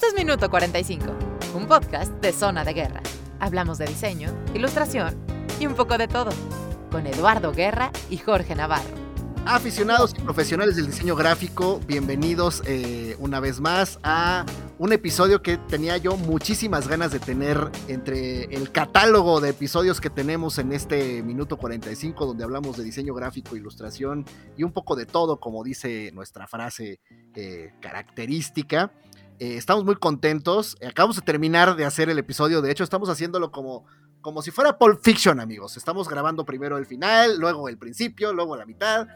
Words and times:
Esto 0.00 0.16
es 0.16 0.24
Minuto 0.24 0.48
45, 0.48 1.04
un 1.54 1.66
podcast 1.66 2.10
de 2.22 2.32
Zona 2.32 2.64
de 2.64 2.72
Guerra. 2.72 3.02
Hablamos 3.38 3.76
de 3.76 3.84
diseño, 3.84 4.30
ilustración 4.54 5.14
y 5.60 5.66
un 5.66 5.74
poco 5.74 5.98
de 5.98 6.08
todo, 6.08 6.30
con 6.90 7.06
Eduardo 7.06 7.52
Guerra 7.52 7.92
y 8.08 8.16
Jorge 8.16 8.54
Navarro. 8.54 8.94
Aficionados 9.44 10.14
y 10.16 10.22
profesionales 10.22 10.76
del 10.76 10.86
diseño 10.86 11.16
gráfico, 11.16 11.80
bienvenidos 11.86 12.62
eh, 12.64 13.14
una 13.18 13.40
vez 13.40 13.60
más 13.60 13.98
a 14.02 14.46
un 14.78 14.94
episodio 14.94 15.42
que 15.42 15.58
tenía 15.58 15.98
yo 15.98 16.16
muchísimas 16.16 16.88
ganas 16.88 17.12
de 17.12 17.18
tener 17.18 17.70
entre 17.86 18.44
el 18.44 18.72
catálogo 18.72 19.42
de 19.42 19.50
episodios 19.50 20.00
que 20.00 20.08
tenemos 20.08 20.56
en 20.56 20.72
este 20.72 21.22
minuto 21.22 21.58
45, 21.58 22.24
donde 22.24 22.44
hablamos 22.44 22.78
de 22.78 22.84
diseño 22.84 23.12
gráfico, 23.12 23.54
ilustración 23.54 24.24
y 24.56 24.62
un 24.62 24.72
poco 24.72 24.96
de 24.96 25.04
todo, 25.04 25.38
como 25.40 25.62
dice 25.62 26.10
nuestra 26.14 26.46
frase 26.46 27.00
eh, 27.34 27.74
característica. 27.82 28.92
Eh, 29.40 29.56
estamos 29.56 29.86
muy 29.86 29.96
contentos. 29.96 30.76
Acabamos 30.86 31.16
de 31.16 31.22
terminar 31.22 31.74
de 31.74 31.86
hacer 31.86 32.10
el 32.10 32.18
episodio. 32.18 32.60
De 32.60 32.70
hecho, 32.70 32.84
estamos 32.84 33.08
haciéndolo 33.08 33.50
como, 33.50 33.86
como 34.20 34.42
si 34.42 34.50
fuera 34.50 34.76
Pulp 34.76 35.00
Fiction, 35.02 35.40
amigos. 35.40 35.78
Estamos 35.78 36.10
grabando 36.10 36.44
primero 36.44 36.76
el 36.76 36.84
final, 36.84 37.38
luego 37.38 37.70
el 37.70 37.78
principio, 37.78 38.34
luego 38.34 38.54
la 38.54 38.66
mitad 38.66 39.08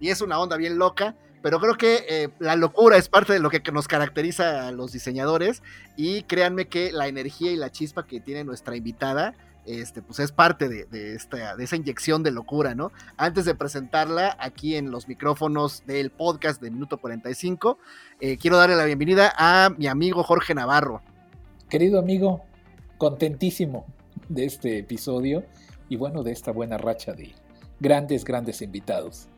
y 0.00 0.08
es 0.08 0.22
una 0.22 0.38
onda 0.38 0.56
bien 0.56 0.78
loca, 0.78 1.14
pero 1.42 1.60
creo 1.60 1.76
que 1.76 2.04
eh, 2.08 2.28
la 2.38 2.56
locura 2.56 2.96
es 2.96 3.10
parte 3.10 3.34
de 3.34 3.38
lo 3.38 3.50
que 3.50 3.60
nos 3.70 3.86
caracteriza 3.86 4.66
a 4.66 4.72
los 4.72 4.92
diseñadores 4.92 5.62
y 5.96 6.22
créanme 6.22 6.68
que 6.68 6.90
la 6.90 7.08
energía 7.08 7.52
y 7.52 7.56
la 7.56 7.70
chispa 7.70 8.06
que 8.06 8.20
tiene 8.20 8.44
nuestra 8.44 8.76
invitada, 8.76 9.34
este, 9.66 10.02
pues 10.02 10.18
es 10.20 10.32
parte 10.32 10.68
de, 10.68 11.14
esta, 11.14 11.56
de 11.56 11.64
esa 11.64 11.76
inyección 11.76 12.22
de 12.22 12.30
locura, 12.30 12.74
¿no? 12.74 12.92
Antes 13.16 13.44
de 13.44 13.54
presentarla 13.54 14.36
aquí 14.40 14.76
en 14.76 14.90
los 14.90 15.08
micrófonos 15.08 15.84
del 15.86 16.10
podcast 16.10 16.62
de 16.62 16.70
Minuto 16.70 16.98
45, 16.98 17.78
eh, 18.20 18.36
quiero 18.38 18.56
darle 18.56 18.76
la 18.76 18.84
bienvenida 18.84 19.32
a 19.36 19.70
mi 19.76 19.86
amigo 19.86 20.22
Jorge 20.22 20.54
Navarro. 20.54 21.02
Querido 21.68 21.98
amigo, 21.98 22.44
contentísimo 22.98 23.86
de 24.28 24.44
este 24.44 24.78
episodio 24.78 25.44
y 25.88 25.96
bueno, 25.96 26.22
de 26.22 26.32
esta 26.32 26.52
buena 26.52 26.78
racha 26.78 27.12
de 27.12 27.34
grandes, 27.80 28.24
grandes 28.24 28.62
invitados. 28.62 29.28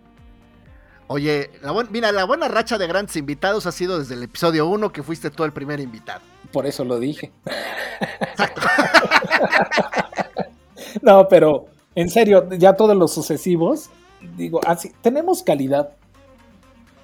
Oye, 1.11 1.51
mira, 1.91 2.12
la 2.12 2.25
buena 2.25 2.48
racha 2.48 2.77
de 2.77 2.87
grandes 2.87 3.17
invitados 3.17 3.64
ha 3.64 3.73
sido 3.73 3.98
desde 3.98 4.14
el 4.14 4.23
episodio 4.23 4.67
1 4.67 4.92
que 4.92 5.03
fuiste 5.03 5.31
tú 5.31 5.42
el 5.45 5.53
primer 5.53 5.81
invitado. 5.81 6.20
Por 6.53 6.67
eso 6.67 6.84
lo 6.84 7.00
dije. 7.00 7.33
no, 11.03 11.27
pero 11.28 11.67
en 11.95 12.11
serio, 12.11 12.47
ya 12.50 12.75
todos 12.75 12.95
los 12.95 13.12
sucesivos, 13.12 13.89
digo, 14.37 14.61
así, 14.67 14.92
tenemos 15.00 15.42
calidad, 15.42 15.92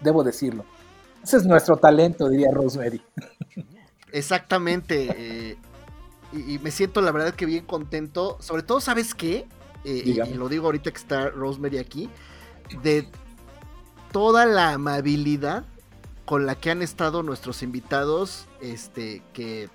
debo 0.00 0.22
decirlo. 0.22 0.66
Ese 1.22 1.38
es 1.38 1.46
nuestro 1.46 1.78
talento, 1.78 2.28
diría 2.28 2.50
Rosemary. 2.52 3.00
Exactamente. 4.12 5.08
Eh, 5.16 5.56
y, 6.34 6.58
me 6.58 6.70
siento 6.70 7.00
la 7.00 7.10
verdad 7.10 7.34
que 7.34 7.46
bien 7.46 7.64
contento. 7.64 8.36
Sobre 8.40 8.62
todo, 8.62 8.82
¿sabes 8.82 9.14
qué? 9.14 9.46
Eh, 9.86 10.02
y, 10.04 10.34
lo 10.34 10.50
digo 10.50 10.66
ahorita 10.66 10.90
que 10.90 10.98
está 10.98 11.30
Rosemary 11.30 11.78
aquí. 11.78 12.10
De 12.82 13.08
toda 14.14 14.46
la 14.46 14.74
amabilidad 14.74 15.64
con 16.24 16.46
la 16.46 16.54
que 16.54 16.70
han 16.70 16.82
estado 16.82 17.24
nuestros 17.24 17.64
invitados, 17.64 18.46
este, 18.60 19.24
que, 19.32 19.68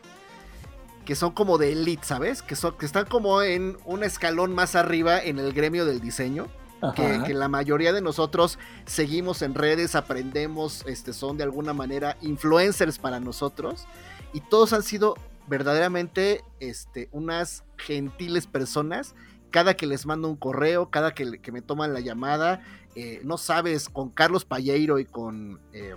que 1.04 1.16
son 1.16 1.32
como 1.32 1.58
de 1.58 1.74
elite, 1.74 2.06
¿sabes? 2.06 2.42
Que, 2.42 2.56
son, 2.56 2.78
que 2.78 2.86
están 2.86 3.06
como 3.06 3.42
en 3.42 3.76
un 3.84 4.02
escalón 4.02 4.56
más 4.56 4.76
arriba 4.76 5.22
en 5.22 5.40
el 5.40 5.52
gremio 5.52 5.84
del 5.84 6.00
diseño. 6.00 6.48
Que, 6.96 7.34
la 7.34 7.50
mayoría 7.50 7.92
de 7.92 8.02
nosotros 8.02 8.58
seguimos 8.86 9.42
en 9.42 9.56
redes, 9.56 9.96
aprendemos, 9.96 10.86
este, 10.88 11.12
son 11.12 11.36
de 11.36 11.44
alguna 11.44 11.74
manera 11.74 12.16
influencers 12.22 12.98
para 12.98 13.20
nosotros. 13.20 13.88
Y 14.32 14.40
todos 14.40 14.72
han 14.72 14.84
sido 14.84 15.16
verdaderamente 15.50 16.46
este, 16.62 17.10
unas 17.12 17.66
gentiles 17.76 18.48
personas 18.48 19.16
cada 19.52 19.74
que 19.74 19.88
les 19.88 20.06
mando 20.06 20.30
un 20.30 20.36
correo, 20.36 20.90
cada 20.90 21.14
que, 21.14 21.40
que 21.42 21.52
me 21.52 21.62
toman 21.62 21.94
la 21.94 22.00
llamada, 22.00 22.62
eh, 23.02 23.22
no 23.24 23.38
sabes, 23.38 23.88
con 23.88 24.10
Carlos 24.10 24.44
Palleiro 24.44 25.00
y 25.00 25.06
con 25.06 25.62
eh, 25.72 25.96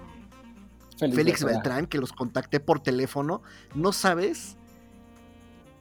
Félix, 1.01 1.43
Beltrán, 1.43 1.87
que 1.87 1.99
los 1.99 2.13
contacté 2.13 2.61
por 2.61 2.79
teléfono, 2.79 3.43
no 3.75 3.93
sabes 3.93 4.57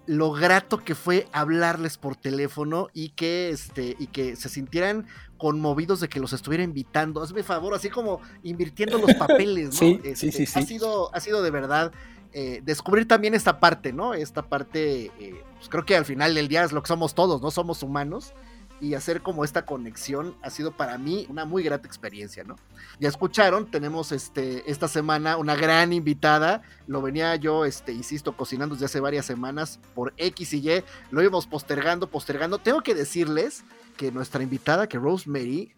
lo 0.07 0.31
grato 0.31 0.79
que 0.79 0.95
fue 0.95 1.27
hablarles 1.31 1.99
por 1.99 2.15
teléfono 2.15 2.87
y 2.91 3.09
que, 3.09 3.51
este, 3.51 3.95
y 3.99 4.07
que 4.07 4.35
se 4.35 4.49
sintieran 4.49 5.05
conmovidos 5.37 5.99
de 5.99 6.09
que 6.09 6.19
los 6.19 6.33
estuviera 6.33 6.63
invitando. 6.63 7.21
Hazme 7.21 7.43
favor, 7.43 7.75
así 7.75 7.91
como 7.91 8.19
invirtiendo 8.41 8.97
los 8.97 9.13
papeles, 9.19 9.65
¿no? 9.65 9.71
Sí, 9.73 9.99
sí, 10.15 10.29
este, 10.29 10.47
sí, 10.47 10.59
Ha 10.59 10.63
sido, 10.63 11.13
ha 11.13 11.19
sido 11.19 11.43
de 11.43 11.51
verdad 11.51 11.91
eh, 12.33 12.61
descubrir 12.63 13.07
también 13.07 13.35
esta 13.35 13.59
parte, 13.59 13.93
¿no? 13.93 14.15
Esta 14.15 14.41
parte, 14.41 15.11
pues 15.55 15.69
creo 15.69 15.85
que 15.85 15.95
al 15.95 16.05
final 16.05 16.33
del 16.33 16.47
día 16.47 16.63
es 16.63 16.71
lo 16.71 16.81
que 16.81 16.87
somos 16.87 17.13
todos, 17.13 17.43
¿no? 17.43 17.51
Somos 17.51 17.83
humanos 17.83 18.33
y 18.81 18.95
hacer 18.95 19.21
como 19.21 19.45
esta 19.45 19.63
conexión 19.63 20.35
ha 20.41 20.49
sido 20.49 20.71
para 20.71 20.97
mí 20.97 21.27
una 21.29 21.45
muy 21.45 21.61
grata 21.61 21.87
experiencia, 21.87 22.43
¿no? 22.43 22.55
Ya 22.99 23.09
escucharon, 23.09 23.69
tenemos 23.69 24.11
este, 24.11 24.69
esta 24.69 24.87
semana 24.87 25.37
una 25.37 25.55
gran 25.55 25.93
invitada, 25.93 26.63
lo 26.87 26.99
venía 27.03 27.35
yo, 27.35 27.63
este, 27.63 27.93
insisto, 27.93 28.35
cocinando 28.35 28.73
desde 28.73 28.87
hace 28.87 28.99
varias 28.99 29.27
semanas 29.27 29.79
por 29.93 30.13
X 30.17 30.53
y 30.53 30.67
Y, 30.67 30.83
lo 31.11 31.21
íbamos 31.21 31.45
postergando, 31.45 32.09
postergando. 32.09 32.57
Tengo 32.57 32.81
que 32.81 32.95
decirles 32.95 33.63
que 33.97 34.11
nuestra 34.11 34.41
invitada, 34.41 34.87
que 34.87 34.97
Rosemary, 34.97 35.71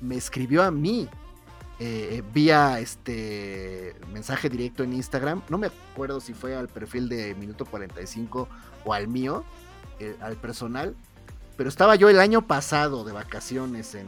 me 0.00 0.16
escribió 0.16 0.62
a 0.62 0.70
mí 0.70 1.08
eh, 1.80 2.22
vía 2.34 2.78
este 2.80 3.96
mensaje 4.12 4.50
directo 4.50 4.82
en 4.82 4.92
Instagram. 4.92 5.40
No 5.48 5.56
me 5.56 5.68
acuerdo 5.68 6.20
si 6.20 6.34
fue 6.34 6.54
al 6.54 6.68
perfil 6.68 7.08
de 7.08 7.34
Minuto 7.34 7.64
45 7.64 8.46
o 8.84 8.92
al 8.92 9.08
mío, 9.08 9.42
eh, 10.00 10.14
al 10.20 10.36
personal 10.36 10.94
pero 11.56 11.68
estaba 11.68 11.96
yo 11.96 12.08
el 12.08 12.20
año 12.20 12.46
pasado 12.46 13.04
de 13.04 13.12
vacaciones 13.12 13.94
en, 13.94 14.06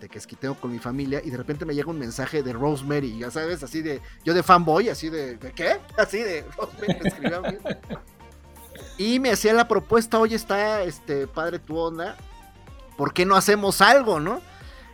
Tequesquiteo 0.00 0.54
con 0.54 0.70
mi 0.70 0.78
familia 0.78 1.20
y 1.24 1.30
de 1.30 1.36
repente 1.36 1.64
me 1.64 1.74
llega 1.74 1.90
un 1.90 1.98
mensaje 1.98 2.42
de 2.42 2.52
Rosemary, 2.52 3.18
ya 3.18 3.30
sabes, 3.30 3.62
así 3.62 3.82
de, 3.82 4.00
yo 4.24 4.34
de 4.34 4.42
fanboy, 4.42 4.88
así 4.88 5.08
de, 5.08 5.36
¿de 5.36 5.52
qué? 5.52 5.78
Así 5.96 6.18
de, 6.18 6.44
Rosemary 6.56 7.00
me 7.02 7.08
escribió 7.08 7.38
a 7.38 7.50
mí. 7.50 7.58
Y 8.96 9.20
me 9.20 9.30
hacía 9.30 9.52
la 9.54 9.68
propuesta, 9.68 10.18
oye, 10.18 10.36
está 10.36 10.82
este 10.82 11.26
padre 11.26 11.58
tu 11.58 11.76
onda, 11.76 12.16
¿por 12.96 13.12
qué 13.12 13.26
no 13.26 13.36
hacemos 13.36 13.80
algo, 13.80 14.20
no? 14.20 14.40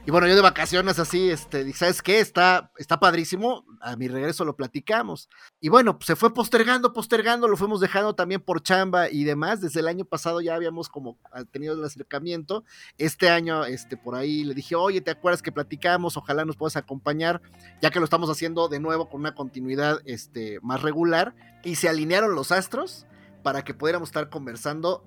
Y 0.07 0.11
bueno, 0.11 0.27
yo 0.27 0.35
de 0.35 0.43
vacaciones 0.43 0.99
así, 0.99 1.31
este, 1.31 1.73
¿sabes 1.73 2.03
qué? 2.03 2.21
Está, 2.21 2.71
está 2.77 3.01
padrísimo. 3.01 3.65
A 3.81 3.97
mi 3.97 4.07
regreso 4.07 4.45
lo 4.45 4.55
platicamos. 4.55 5.31
Y 5.61 5.71
bueno, 5.71 5.97
pues 5.97 6.09
se 6.09 6.15
fue 6.17 6.35
postergando, 6.35 6.93
postergando, 6.93 7.49
lo 7.49 7.57
fuimos 7.57 7.81
dejando 7.81 8.15
también 8.15 8.43
por 8.43 8.63
chamba 8.63 9.09
y 9.09 9.25
demás. 9.25 9.63
Desde 9.63 9.81
el 9.81 9.89
año 9.89 10.05
pasado 10.05 10.43
ya 10.43 10.57
habíamos 10.57 10.91
como 10.91 11.17
ah, 11.33 11.45
tenido 11.45 11.73
el 11.73 11.83
acercamiento. 11.83 12.65
Este 12.99 13.31
año, 13.31 13.65
este, 13.65 13.97
por 13.97 14.15
ahí 14.15 14.45
le 14.45 14.53
dije, 14.53 14.75
oye, 14.75 15.01
¿te 15.01 15.11
acuerdas 15.11 15.41
que 15.41 15.53
platicamos? 15.53 16.19
Ojalá 16.19 16.45
nos 16.45 16.57
puedas 16.57 16.77
acompañar, 16.77 17.41
ya 17.81 17.91
que 17.91 17.99
lo 17.99 18.05
estamos 18.05 18.29
haciendo 18.29 18.69
de 18.69 18.81
nuevo 18.81 19.09
con 19.09 19.21
una 19.21 19.35
continuidad 19.35 20.01
este, 20.05 20.59
más 20.61 20.83
regular. 20.83 21.35
Y 21.63 21.77
se 21.77 21.89
alinearon 21.89 22.35
los 22.35 22.53
astros 22.53 23.07
para 23.43 23.65
que 23.65 23.73
pudiéramos 23.73 24.11
estar 24.11 24.29
conversando 24.29 25.03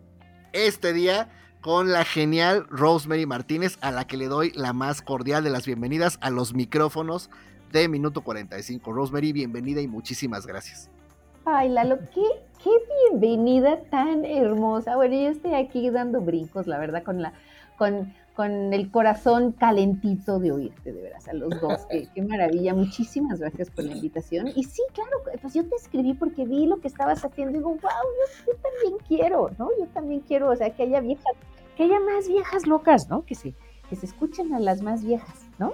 este 0.54 0.92
día 0.92 1.30
con 1.68 1.92
la 1.92 2.06
genial 2.06 2.66
Rosemary 2.70 3.26
Martínez, 3.26 3.78
a 3.82 3.92
la 3.92 4.08
que 4.08 4.16
le 4.16 4.28
doy 4.28 4.54
la 4.56 4.72
más 4.72 5.02
cordial 5.02 5.44
de 5.44 5.50
las 5.50 5.66
bienvenidas 5.66 6.18
a 6.22 6.30
los 6.30 6.54
micrófonos 6.54 7.30
de 7.74 7.90
Minuto 7.90 8.22
45. 8.22 8.94
Rosemary, 8.94 9.34
bienvenida 9.34 9.82
y 9.82 9.88
muchísimas 9.90 10.48
gracias. 10.48 10.90
Ay, 11.44 11.68
Lalo, 11.68 11.98
qué, 12.16 12.24
qué 12.64 12.70
bienvenida 13.10 13.82
tan 13.90 14.24
hermosa. 14.24 14.96
Bueno, 14.96 15.16
yo 15.16 15.28
estoy 15.28 15.56
aquí 15.56 15.90
dando 15.90 16.22
brincos, 16.22 16.68
la 16.68 16.80
verdad, 16.80 17.04
con 17.04 17.22
la, 17.22 17.34
con, 17.78 18.14
con 18.34 18.74
el 18.74 18.90
corazón 18.90 19.52
calentito 19.52 20.40
de 20.40 20.54
oírte, 20.54 20.94
de 20.94 21.02
veras, 21.02 21.28
a 21.28 21.34
los 21.34 21.50
dos. 21.60 21.86
Qué, 21.90 22.22
maravilla. 22.22 22.76
Muchísimas 22.76 23.42
gracias 23.42 23.70
por 23.72 23.84
la 23.84 23.92
invitación. 23.92 24.48
Y 24.56 24.64
sí, 24.64 24.84
claro, 24.94 25.18
pues 25.42 25.54
yo 25.54 25.68
te 25.68 25.76
escribí 25.76 26.14
porque 26.14 26.46
vi 26.46 26.66
lo 26.66 26.80
que 26.80 26.88
estabas 26.88 27.26
haciendo 27.26 27.56
y 27.56 27.58
digo, 27.58 27.72
wow, 27.72 27.80
yo, 27.82 28.54
yo 28.54 28.54
también 28.54 29.06
quiero, 29.06 29.52
¿no? 29.58 29.68
Yo 29.78 29.86
también 29.88 30.22
quiero, 30.22 30.50
o 30.50 30.56
sea, 30.56 30.70
que 30.70 30.84
haya 30.84 31.02
viejas 31.02 31.34
que 31.78 31.84
haya 31.84 32.00
más 32.00 32.28
viejas 32.28 32.66
locas, 32.66 33.08
¿no? 33.08 33.24
Que 33.24 33.36
se, 33.36 33.54
que 33.90 33.96
se 33.96 34.08
escuchen 34.08 34.54
a 34.56 34.60
las 34.60 34.82
más 34.82 35.06
viejas, 35.06 35.46
¿no? 35.60 35.74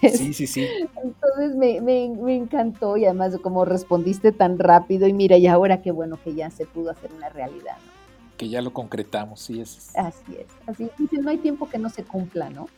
sí, 0.00 0.32
sí, 0.32 0.46
sí. 0.46 0.66
Entonces 1.04 1.54
me, 1.54 1.82
me, 1.82 2.08
me, 2.08 2.34
encantó 2.34 2.96
y 2.96 3.04
además 3.04 3.36
como 3.42 3.66
respondiste 3.66 4.32
tan 4.32 4.58
rápido 4.58 5.06
y 5.06 5.12
mira, 5.12 5.36
y 5.36 5.46
ahora 5.46 5.82
qué 5.82 5.90
bueno 5.90 6.18
que 6.22 6.34
ya 6.34 6.50
se 6.50 6.64
pudo 6.64 6.90
hacer 6.90 7.12
una 7.12 7.28
realidad, 7.28 7.76
¿no? 7.84 7.92
Que 8.38 8.48
ya 8.48 8.62
lo 8.62 8.72
concretamos, 8.72 9.40
sí 9.40 9.60
es. 9.60 9.94
Así 9.96 10.36
es, 10.38 10.46
así 10.66 10.90
no 11.20 11.30
hay 11.30 11.38
tiempo 11.38 11.68
que 11.68 11.78
no 11.78 11.90
se 11.90 12.02
cumpla, 12.02 12.48
¿no? 12.48 12.68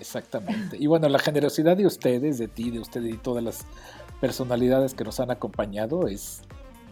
Exactamente. 0.00 0.76
Y 0.78 0.86
bueno, 0.86 1.08
la 1.08 1.18
generosidad 1.18 1.76
de 1.76 1.86
ustedes, 1.86 2.38
de 2.38 2.48
ti, 2.48 2.70
de 2.70 2.80
ustedes 2.80 3.14
y 3.14 3.16
todas 3.16 3.42
las 3.42 3.64
personalidades 4.20 4.94
que 4.94 5.04
nos 5.04 5.20
han 5.20 5.30
acompañado 5.30 6.08
es 6.08 6.42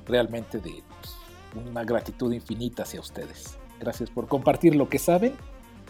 realmente 0.06 0.58
de 0.58 0.82
pues, 1.00 1.66
una 1.68 1.84
gratitud 1.84 2.32
infinita 2.32 2.84
hacia 2.84 3.00
ustedes. 3.00 3.58
Gracias 3.80 4.10
por 4.10 4.28
compartir 4.28 4.74
lo 4.74 4.88
que 4.88 4.98
saben 4.98 5.34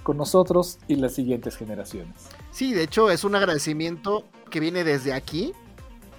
con 0.03 0.17
nosotros 0.17 0.79
y 0.87 0.97
las 0.97 1.15
siguientes 1.15 1.57
generaciones. 1.57 2.15
Sí, 2.53 2.73
de 2.73 2.85
hecho 2.85 3.11
es 3.11 3.25
un 3.25 3.35
agradecimiento 3.35 4.25
que 4.51 4.61
viene 4.61 4.85
desde 4.85 5.13
aquí 5.13 5.53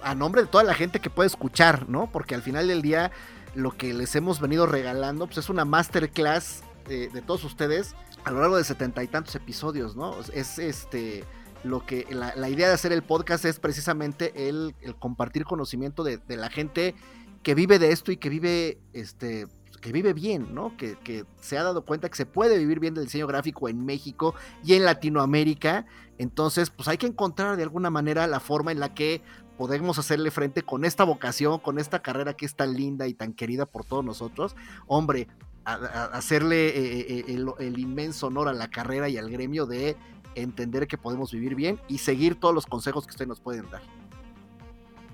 a 0.02 0.14
nombre 0.14 0.42
de 0.42 0.48
toda 0.48 0.64
la 0.64 0.74
gente 0.74 1.00
que 1.00 1.10
puede 1.10 1.26
escuchar, 1.26 1.88
¿no? 1.88 2.10
Porque 2.10 2.34
al 2.34 2.42
final 2.42 2.68
del 2.68 2.82
día 2.82 3.10
lo 3.54 3.76
que 3.76 3.94
les 3.94 4.14
hemos 4.14 4.40
venido 4.40 4.66
regalando 4.66 5.26
pues 5.26 5.38
es 5.38 5.48
una 5.48 5.64
masterclass 5.64 6.62
de, 6.86 7.08
todos 7.26 7.44
ustedes 7.44 7.94
a 8.24 8.30
lo 8.30 8.40
largo 8.40 8.56
de 8.56 8.64
setenta 8.64 9.02
y 9.02 9.08
tantos 9.08 9.34
episodios, 9.34 9.96
¿no? 9.96 10.14
Es 10.32 10.58
este 10.58 11.24
lo 11.64 11.84
que 11.84 12.06
la, 12.10 12.48
idea 12.48 12.68
de 12.68 12.74
hacer 12.74 12.92
el 12.92 13.02
podcast 13.02 13.44
es 13.44 13.58
precisamente 13.58 14.48
el, 14.48 14.74
compartir 14.98 15.44
conocimiento 15.44 16.04
de, 16.04 16.20
la 16.28 16.50
gente 16.50 16.94
que 17.42 17.54
vive 17.54 17.78
de 17.78 17.92
esto 17.92 18.12
y 18.12 18.16
que 18.16 18.28
vive 18.28 18.78
este 18.92 19.46
que 19.78 19.92
vive 19.92 20.12
bien, 20.12 20.54
¿no? 20.54 20.76
Que, 20.76 20.96
que, 20.96 21.24
se 21.40 21.58
ha 21.58 21.62
dado 21.62 21.84
cuenta 21.84 22.08
que 22.08 22.16
se 22.16 22.26
puede 22.26 22.58
vivir 22.58 22.80
bien 22.80 22.94
del 22.94 23.04
diseño 23.04 23.26
gráfico 23.26 23.68
en 23.68 23.84
México 23.84 24.34
y 24.64 24.74
en 24.74 24.84
Latinoamérica. 24.84 25.86
Entonces, 26.18 26.70
pues 26.70 26.88
hay 26.88 26.98
que 26.98 27.06
encontrar 27.06 27.56
de 27.56 27.62
alguna 27.62 27.90
manera 27.90 28.26
la 28.26 28.40
forma 28.40 28.72
en 28.72 28.80
la 28.80 28.94
que 28.94 29.22
podemos 29.58 29.98
hacerle 29.98 30.30
frente 30.30 30.62
con 30.62 30.84
esta 30.84 31.04
vocación, 31.04 31.58
con 31.58 31.78
esta 31.78 32.00
carrera 32.00 32.34
que 32.34 32.46
es 32.46 32.54
tan 32.54 32.74
linda 32.74 33.08
y 33.08 33.14
tan 33.14 33.32
querida 33.32 33.66
por 33.66 33.84
todos 33.84 34.04
nosotros. 34.04 34.54
Hombre, 34.86 35.26
hacerle 35.64 36.68
eh, 36.68 37.00
eh, 37.00 37.24
eh, 37.28 37.46
el, 37.58 37.78
inmenso 37.78 38.28
honor 38.28 38.48
a 38.48 38.52
la 38.52 38.68
carrera 38.68 39.08
y 39.08 39.18
al 39.18 39.30
gremio 39.30 39.66
de 39.66 39.96
entender 40.34 40.86
que 40.86 40.96
podemos 40.96 41.32
vivir 41.32 41.54
bien 41.54 41.78
y 41.88 41.98
seguir 41.98 42.38
todos 42.38 42.54
los 42.54 42.66
consejos 42.66 43.04
que 43.04 43.10
ustedes 43.10 43.28
nos 43.28 43.40
pueden 43.40 43.68
dar. 43.70 43.82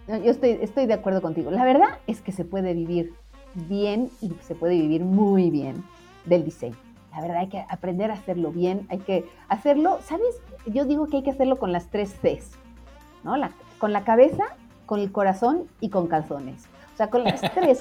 Yo 0.06 0.30
estoy, 0.30 0.58
estoy 0.60 0.86
de 0.86 0.92
acuerdo 0.92 1.22
contigo. 1.22 1.50
La 1.50 1.64
verdad 1.64 1.98
es 2.06 2.20
que 2.20 2.30
se 2.30 2.44
puede 2.44 2.74
vivir 2.74 3.14
bien 3.54 4.10
y 4.20 4.32
se 4.42 4.54
puede 4.54 4.74
vivir 4.74 5.04
muy 5.04 5.50
bien 5.50 5.84
del 6.24 6.44
diseño. 6.44 6.76
La 7.12 7.20
verdad 7.20 7.38
hay 7.38 7.48
que 7.48 7.64
aprender 7.68 8.10
a 8.10 8.14
hacerlo 8.14 8.50
bien, 8.50 8.86
hay 8.90 8.98
que 8.98 9.24
hacerlo, 9.48 9.98
¿sabes? 10.04 10.40
Yo 10.66 10.84
digo 10.84 11.06
que 11.06 11.18
hay 11.18 11.22
que 11.22 11.30
hacerlo 11.30 11.56
con 11.56 11.72
las 11.72 11.88
tres 11.88 12.14
Cs, 12.20 12.52
¿no? 13.22 13.34
con 13.78 13.92
la 13.92 14.04
cabeza, 14.04 14.44
con 14.86 15.00
el 15.00 15.12
corazón 15.12 15.68
y 15.80 15.90
con 15.90 16.08
calzones. 16.08 16.66
O 16.92 16.96
sea, 16.96 17.10
con 17.10 17.24
las 17.24 17.40
tres. 17.54 17.78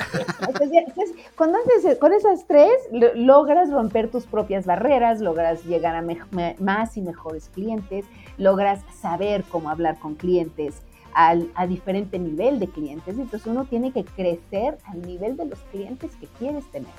cuando 1.36 1.60
haces 1.60 1.98
con 1.98 2.14
esas 2.14 2.46
tres, 2.48 2.74
logras 3.16 3.72
romper 3.72 4.10
tus 4.10 4.26
propias 4.26 4.66
barreras, 4.66 5.20
logras 5.22 5.64
llegar 5.66 5.96
a 5.96 6.04
más 6.60 6.98
y 6.98 7.02
mejores 7.02 7.50
clientes, 7.50 8.06
logras 8.38 8.82
saber 9.02 9.44
cómo 9.44 9.70
hablar 9.70 10.00
con 10.00 10.16
clientes 10.16 10.82
al, 11.16 11.52
a 11.56 11.68
diferente 11.68 12.20
nivel 12.20 12.60
de 12.60 12.68
clientes. 12.68 13.18
Entonces 13.18 13.48
uno 13.48 13.66
tiene 13.66 13.92
que 13.92 14.04
crecer 14.04 14.78
al 14.86 15.02
nivel 15.02 15.38
de 15.38 15.46
los 15.46 15.60
clientes 15.72 16.12
que 16.20 16.28
quieres 16.40 16.66
tener. 16.72 16.92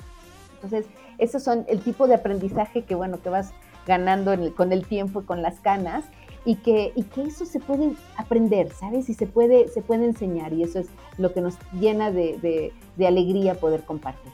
Entonces, 0.55 0.85
esos 1.17 1.43
son 1.43 1.65
el 1.67 1.81
tipo 1.81 2.07
de 2.07 2.15
aprendizaje 2.15 2.83
que, 2.83 2.95
bueno, 2.95 3.21
que 3.21 3.29
vas 3.29 3.51
ganando 3.85 4.35
con 4.55 4.71
el 4.71 4.85
tiempo 4.85 5.21
y 5.21 5.25
con 5.25 5.41
las 5.41 5.59
canas 5.59 6.05
y 6.43 6.55
que, 6.57 6.91
y 6.95 7.03
que 7.03 7.23
eso 7.23 7.45
se 7.45 7.59
puede 7.59 7.93
aprender, 8.17 8.71
¿sabes? 8.71 9.09
Y 9.09 9.13
se 9.13 9.25
puede, 9.25 9.67
se 9.67 9.81
puede 9.81 10.05
enseñar 10.05 10.53
y 10.53 10.63
eso 10.63 10.79
es 10.79 10.87
lo 11.17 11.33
que 11.33 11.41
nos 11.41 11.55
llena 11.79 12.11
de, 12.11 12.71
alegría 12.99 13.55
poder 13.55 13.83
compartir. 13.83 14.31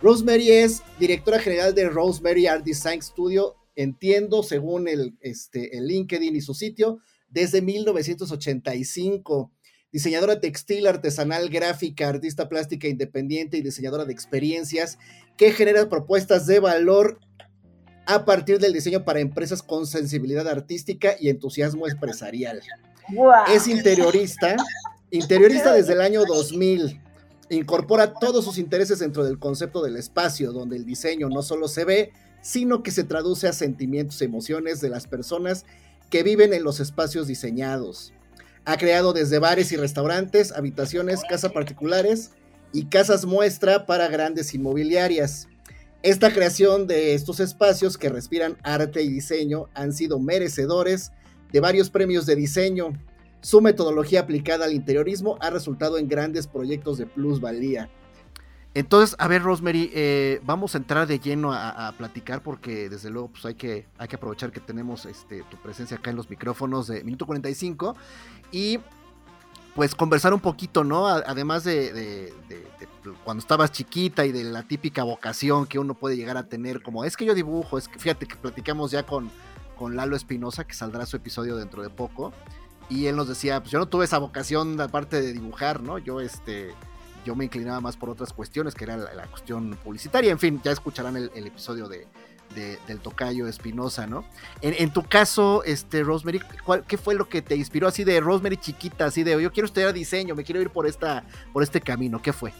Rosemary 0.00 0.50
es 0.50 0.82
directora 0.98 1.38
general 1.38 1.74
de 1.74 1.88
Rosemary 1.88 2.46
Art 2.46 2.64
Design 2.64 3.02
Studio, 3.02 3.56
entiendo, 3.76 4.42
según 4.42 4.88
el, 4.88 5.18
este, 5.20 5.76
el 5.76 5.86
LinkedIn 5.86 6.34
y 6.34 6.40
su 6.40 6.54
sitio, 6.54 6.98
desde 7.30 7.62
1985. 7.62 9.50
Diseñadora 9.92 10.40
textil, 10.40 10.86
artesanal, 10.86 11.48
gráfica, 11.48 12.08
artista 12.08 12.48
plástica 12.48 12.86
independiente 12.86 13.56
y 13.56 13.62
diseñadora 13.62 14.04
de 14.04 14.12
experiencias 14.12 14.98
que 15.36 15.50
genera 15.52 15.88
propuestas 15.88 16.46
de 16.46 16.60
valor 16.60 17.18
a 18.06 18.24
partir 18.24 18.58
del 18.58 18.72
diseño 18.72 19.04
para 19.04 19.20
empresas 19.20 19.62
con 19.62 19.86
sensibilidad 19.86 20.46
artística 20.48 21.14
y 21.18 21.28
entusiasmo 21.28 21.88
empresarial. 21.88 22.60
Es 23.52 23.66
interiorista, 23.66 24.56
interiorista 25.10 25.72
desde 25.72 25.94
el 25.94 26.00
año 26.00 26.24
2000. 26.24 27.00
Incorpora 27.50 28.14
todos 28.14 28.44
sus 28.44 28.58
intereses 28.58 29.00
dentro 29.00 29.24
del 29.24 29.40
concepto 29.40 29.82
del 29.82 29.96
espacio, 29.96 30.52
donde 30.52 30.76
el 30.76 30.84
diseño 30.84 31.28
no 31.28 31.42
solo 31.42 31.66
se 31.66 31.84
ve, 31.84 32.12
sino 32.42 32.82
que 32.82 32.92
se 32.92 33.04
traduce 33.04 33.48
a 33.48 33.52
sentimientos 33.52 34.22
y 34.22 34.24
emociones 34.24 34.80
de 34.80 34.88
las 34.88 35.06
personas 35.06 35.66
que 36.10 36.22
viven 36.22 36.52
en 36.52 36.64
los 36.64 36.80
espacios 36.80 37.26
diseñados. 37.26 38.12
Ha 38.64 38.76
creado 38.76 39.12
desde 39.12 39.38
bares 39.38 39.72
y 39.72 39.76
restaurantes, 39.76 40.52
habitaciones, 40.52 41.22
casas 41.28 41.52
particulares 41.52 42.32
y 42.72 42.86
casas 42.86 43.24
muestra 43.24 43.86
para 43.86 44.08
grandes 44.08 44.52
inmobiliarias. 44.54 45.48
Esta 46.02 46.32
creación 46.32 46.86
de 46.86 47.14
estos 47.14 47.40
espacios 47.40 47.96
que 47.96 48.08
respiran 48.08 48.58
arte 48.62 49.02
y 49.02 49.08
diseño 49.08 49.68
han 49.74 49.92
sido 49.92 50.18
merecedores 50.18 51.12
de 51.52 51.60
varios 51.60 51.90
premios 51.90 52.26
de 52.26 52.36
diseño. 52.36 52.92
Su 53.40 53.60
metodología 53.60 54.20
aplicada 54.20 54.66
al 54.66 54.72
interiorismo 54.72 55.36
ha 55.40 55.50
resultado 55.50 55.98
en 55.98 56.08
grandes 56.08 56.46
proyectos 56.46 56.98
de 56.98 57.06
plusvalía. 57.06 57.90
Entonces, 58.72 59.16
a 59.18 59.26
ver, 59.26 59.42
Rosemary, 59.42 59.90
eh, 59.92 60.40
vamos 60.44 60.74
a 60.74 60.78
entrar 60.78 61.08
de 61.08 61.18
lleno 61.18 61.52
a, 61.52 61.92
platicar 61.98 62.40
porque 62.42 62.88
desde 62.88 63.10
luego 63.10 63.28
pues 63.28 63.44
hay 63.44 63.54
que, 63.54 63.86
hay 63.98 64.06
que 64.06 64.16
aprovechar 64.16 64.52
que 64.52 64.60
tenemos 64.60 65.06
este, 65.06 65.42
tu 65.50 65.56
presencia 65.56 65.96
acá 65.96 66.10
en 66.10 66.16
los 66.16 66.30
micrófonos 66.30 66.86
de 66.86 67.02
Minuto 67.02 67.26
45 67.26 67.96
y 68.52 68.78
pues 69.74 69.94
conversar 69.94 70.34
un 70.34 70.40
poquito, 70.40 70.84
¿no? 70.84 71.08
Además 71.08 71.64
de, 71.64 72.32
cuando 73.24 73.40
estabas 73.40 73.72
chiquita 73.72 74.24
y 74.24 74.32
de 74.32 74.44
la 74.44 74.62
típica 74.62 75.02
vocación 75.02 75.66
que 75.66 75.78
uno 75.78 75.94
puede 75.94 76.16
llegar 76.16 76.36
a 76.36 76.44
tener, 76.44 76.82
como 76.82 77.04
es 77.04 77.16
que 77.16 77.24
yo 77.24 77.34
dibujo, 77.34 77.76
es 77.78 77.88
que 77.88 77.98
fíjate 77.98 78.26
que 78.26 78.36
platicamos 78.36 78.90
ya 78.90 79.04
con, 79.04 79.30
con 79.76 79.96
Lalo 79.96 80.16
Espinosa, 80.16 80.64
que 80.64 80.74
saldrá 80.74 81.06
su 81.06 81.16
episodio 81.16 81.56
dentro 81.56 81.82
de 81.82 81.90
poco, 81.90 82.32
y 82.88 83.06
él 83.06 83.16
nos 83.16 83.28
decía, 83.28 83.60
pues 83.60 83.70
yo 83.70 83.78
no 83.78 83.86
tuve 83.86 84.04
esa 84.04 84.18
vocación 84.18 84.80
aparte 84.80 85.20
de 85.22 85.32
dibujar, 85.32 85.82
¿no? 85.82 85.98
Yo 85.98 86.20
este 86.20 86.74
yo 87.24 87.34
me 87.34 87.44
inclinaba 87.44 87.80
más 87.80 87.96
por 87.96 88.10
otras 88.10 88.32
cuestiones, 88.32 88.74
que 88.74 88.84
era 88.84 88.96
la, 88.96 89.26
cuestión 89.26 89.76
publicitaria, 89.82 90.30
en 90.30 90.38
fin, 90.38 90.60
ya 90.62 90.72
escucharán 90.72 91.16
el 91.16 91.46
episodio 91.46 91.88
de, 91.88 92.06
del 92.54 92.98
tocayo 93.00 93.46
Espinosa, 93.46 94.06
¿no? 94.06 94.24
En, 94.60 94.92
tu 94.92 95.02
caso, 95.02 95.62
este, 95.64 96.02
Rosemary, 96.02 96.40
¿qué 96.86 96.98
fue 96.98 97.14
lo 97.14 97.28
que 97.28 97.42
te 97.42 97.56
inspiró 97.56 97.88
así 97.88 98.04
de 98.04 98.20
Rosemary 98.20 98.56
chiquita, 98.56 99.06
así 99.06 99.22
de 99.22 99.40
yo 99.40 99.52
quiero 99.52 99.66
estudiar 99.66 99.92
diseño, 99.92 100.34
me 100.34 100.44
quiero 100.44 100.60
ir 100.60 100.70
por, 100.70 100.86
esta, 100.86 101.24
por 101.52 101.62
este 101.62 101.80
camino? 101.80 102.20
¿Qué 102.20 102.32
fue? 102.32 102.52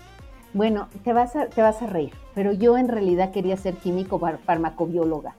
Bueno, 0.52 0.88
te 1.04 1.12
vas, 1.12 1.36
a, 1.36 1.46
te 1.46 1.62
vas 1.62 1.80
a 1.82 1.86
reír, 1.86 2.12
pero 2.34 2.52
yo 2.52 2.76
en 2.76 2.88
realidad 2.88 3.32
quería 3.32 3.56
ser 3.56 3.76
químico 3.76 4.20
farmacobióloga. 4.44 5.34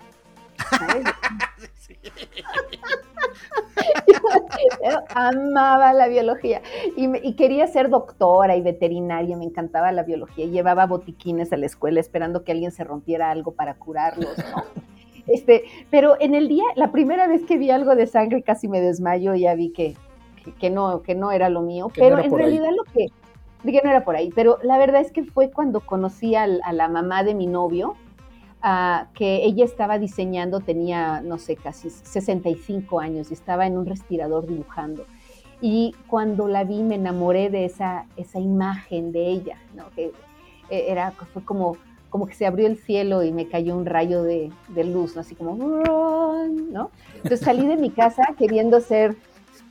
¿sabes? 0.70 1.06
amaba 5.16 5.94
la 5.94 6.08
biología. 6.08 6.62
Y, 6.96 7.34
quería 7.34 7.68
ser 7.68 7.90
doctora 7.90 8.56
y 8.56 8.62
veterinaria, 8.62 9.38
me 9.38 9.46
encantaba 9.46 9.92
la 9.92 10.04
biología. 10.04 10.46
Llevaba 10.46 10.86
botiquines 10.86 11.52
a 11.54 11.58
la 11.58 11.66
escuela 11.66 12.00
esperando 12.00 12.44
que 12.44 12.52
alguien 12.52 12.72
se 12.72 12.84
rompiera 12.84 13.32
algo 13.32 13.54
para 13.54 13.76
curarlos, 13.76 14.36
Este, 15.28 15.66
pero 15.92 16.18
en 16.20 16.34
el 16.34 16.48
día, 16.48 16.64
la 16.76 16.92
primera 16.92 17.28
vez 17.28 17.46
que 17.46 17.60
vi 17.60 17.70
algo 17.70 17.96
de 17.96 18.08
sangre 18.08 18.42
casi 18.42 18.68
me 18.68 18.82
desmayo 18.82 19.36
y 19.36 19.42
ya 19.42 19.54
vi 19.54 19.70
que, 19.70 19.96
que, 20.60 20.72
no, 20.72 21.04
que 21.04 21.14
no 21.14 21.32
era 21.32 21.48
lo 21.50 21.62
mío, 21.62 21.92
pero 21.94 22.18
en 22.18 22.36
realidad 22.36 22.72
lo 22.76 22.84
que, 22.92 23.06
que 23.64 23.82
no 23.84 23.92
era 23.92 24.04
por 24.04 24.16
ahí, 24.16 24.32
pero 24.36 24.58
la 24.64 24.80
verdad 24.80 25.00
es 25.00 25.12
que 25.12 25.24
fue 25.24 25.52
cuando 25.52 25.82
conocí 25.82 26.34
a 26.34 26.48
la 26.48 26.88
mamá 26.88 27.24
de 27.24 27.36
mi 27.36 27.46
novio, 27.46 27.96
que 29.16 29.44
ella 29.44 29.66
estaba 29.66 29.98
diseñando, 29.98 30.60
tenía, 30.60 31.22
no 31.22 31.38
sé, 31.38 31.56
casi 31.56 31.90
65 31.90 33.00
años 33.00 33.32
y 33.32 33.34
estaba 33.34 33.66
en 33.66 33.78
un 33.78 33.86
respirador 33.86 34.46
dibujando. 34.46 35.06
Y 35.62 35.96
cuando 36.08 36.48
la 36.48 36.64
vi 36.64 36.82
me 36.82 36.96
enamoré 36.96 37.50
de 37.50 37.66
esa, 37.66 38.06
esa 38.18 38.40
imagen 38.40 39.12
de 39.12 39.28
ella, 39.28 39.58
¿no? 39.76 39.90
que 39.96 40.12
eh, 40.70 40.86
era, 40.90 41.12
fue 41.12 41.44
como, 41.44 41.78
como 42.10 42.26
que 42.26 42.34
se 42.34 42.46
abrió 42.46 42.68
el 42.68 42.78
cielo 42.78 43.24
y 43.24 43.32
me 43.32 43.48
cayó 43.48 43.76
un 43.76 43.86
rayo 43.86 44.24
de, 44.24 44.52
de 44.70 44.84
luz, 44.84 45.16
¿no? 45.16 45.22
así 45.22 45.36
como, 45.36 45.56
¿no? 45.56 46.90
Entonces 47.16 47.42
salí 47.42 47.68
de 47.68 47.78
mi 47.78 47.92
casa 47.92 48.24
queriendo 48.38 48.80
ser 48.80 49.16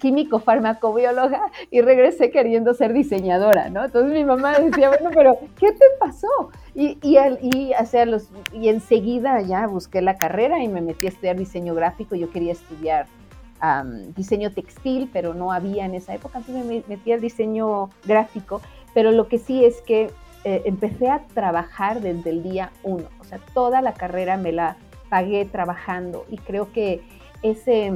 químico 0.00 0.40
farmacobióloga 0.40 1.52
y 1.70 1.80
regresé 1.82 2.30
queriendo 2.30 2.74
ser 2.74 2.92
diseñadora, 2.92 3.68
¿no? 3.70 3.84
Entonces 3.84 4.12
mi 4.12 4.24
mamá 4.24 4.58
decía, 4.58 4.88
bueno, 4.88 5.10
pero 5.14 5.38
¿qué 5.58 5.70
te 5.72 5.84
pasó? 6.00 6.50
Y, 6.74 6.98
y, 7.02 7.18
y, 7.40 7.72
los, 8.06 8.30
y 8.52 8.68
enseguida 8.68 9.40
ya 9.42 9.66
busqué 9.66 10.02
la 10.02 10.16
carrera 10.16 10.62
y 10.62 10.68
me 10.68 10.80
metí 10.80 11.06
a 11.06 11.10
estudiar 11.10 11.36
diseño 11.36 11.74
gráfico. 11.74 12.16
Yo 12.16 12.30
quería 12.30 12.52
estudiar 12.52 13.06
diseño 14.16 14.50
textil, 14.52 15.10
pero 15.12 15.34
no 15.34 15.52
había 15.52 15.84
en 15.84 15.94
esa 15.94 16.14
época, 16.14 16.38
entonces 16.38 16.64
me 16.64 16.82
metí 16.88 17.12
al 17.12 17.20
diseño 17.20 17.90
gráfico. 18.06 18.62
Pero 18.94 19.12
lo 19.12 19.28
que 19.28 19.38
sí 19.38 19.64
es 19.64 19.82
que 19.82 20.10
eh, 20.44 20.62
empecé 20.64 21.08
a 21.10 21.26
trabajar 21.34 22.00
desde 22.00 22.30
el 22.30 22.42
día 22.42 22.72
uno, 22.82 23.04
o 23.20 23.24
sea, 23.24 23.38
toda 23.52 23.82
la 23.82 23.92
carrera 23.92 24.38
me 24.38 24.52
la 24.52 24.76
pagué 25.10 25.44
trabajando 25.44 26.24
y 26.30 26.38
creo 26.38 26.72
que 26.72 27.02
ese 27.42 27.92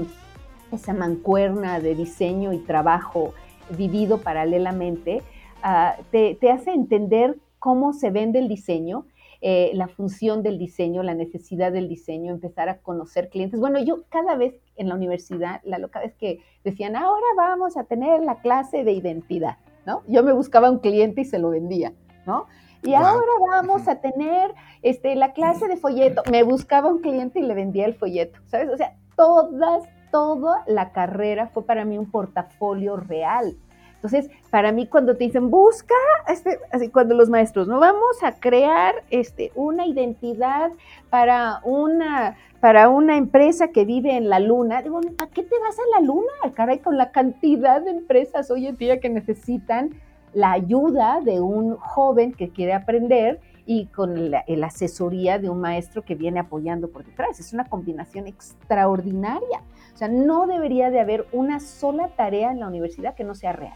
esa 0.74 0.92
mancuerna 0.92 1.80
de 1.80 1.94
diseño 1.94 2.52
y 2.52 2.58
trabajo 2.58 3.34
vivido 3.70 4.18
paralelamente, 4.18 5.22
ah, 5.62 5.96
te, 6.10 6.38
hace 6.50 6.72
entender 6.72 7.36
cómo 7.58 7.92
se 7.92 8.10
vende 8.10 8.38
el 8.38 8.48
diseño. 8.48 9.06
eh, 9.46 9.72
la 9.74 9.88
función 9.88 10.42
del 10.42 10.58
diseño, 10.58 11.02
la 11.02 11.12
necesidad 11.12 11.70
del 11.70 11.86
diseño, 11.86 12.32
empezar 12.32 12.70
a 12.70 12.78
conocer 12.78 13.28
clientes. 13.28 13.60
Bueno, 13.60 13.78
yo 13.78 14.04
cada 14.08 14.36
vez 14.36 14.54
en 14.76 14.88
la 14.88 14.94
universidad, 14.94 15.60
la 15.64 15.76
loca 15.76 16.00
vez 16.00 16.14
que 16.14 16.40
decían, 16.64 16.96
ahora 16.96 17.26
vamos 17.36 17.76
a 17.76 17.84
tener 17.84 18.22
la 18.22 18.36
clase 18.36 18.84
de 18.84 18.92
identidad, 18.92 19.58
¿no? 19.84 20.02
Yo 20.08 20.22
me 20.22 20.32
buscaba 20.32 20.70
un 20.70 20.78
cliente 20.78 21.20
y 21.20 21.24
se 21.26 21.38
lo 21.38 21.50
vendía, 21.50 21.92
¿no? 22.24 22.46
Y 22.84 22.94
ahora 22.94 23.32
vamos 23.48 23.88
a 23.88 24.00
tener 24.00 24.54
este, 24.82 25.14
la 25.14 25.32
clase 25.32 25.68
de 25.68 25.76
folleto. 25.76 26.22
Me 26.30 26.42
buscaba 26.42 26.90
un 26.90 27.00
cliente 27.00 27.40
y 27.40 27.42
le 27.42 27.54
vendía 27.54 27.86
el 27.86 27.94
folleto, 27.94 28.38
¿sabes? 28.46 28.68
O 28.70 28.76
sea, 28.76 28.94
todas, 29.16 29.84
toda 30.14 30.62
la 30.68 30.92
carrera 30.92 31.48
fue 31.48 31.66
para 31.66 31.84
mí 31.84 31.98
un 31.98 32.08
portafolio 32.08 32.96
real. 32.96 33.56
Entonces, 33.96 34.30
para 34.48 34.70
mí 34.70 34.86
cuando 34.86 35.16
te 35.16 35.24
dicen, 35.24 35.50
busca, 35.50 35.94
este, 36.28 36.60
así 36.70 36.88
cuando 36.88 37.16
los 37.16 37.28
maestros, 37.30 37.66
no 37.66 37.80
vamos 37.80 38.22
a 38.22 38.38
crear 38.38 38.94
este, 39.10 39.50
una 39.56 39.86
identidad 39.86 40.70
para 41.10 41.58
una, 41.64 42.36
para 42.60 42.90
una 42.90 43.16
empresa 43.16 43.72
que 43.72 43.84
vive 43.84 44.16
en 44.16 44.28
la 44.28 44.38
luna, 44.38 44.82
digo, 44.82 45.00
¿a 45.18 45.26
qué 45.26 45.42
te 45.42 45.58
vas 45.58 45.76
a 45.80 45.98
la 45.98 46.06
luna? 46.06 46.54
Caray, 46.54 46.78
con 46.78 46.96
la 46.96 47.10
cantidad 47.10 47.82
de 47.82 47.90
empresas 47.90 48.52
hoy 48.52 48.68
en 48.68 48.76
día 48.76 49.00
que 49.00 49.08
necesitan 49.08 49.96
la 50.32 50.52
ayuda 50.52 51.22
de 51.22 51.40
un 51.40 51.74
joven 51.74 52.34
que 52.34 52.50
quiere 52.50 52.72
aprender 52.72 53.40
y 53.66 53.86
con 53.86 54.30
la, 54.30 54.44
asesoría 54.64 55.38
de 55.38 55.48
un 55.48 55.60
maestro 55.60 56.02
que 56.02 56.14
viene 56.14 56.40
apoyando 56.40 56.88
por 56.88 57.04
detrás. 57.04 57.40
Es 57.40 57.52
una 57.52 57.64
combinación 57.64 58.26
extraordinaria. 58.26 59.62
O 59.94 59.96
sea, 59.96 60.08
no 60.08 60.46
debería 60.46 60.90
de 60.90 61.00
haber 61.00 61.26
una 61.32 61.60
sola 61.60 62.08
tarea 62.16 62.50
en 62.50 62.60
la 62.60 62.66
universidad 62.66 63.14
que 63.14 63.24
no 63.24 63.34
sea 63.34 63.52
real 63.52 63.74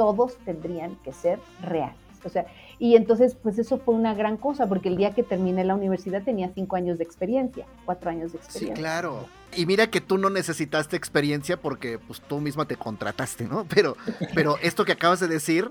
todos 0.00 0.38
tendrían 0.46 0.96
que 1.04 1.12
ser 1.12 1.38
reales. 1.60 1.94
O 2.24 2.30
sea, 2.30 2.46
y 2.78 2.96
entonces, 2.96 3.34
pues 3.34 3.58
eso 3.58 3.78
fue 3.78 3.94
una 3.94 4.14
gran 4.14 4.38
cosa, 4.38 4.66
porque 4.66 4.88
el 4.88 4.96
día 4.96 5.10
que 5.14 5.22
terminé 5.22 5.62
la 5.62 5.74
universidad 5.74 6.22
tenía 6.22 6.50
cinco 6.54 6.76
años 6.76 6.96
de 6.96 7.04
experiencia, 7.04 7.66
cuatro 7.84 8.08
años 8.08 8.32
de 8.32 8.38
experiencia. 8.38 8.76
Sí, 8.76 8.80
claro. 8.80 9.26
Y 9.54 9.66
mira 9.66 9.88
que 9.88 10.00
tú 10.00 10.16
no 10.16 10.30
necesitaste 10.30 10.96
experiencia 10.96 11.58
porque 11.58 11.98
pues 11.98 12.22
tú 12.22 12.40
misma 12.40 12.64
te 12.64 12.76
contrataste, 12.76 13.44
¿no? 13.44 13.66
Pero, 13.68 13.94
pero 14.34 14.56
esto 14.62 14.86
que 14.86 14.92
acabas 14.92 15.20
de 15.20 15.28
decir 15.28 15.70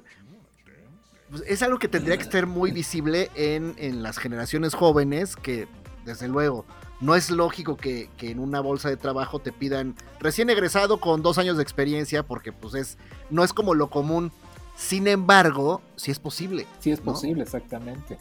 pues, 1.29 1.43
es 1.47 1.61
algo 1.61 1.79
que 1.79 1.87
tendría 1.87 2.17
que 2.17 2.23
ser 2.25 2.47
muy 2.47 2.71
visible 2.71 3.29
en, 3.35 3.75
en 3.77 4.03
las 4.03 4.17
generaciones 4.17 4.73
jóvenes 4.73 5.35
que, 5.35 5.67
desde 6.05 6.27
luego, 6.27 6.65
no 7.01 7.15
es 7.15 7.29
lógico 7.29 7.77
que, 7.77 8.09
en 8.21 8.39
una 8.39 8.59
bolsa 8.59 8.89
de 8.89 8.97
trabajo 8.97 9.39
te 9.39 9.51
pidan 9.51 9.95
recién 10.19 10.49
egresado 10.49 10.99
con 10.99 11.21
dos 11.21 11.37
años 11.37 11.57
de 11.57 11.63
experiencia, 11.63 12.23
porque 12.23 12.51
pues 12.51 12.73
es, 12.73 12.97
no 13.29 13.43
es 13.43 13.53
como 13.53 13.73
lo 13.73 13.89
común. 13.89 14.31
Sin 14.75 15.07
embargo, 15.07 15.81
sí 15.95 16.11
es 16.11 16.19
posible. 16.19 16.65
Sí 16.79 16.91
es 16.91 17.01
posible, 17.01 17.43
exactamente. 17.43 18.17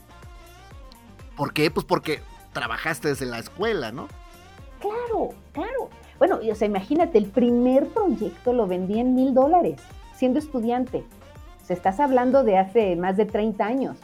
¿Por 1.36 1.52
qué? 1.52 1.70
Pues 1.70 1.86
porque 1.86 2.20
trabajaste 2.52 3.08
desde 3.08 3.26
la 3.26 3.38
escuela, 3.38 3.92
¿no? 3.92 4.08
Claro, 4.80 5.30
claro. 5.52 5.88
Bueno, 6.18 6.40
o 6.42 6.54
sea, 6.54 6.66
imagínate, 6.66 7.18
el 7.18 7.26
primer 7.26 7.86
proyecto 7.88 8.52
lo 8.52 8.66
vendí 8.66 8.98
en 8.98 9.14
mil 9.14 9.34
dólares, 9.34 9.80
siendo 10.16 10.40
estudiante. 10.40 11.04
Estás 11.70 12.00
hablando 12.00 12.44
de 12.44 12.58
hace 12.58 12.96
más 12.96 13.16
de 13.16 13.26
30 13.26 13.64
años. 13.64 13.96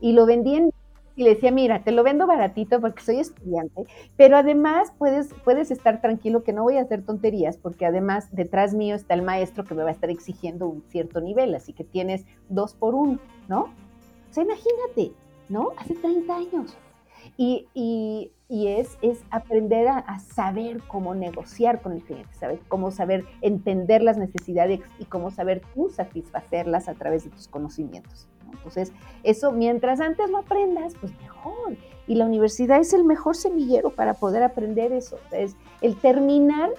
Y 0.00 0.12
lo 0.12 0.26
vendí 0.26 0.56
en 0.56 0.70
y 1.14 1.24
le 1.24 1.34
decía, 1.34 1.50
mira, 1.50 1.82
te 1.82 1.92
lo 1.92 2.02
vendo 2.02 2.26
baratito 2.26 2.80
porque 2.80 3.02
soy 3.02 3.18
estudiante, 3.18 3.84
pero 4.16 4.36
además 4.36 4.92
puedes, 4.98 5.34
puedes 5.44 5.70
estar 5.70 6.00
tranquilo 6.00 6.42
que 6.42 6.52
no 6.52 6.62
voy 6.62 6.78
a 6.78 6.82
hacer 6.82 7.04
tonterías 7.04 7.58
porque 7.58 7.86
además 7.86 8.28
detrás 8.32 8.74
mío 8.74 8.94
está 8.94 9.14
el 9.14 9.22
maestro 9.22 9.64
que 9.64 9.74
me 9.74 9.82
va 9.82 9.90
a 9.90 9.92
estar 9.92 10.10
exigiendo 10.10 10.66
un 10.66 10.82
cierto 10.88 11.20
nivel, 11.20 11.54
así 11.54 11.72
que 11.72 11.84
tienes 11.84 12.24
dos 12.48 12.74
por 12.74 12.94
uno, 12.94 13.18
¿no? 13.48 13.64
O 13.64 14.34
sea, 14.34 14.44
imagínate, 14.44 15.12
¿no? 15.48 15.72
Hace 15.76 15.94
30 15.94 16.34
años. 16.34 16.76
Y, 17.36 17.68
y, 17.74 18.30
es, 18.68 18.98
es 19.00 19.24
aprender 19.30 19.88
a, 19.88 20.18
saber 20.18 20.82
cómo 20.86 21.14
negociar 21.14 21.80
con 21.80 21.92
el 21.92 22.02
cliente, 22.02 22.32
saber 22.34 22.60
cómo 22.68 22.90
saber 22.90 23.24
entender 23.40 24.02
las 24.02 24.18
necesidades 24.18 24.80
y 24.98 25.06
cómo 25.06 25.30
saber 25.30 25.62
tú 25.74 25.88
satisfacerlas 25.88 26.88
a 26.88 26.94
través 26.94 27.24
de 27.24 27.30
tus 27.30 27.48
conocimientos. 27.48 28.28
Entonces, 28.52 28.92
eso 29.22 29.52
mientras 29.52 30.00
antes 30.00 30.28
lo 30.28 30.38
aprendas, 30.38 30.94
pues 31.00 31.18
mejor. 31.20 31.76
Y 32.06 32.16
la 32.16 32.26
universidad 32.26 32.78
es 32.78 32.92
el 32.92 33.04
mejor 33.04 33.36
semillero 33.36 33.90
para 33.90 34.14
poder 34.14 34.42
aprender 34.42 34.92
eso. 34.92 35.18
Es 35.30 35.56
el 35.80 35.96
terminar, 35.96 36.70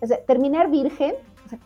o 0.00 0.06
sea, 0.06 0.24
terminar 0.24 0.70
virgen. 0.70 1.14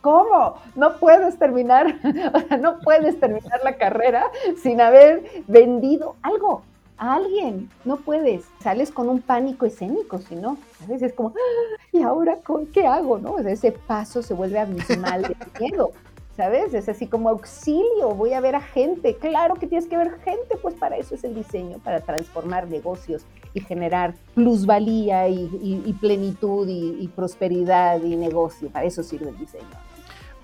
¿cómo? 0.01 0.55
No 0.75 0.97
puedes 0.97 1.37
terminar, 1.37 1.99
o 2.33 2.39
sea, 2.39 2.57
no 2.57 2.79
puedes 2.79 3.19
terminar 3.19 3.61
la 3.63 3.77
carrera 3.77 4.31
sin 4.61 4.81
haber 4.81 5.23
vendido 5.47 6.15
algo 6.21 6.63
a 6.97 7.15
alguien. 7.15 7.69
No 7.83 7.97
puedes. 7.97 8.45
Sales 8.61 8.91
con 8.91 9.09
un 9.09 9.21
pánico 9.21 9.65
escénico, 9.65 10.19
si 10.19 10.35
no, 10.35 10.57
a 10.83 10.87
veces 10.87 11.11
es 11.11 11.13
como, 11.13 11.29
ah, 11.29 11.81
¿y 11.91 12.01
ahora 12.01 12.37
con 12.37 12.67
qué 12.67 12.85
hago? 12.85 13.17
¿no? 13.17 13.37
ese 13.39 13.71
paso 13.71 14.21
se 14.21 14.33
vuelve 14.33 14.59
abismal 14.59 15.21
de 15.23 15.35
miedo. 15.59 15.91
¿sabes? 16.35 16.73
Es 16.73 16.89
así 16.89 17.07
como 17.07 17.29
auxilio, 17.29 18.13
voy 18.15 18.33
a 18.33 18.41
ver 18.41 18.55
a 18.55 18.61
gente. 18.61 19.15
Claro 19.15 19.55
que 19.55 19.67
tienes 19.67 19.87
que 19.87 19.97
ver 19.97 20.19
gente, 20.19 20.57
pues 20.61 20.75
para 20.75 20.97
eso 20.97 21.15
es 21.15 21.23
el 21.23 21.33
diseño, 21.33 21.79
para 21.79 22.01
transformar 22.01 22.67
negocios 22.67 23.25
y 23.53 23.61
generar 23.61 24.15
plusvalía 24.33 25.29
y, 25.29 25.97
plenitud 26.01 26.67
y, 26.67 27.07
prosperidad 27.15 28.01
y 28.03 28.15
negocio. 28.15 28.69
Para 28.69 28.85
eso 28.85 29.01
sirve 29.01 29.29
el 29.29 29.37
diseño. 29.37 29.65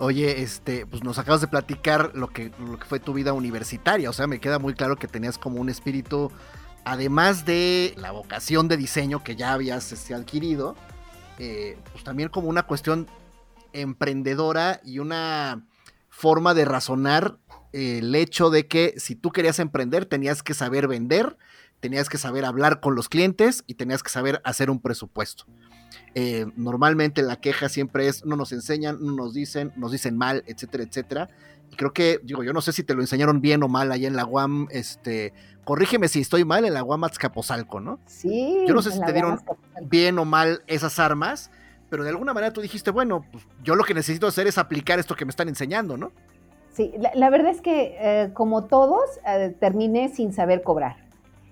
Oye, 0.04 0.42
este, 0.42 0.88
pues 0.88 1.04
nos 1.04 1.20
acabas 1.20 1.42
de 1.42 1.48
platicar 1.48 2.14
lo 2.16 2.28
que, 2.30 2.52
lo 2.58 2.80
que 2.80 2.86
fue 2.86 3.00
tu 3.00 3.14
vida 3.14 3.34
universitaria. 3.34 4.10
O 4.10 4.14
sea, 4.14 4.26
me 4.26 4.40
queda 4.40 4.58
muy 4.58 4.74
claro 4.74 4.96
que 4.96 5.08
tenías 5.08 5.38
como 5.38 5.62
un 5.62 5.70
espíritu, 5.70 6.32
además 6.84 7.46
de 7.46 7.94
la 7.98 8.10
vocación 8.10 8.68
de 8.68 8.78
diseño 8.78 9.24
que 9.24 9.36
ya 9.36 9.54
habías 9.54 9.92
este, 9.92 10.16
adquirido, 10.16 10.76
eh, 11.38 11.78
pues 11.92 12.04
también 12.04 12.30
como 12.30 12.50
una 12.50 12.64
cuestión 12.64 13.06
emprendedora 13.74 14.82
y 14.84 14.98
una 14.98 15.68
forma 16.10 16.56
de 16.56 16.66
razonar 16.66 17.38
el 17.72 18.16
hecho 18.16 18.50
de 18.50 18.68
que 18.68 18.96
si 18.98 19.14
tú 19.16 19.32
querías 19.32 19.60
emprender 19.60 20.08
tenías 20.08 20.42
que 20.42 20.56
saber 20.56 20.88
vender, 20.88 21.38
tenías 21.80 22.10
que 22.10 22.18
saber 22.18 22.46
hablar 22.46 22.80
con 22.80 22.96
los 22.96 23.08
clientes 23.08 23.64
y 23.68 23.76
tenías 23.76 24.02
que 24.02 24.10
saber 24.10 24.42
hacer 24.46 24.72
un 24.72 24.82
presupuesto. 24.82 25.46
Eh, 26.16 26.46
normalmente 26.56 27.22
la 27.22 27.38
queja 27.38 27.70
siempre 27.70 28.08
es 28.08 28.26
no 28.26 28.36
nos 28.36 28.52
enseñan, 28.52 28.98
no 29.02 29.14
nos 29.14 29.34
dicen, 29.34 29.72
nos 29.76 29.92
dicen 29.92 30.18
mal, 30.18 30.44
etcétera, 30.48 30.84
etcétera. 30.84 31.30
Y 31.72 31.76
creo 31.76 31.94
que, 31.94 32.20
digo, 32.24 32.44
yo 32.44 32.54
no 32.54 32.62
sé 32.62 32.74
si 32.74 32.84
te 32.84 32.94
lo 32.94 33.02
enseñaron 33.02 33.40
bien 33.42 33.64
o 33.64 33.68
mal 33.68 33.92
allá 33.92 34.08
en 34.08 34.16
la 34.16 34.26
UAM, 34.26 34.68
este, 34.72 35.34
corrígeme 35.64 36.08
si 36.10 36.20
estoy 36.20 36.44
mal, 36.44 36.66
en 36.66 36.74
la 36.74 36.84
UAM 36.84 37.04
Azcapotzalco, 37.06 37.80
¿no? 37.80 38.00
Sí. 38.06 38.66
Yo 38.68 38.74
no 38.74 38.82
sé 38.82 38.92
si 38.92 39.00
te 39.00 39.14
dieron 39.14 39.40
bien 39.84 40.20
o 40.20 40.26
mal 40.26 40.64
esas 40.68 41.00
armas, 41.00 41.50
pero 41.90 42.04
de 42.04 42.10
alguna 42.10 42.34
manera 42.34 42.52
tú 42.52 42.62
dijiste, 42.62 42.92
bueno, 42.92 43.26
pues 43.32 43.48
yo 43.64 43.76
lo 43.76 43.84
que 43.84 43.94
necesito 43.94 44.28
hacer 44.28 44.48
es 44.48 44.58
aplicar 44.58 45.00
esto 45.00 45.16
que 45.16 45.26
me 45.26 45.30
están 45.30 45.48
enseñando, 45.48 45.98
¿no? 45.98 46.12
Sí, 46.74 46.94
la, 47.16 47.30
verdad 47.30 47.52
es 47.52 47.62
que 47.62 47.98
eh, 48.00 48.32
como 48.34 48.64
todos, 48.66 49.04
eh, 49.28 49.54
terminé 49.60 50.08
sin 50.08 50.32
saber 50.32 50.64
cobrar 50.64 51.11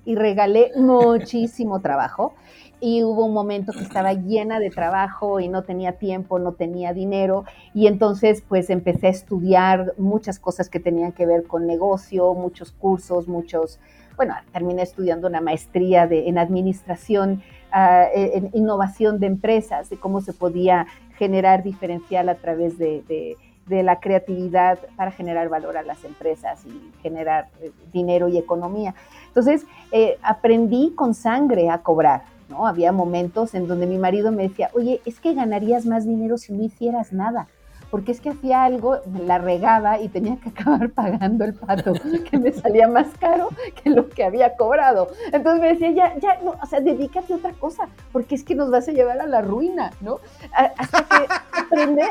y 0.09 0.15
regalé 0.15 0.71
muchísimo 0.75 1.81
trabajo. 1.81 2.33
Y 2.79 3.03
hubo 3.03 3.25
un 3.25 3.33
momento 3.33 3.73
que 3.73 3.83
estaba 3.83 4.13
llena 4.13 4.59
de 4.59 4.71
trabajo 4.71 5.39
y 5.39 5.49
no 5.49 5.61
tenía 5.61 5.99
tiempo, 5.99 6.39
no 6.39 6.53
tenía 6.53 6.93
dinero. 6.93 7.45
Y 7.75 7.85
entonces 7.85 8.41
pues 8.41 8.71
empecé 8.71 9.05
a 9.05 9.11
estudiar 9.11 9.93
muchas 9.99 10.39
cosas 10.39 10.67
que 10.67 10.79
tenían 10.79 11.11
que 11.11 11.27
ver 11.27 11.43
con 11.43 11.67
negocio, 11.67 12.33
muchos 12.33 12.71
cursos, 12.71 13.27
muchos, 13.27 13.79
bueno, 14.17 14.33
terminé 14.51 14.81
estudiando 14.81 15.27
una 15.27 15.41
maestría 15.41 16.07
de, 16.07 16.27
en 16.27 16.39
administración 16.39 17.43
e, 17.71 18.31
en 18.33 18.49
innovación 18.53 19.19
de 19.19 19.27
empresas, 19.27 19.91
de 19.91 19.99
cómo 19.99 20.21
se 20.21 20.33
podía 20.33 20.87
generar 21.19 21.61
diferencial 21.61 22.29
a 22.29 22.35
través 22.35 22.79
de, 22.79 23.37
la 23.69 23.99
creatividad 23.99 24.79
para 24.95 25.11
generar 25.11 25.49
valor 25.49 25.77
a 25.77 25.83
las 25.83 26.03
empresas 26.03 26.65
y 26.65 26.91
generar 27.01 27.49
eh, 27.61 27.71
dinero 27.93 28.27
y 28.27 28.37
economía. 28.37 28.95
Entonces, 29.27 29.65
eh, 29.91 30.17
aprendí 30.21 30.93
con 30.95 31.13
sangre 31.13 31.69
a 31.69 31.79
cobrar, 31.79 32.23
¿no? 32.49 32.67
Había 32.67 32.91
momentos 32.91 33.53
en 33.53 33.67
donde 33.67 33.87
mi 33.87 33.97
marido 33.97 34.31
me 34.31 34.43
decía, 34.43 34.69
oye, 34.73 35.01
es 35.05 35.19
que 35.19 35.33
ganarías 35.33 35.85
más 35.85 36.05
dinero 36.05 36.37
si 36.37 36.53
no 36.53 36.63
hicieras 36.63 37.13
nada 37.13 37.47
porque 37.89 38.11
es 38.11 38.21
que 38.21 38.29
hacía 38.29 38.63
algo, 38.63 38.99
la 39.25 39.37
regaba 39.37 39.99
y 39.99 40.09
tenía 40.09 40.37
que 40.37 40.49
acabar 40.59 40.89
pagando 40.89 41.45
el 41.45 41.53
pato, 41.53 41.93
que 42.29 42.37
me 42.37 42.51
salía 42.51 42.87
más 42.87 43.07
caro 43.19 43.49
que 43.81 43.89
lo 43.89 44.09
que 44.09 44.23
había 44.23 44.55
cobrado. 44.55 45.09
Entonces 45.31 45.61
me 45.61 45.67
decía, 45.69 45.91
ya, 45.91 46.17
ya, 46.19 46.39
no, 46.43 46.55
o 46.61 46.65
sea, 46.65 46.79
dedícate 46.79 47.33
a 47.33 47.37
otra 47.37 47.53
cosa, 47.53 47.87
porque 48.11 48.35
es 48.35 48.43
que 48.43 48.55
nos 48.55 48.69
vas 48.69 48.87
a 48.87 48.91
llevar 48.91 49.19
a 49.19 49.27
la 49.27 49.41
ruina, 49.41 49.91
¿no? 50.01 50.19
Hasta 50.53 51.03
que 51.03 51.27
aprende, 51.59 52.03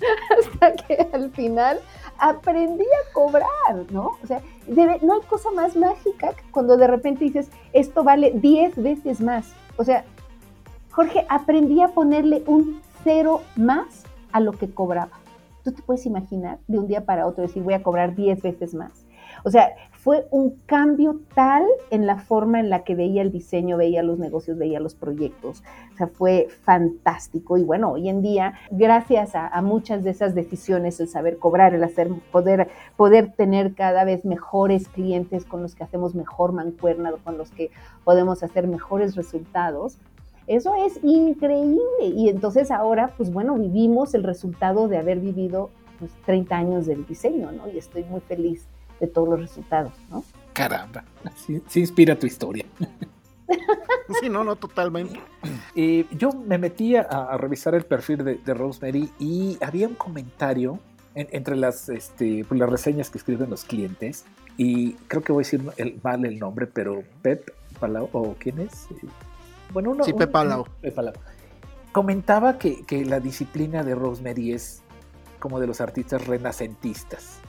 hasta 0.38 0.74
que 0.84 1.08
al 1.12 1.30
final 1.30 1.80
aprendí 2.18 2.84
a 2.84 3.12
cobrar, 3.12 3.90
¿no? 3.90 4.18
O 4.22 4.26
sea, 4.26 4.42
no 4.68 5.14
hay 5.14 5.20
cosa 5.28 5.50
más 5.52 5.76
mágica 5.76 6.34
que 6.34 6.42
cuando 6.50 6.76
de 6.76 6.86
repente 6.86 7.24
dices, 7.24 7.50
esto 7.72 8.04
vale 8.04 8.32
10 8.34 8.82
veces 8.82 9.20
más. 9.20 9.52
O 9.76 9.84
sea, 9.84 10.04
Jorge, 10.90 11.24
aprendí 11.28 11.80
a 11.80 11.88
ponerle 11.88 12.42
un 12.46 12.82
cero 13.04 13.42
más 13.56 14.04
a 14.32 14.40
lo 14.40 14.52
que 14.52 14.70
cobraba. 14.72 15.18
Tú 15.64 15.72
te 15.72 15.82
puedes 15.82 16.06
imaginar 16.06 16.58
de 16.68 16.78
un 16.78 16.86
día 16.86 17.04
para 17.04 17.26
otro 17.26 17.42
decir 17.42 17.62
voy 17.62 17.74
a 17.74 17.82
cobrar 17.82 18.14
10 18.14 18.42
veces 18.42 18.74
más. 18.74 19.06
O 19.44 19.50
sea, 19.50 19.70
fue 20.02 20.26
un 20.30 20.56
cambio 20.64 21.20
tal 21.34 21.62
en 21.90 22.06
la 22.06 22.16
forma 22.16 22.58
en 22.58 22.70
la 22.70 22.84
que 22.84 22.94
veía 22.94 23.20
el 23.20 23.30
diseño, 23.30 23.76
veía 23.76 24.02
los 24.02 24.18
negocios, 24.18 24.56
veía 24.56 24.80
los 24.80 24.94
proyectos. 24.94 25.62
O 25.92 25.96
sea, 25.98 26.06
fue 26.06 26.48
fantástico. 26.62 27.58
Y 27.58 27.64
bueno, 27.64 27.92
hoy 27.92 28.08
en 28.08 28.22
día, 28.22 28.54
gracias 28.70 29.32
a, 29.34 29.60
muchas 29.60 30.02
de 30.02 30.10
esas 30.10 30.34
decisiones, 30.34 30.98
el 31.00 31.08
saber 31.08 31.36
cobrar, 31.36 31.74
el 31.74 31.84
hacer, 31.84 32.08
poder, 32.32 32.68
poder 32.96 33.32
tener 33.32 33.74
cada 33.74 34.04
vez 34.04 34.24
mejores 34.24 34.88
clientes 34.88 35.44
con 35.44 35.60
los 35.60 35.74
que 35.74 35.84
hacemos 35.84 36.14
mejor 36.14 36.52
mancuerna, 36.52 37.12
con 37.22 37.36
los 37.36 37.50
que 37.50 37.70
podemos 38.02 38.42
hacer 38.42 38.66
mejores 38.66 39.16
resultados, 39.16 39.98
eso 40.46 40.74
es 40.74 40.98
increíble. 41.02 42.06
Y 42.16 42.30
entonces 42.30 42.70
ahora, 42.70 43.12
pues 43.18 43.30
bueno, 43.30 43.54
vivimos 43.56 44.14
el 44.14 44.22
resultado 44.22 44.88
de 44.88 44.96
haber 44.96 45.20
vivido 45.20 45.68
pues, 45.98 46.10
30 46.24 46.56
años 46.56 46.86
del 46.86 47.06
diseño, 47.06 47.52
¿no? 47.52 47.68
Y 47.68 47.76
estoy 47.76 48.04
muy 48.04 48.20
feliz 48.20 48.66
de 49.00 49.06
todos 49.06 49.28
los 49.28 49.40
resultados, 49.40 49.92
¿no? 50.10 50.24
Caramba, 50.52 51.04
sí, 51.36 51.80
inspira 51.80 52.18
tu 52.18 52.26
historia. 52.26 52.64
Sí, 54.20 54.28
no, 54.28 54.44
no, 54.44 54.56
totalmente. 54.56 55.20
Eh, 55.74 56.06
yo 56.12 56.30
me 56.32 56.58
metí 56.58 56.96
a, 56.96 57.36
revisar 57.36 57.74
el 57.74 57.84
perfil 57.84 58.40
de, 58.44 58.54
Rosemary 58.54 59.10
y 59.18 59.58
había 59.60 59.88
un 59.88 59.94
comentario 59.94 60.78
entre 61.14 61.56
las, 61.56 61.88
este, 61.88 62.44
pues, 62.44 62.58
las 62.60 62.70
reseñas 62.70 63.10
que 63.10 63.18
escriben 63.18 63.50
los 63.50 63.64
clientes 63.64 64.24
y 64.56 64.92
creo 65.08 65.22
que 65.22 65.32
voy 65.32 65.42
a 65.42 65.44
decir 65.44 65.62
el, 65.76 66.00
mal 66.02 66.24
el 66.24 66.38
nombre, 66.38 66.66
pero 66.66 67.02
Pep 67.22 67.50
Palau, 67.78 68.08
¿o 68.12 68.34
quién 68.38 68.60
es? 68.60 68.86
Bueno, 69.72 69.90
uno, 69.90 70.04
sí, 70.04 70.12
Pep 70.12 70.30
Palau. 70.30 70.64
Comentaba 71.92 72.58
que, 72.58 72.84
que 72.84 73.04
la 73.04 73.18
disciplina 73.18 73.82
de 73.82 73.94
Rosemary 73.94 74.52
es 74.52 74.82
como 75.40 75.58
de 75.58 75.66
los 75.66 75.80
artistas 75.80 76.26
renacentistas 76.26 77.40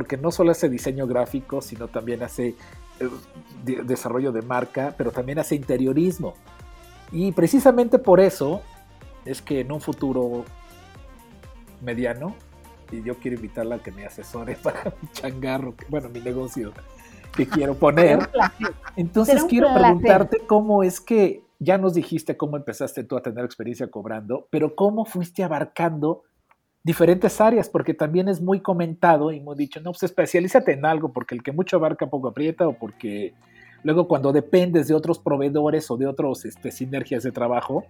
porque 0.00 0.16
no 0.16 0.30
solo 0.30 0.52
hace 0.52 0.70
diseño 0.70 1.06
gráfico, 1.06 1.60
sino 1.60 1.86
también 1.86 2.22
hace 2.22 2.54
eh, 3.00 3.82
desarrollo 3.84 4.32
de 4.32 4.40
marca, 4.40 4.94
pero 4.96 5.10
también 5.10 5.38
hace 5.38 5.56
interiorismo. 5.56 6.32
Y 7.12 7.32
precisamente 7.32 7.98
por 7.98 8.18
eso 8.18 8.62
es 9.26 9.42
que 9.42 9.60
en 9.60 9.70
un 9.70 9.82
futuro 9.82 10.46
mediano, 11.82 12.34
y 12.90 13.02
yo 13.02 13.16
quiero 13.18 13.36
invitarla 13.36 13.74
a 13.74 13.78
que 13.80 13.92
me 13.92 14.06
asesore 14.06 14.56
para 14.62 14.84
mi 15.02 15.08
changarro, 15.12 15.74
bueno, 15.90 16.08
mi 16.08 16.20
negocio 16.20 16.72
que 17.36 17.46
quiero 17.46 17.74
poner. 17.74 18.30
Entonces 18.96 19.44
quiero 19.44 19.68
preguntarte 19.74 20.38
cómo 20.46 20.82
es 20.82 20.98
que 20.98 21.42
ya 21.58 21.76
nos 21.76 21.92
dijiste 21.92 22.38
cómo 22.38 22.56
empezaste 22.56 23.04
tú 23.04 23.18
a 23.18 23.22
tener 23.22 23.44
experiencia 23.44 23.90
cobrando, 23.90 24.48
pero 24.48 24.74
cómo 24.74 25.04
fuiste 25.04 25.44
abarcando 25.44 26.22
diferentes 26.82 27.40
áreas, 27.40 27.68
porque 27.68 27.94
también 27.94 28.28
es 28.28 28.40
muy 28.40 28.60
comentado 28.60 29.32
y 29.32 29.38
hemos 29.38 29.56
dicho, 29.56 29.80
no, 29.80 29.92
pues 29.92 30.04
especialízate 30.04 30.72
en 30.72 30.86
algo, 30.86 31.12
porque 31.12 31.34
el 31.34 31.42
que 31.42 31.52
mucho 31.52 31.76
abarca 31.76 32.08
poco 32.08 32.28
aprieta, 32.28 32.66
o 32.66 32.72
porque 32.72 33.34
luego 33.82 34.08
cuando 34.08 34.32
dependes 34.32 34.88
de 34.88 34.94
otros 34.94 35.18
proveedores 35.18 35.90
o 35.90 35.96
de 35.96 36.06
otros 36.06 36.44
este, 36.44 36.70
sinergias 36.70 37.22
de 37.22 37.32
trabajo, 37.32 37.84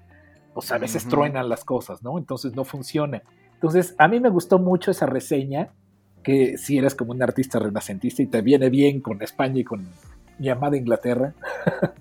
pues 0.54 0.72
a 0.72 0.78
veces 0.78 1.06
truenan 1.06 1.48
las 1.48 1.64
cosas, 1.64 2.02
¿no? 2.02 2.18
Entonces 2.18 2.54
no 2.56 2.64
funciona. 2.64 3.22
Entonces, 3.54 3.94
a 3.98 4.08
mí 4.08 4.18
me 4.20 4.30
gustó 4.30 4.58
mucho 4.58 4.90
esa 4.90 5.06
reseña, 5.06 5.70
que 6.22 6.58
si 6.58 6.78
eres 6.78 6.94
como 6.94 7.12
un 7.12 7.22
artista 7.22 7.58
renacentista 7.58 8.22
y 8.22 8.26
te 8.26 8.42
viene 8.42 8.68
bien 8.68 9.00
con 9.00 9.22
España 9.22 9.60
y 9.60 9.64
con 9.64 9.86
mi 10.38 10.48
amada 10.48 10.76
Inglaterra, 10.76 11.34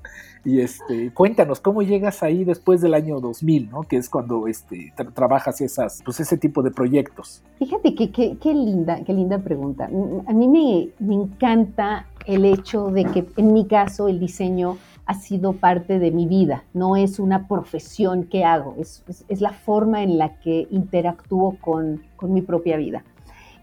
Y 0.46 0.62
este, 0.62 1.12
cuéntanos, 1.12 1.60
¿cómo 1.60 1.82
llegas 1.82 2.24
ahí 2.24 2.44
después 2.44 2.82
del 2.82 2.94
año 2.94 3.20
2000, 3.20 3.70
¿no? 3.70 3.84
que 3.84 3.98
es 3.98 4.10
cuando 4.10 4.48
este, 4.48 4.94
trabajas 5.14 5.60
esas, 5.62 6.02
pues 6.04 6.20
ese 6.20 6.38
tipo 6.38 6.62
de 6.62 6.72
proyectos? 6.72 7.44
Fíjate 7.58 7.94
que 7.94 8.12
qué 8.12 8.54
linda, 8.54 9.04
qué 9.04 9.14
linda 9.14 9.40
pregunta. 9.40 9.86
A 9.86 10.34
mí 10.34 10.48
me, 10.48 10.90
me 11.06 11.16
encanta 11.16 12.08
el 12.26 12.46
hecho 12.46 12.88
de 12.88 13.06
que 13.06 13.26
en 13.36 13.54
mi 13.54 13.66
caso 13.68 14.08
el 14.08 14.20
diseño 14.20 14.78
ha 15.06 15.16
sido 15.16 15.54
parte 15.54 16.00
de 16.00 16.12
mi 16.12 16.28
vida, 16.28 16.64
no 16.74 16.96
es 16.96 17.20
una 17.20 17.48
profesión 17.48 18.26
que 18.26 18.46
hago, 18.46 18.76
es, 18.78 19.04
es, 19.28 19.42
la 19.42 19.52
forma 19.52 20.04
en 20.04 20.20
la 20.20 20.40
que 20.40 20.68
interactúo 20.70 21.58
con, 21.60 22.04
con 22.16 22.32
mi 22.32 22.44
propia 22.44 22.78
vida. 22.78 23.04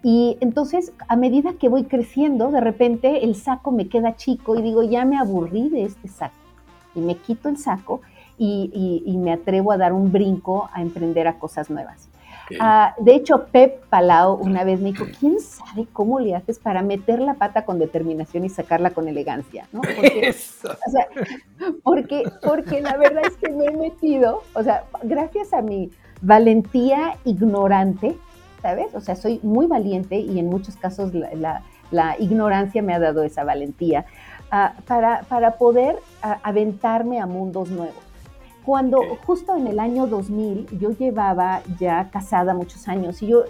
Y 0.03 0.37
entonces, 0.41 0.93
a 1.09 1.17
medida 1.17 1.53
que 1.53 1.69
voy 1.69 1.85
creciendo, 1.85 2.51
de 2.51 2.61
repente 2.61 3.25
el 3.25 3.37
saco 3.37 3.71
me 3.71 3.89
queda 3.89 4.17
chico 4.17 4.59
y 4.59 4.63
digo, 4.63 4.83
ya 4.83 5.05
me 5.05 5.19
aburrí 5.19 5.69
de 5.69 5.85
este 5.85 6.09
saco 6.09 6.46
y 6.97 7.01
me 7.01 7.17
quito 7.17 7.49
el 7.49 7.59
saco 7.59 8.01
y, 8.39 9.17
me 9.19 9.33
atrevo 9.33 9.73
a 9.73 9.77
dar 9.77 9.93
un 9.93 10.13
brinco 10.13 10.69
a 10.73 10.83
emprender 10.83 11.29
a 11.29 11.39
cosas 11.39 11.71
nuevas. 11.71 12.09
Ah, 12.61 12.95
de 12.99 13.15
hecho, 13.15 13.47
Pep 13.47 13.87
Palau 13.87 14.35
una 14.35 14.63
vez 14.63 14.81
me 14.81 14.93
dijo, 14.93 15.05
¿quién 15.19 15.41
sabe 15.41 15.87
cómo 15.93 16.21
le 16.21 16.37
haces 16.37 16.61
para 16.61 16.83
meter 16.83 17.19
la 17.19 17.35
pata 17.35 17.65
con 17.65 17.79
determinación 17.79 18.45
y 18.45 18.49
sacarla 18.49 18.91
con 18.91 19.09
elegancia? 19.09 19.67
¿no? 19.73 19.81
Porque, 21.83 21.83
porque, 21.83 22.23
porque 22.43 22.81
la 22.81 22.97
verdad 22.97 23.23
es 23.27 23.37
que 23.37 23.51
me 23.51 23.65
he 23.65 23.77
metido, 23.77 24.43
o 24.55 24.63
sea, 24.63 24.85
gracias 25.03 25.53
a 25.53 25.63
mi 25.63 25.91
valentía 26.21 27.17
ignorante, 27.25 28.17
¿sabes? 28.63 28.95
O 28.95 29.01
sea, 29.01 29.17
soy 29.17 29.41
muy 29.43 29.67
valiente 29.67 30.19
y 30.19 30.39
en 30.39 30.49
muchos 30.49 30.77
casos 30.77 31.13
la, 31.15 31.63
la 31.91 32.17
ignorancia 32.19 32.83
me 32.83 32.95
ha 32.95 32.99
dado 32.99 33.25
esa 33.25 33.45
valentía 33.45 34.07
para, 34.87 35.23
para, 35.29 35.59
poder 35.59 35.99
aventarme 36.43 37.21
a 37.21 37.27
mundos 37.27 37.69
nuevos. 37.71 38.07
Cuando 38.65 39.01
justo 39.25 39.57
en 39.57 39.69
el 39.69 39.79
año 39.79 40.09
2000 40.09 40.79
yo 40.81 40.91
llevaba 40.91 41.63
ya 41.79 42.11
casada 42.11 42.53
muchos 42.53 42.89
años 42.89 43.23
y 43.23 43.29
yo 43.29 43.45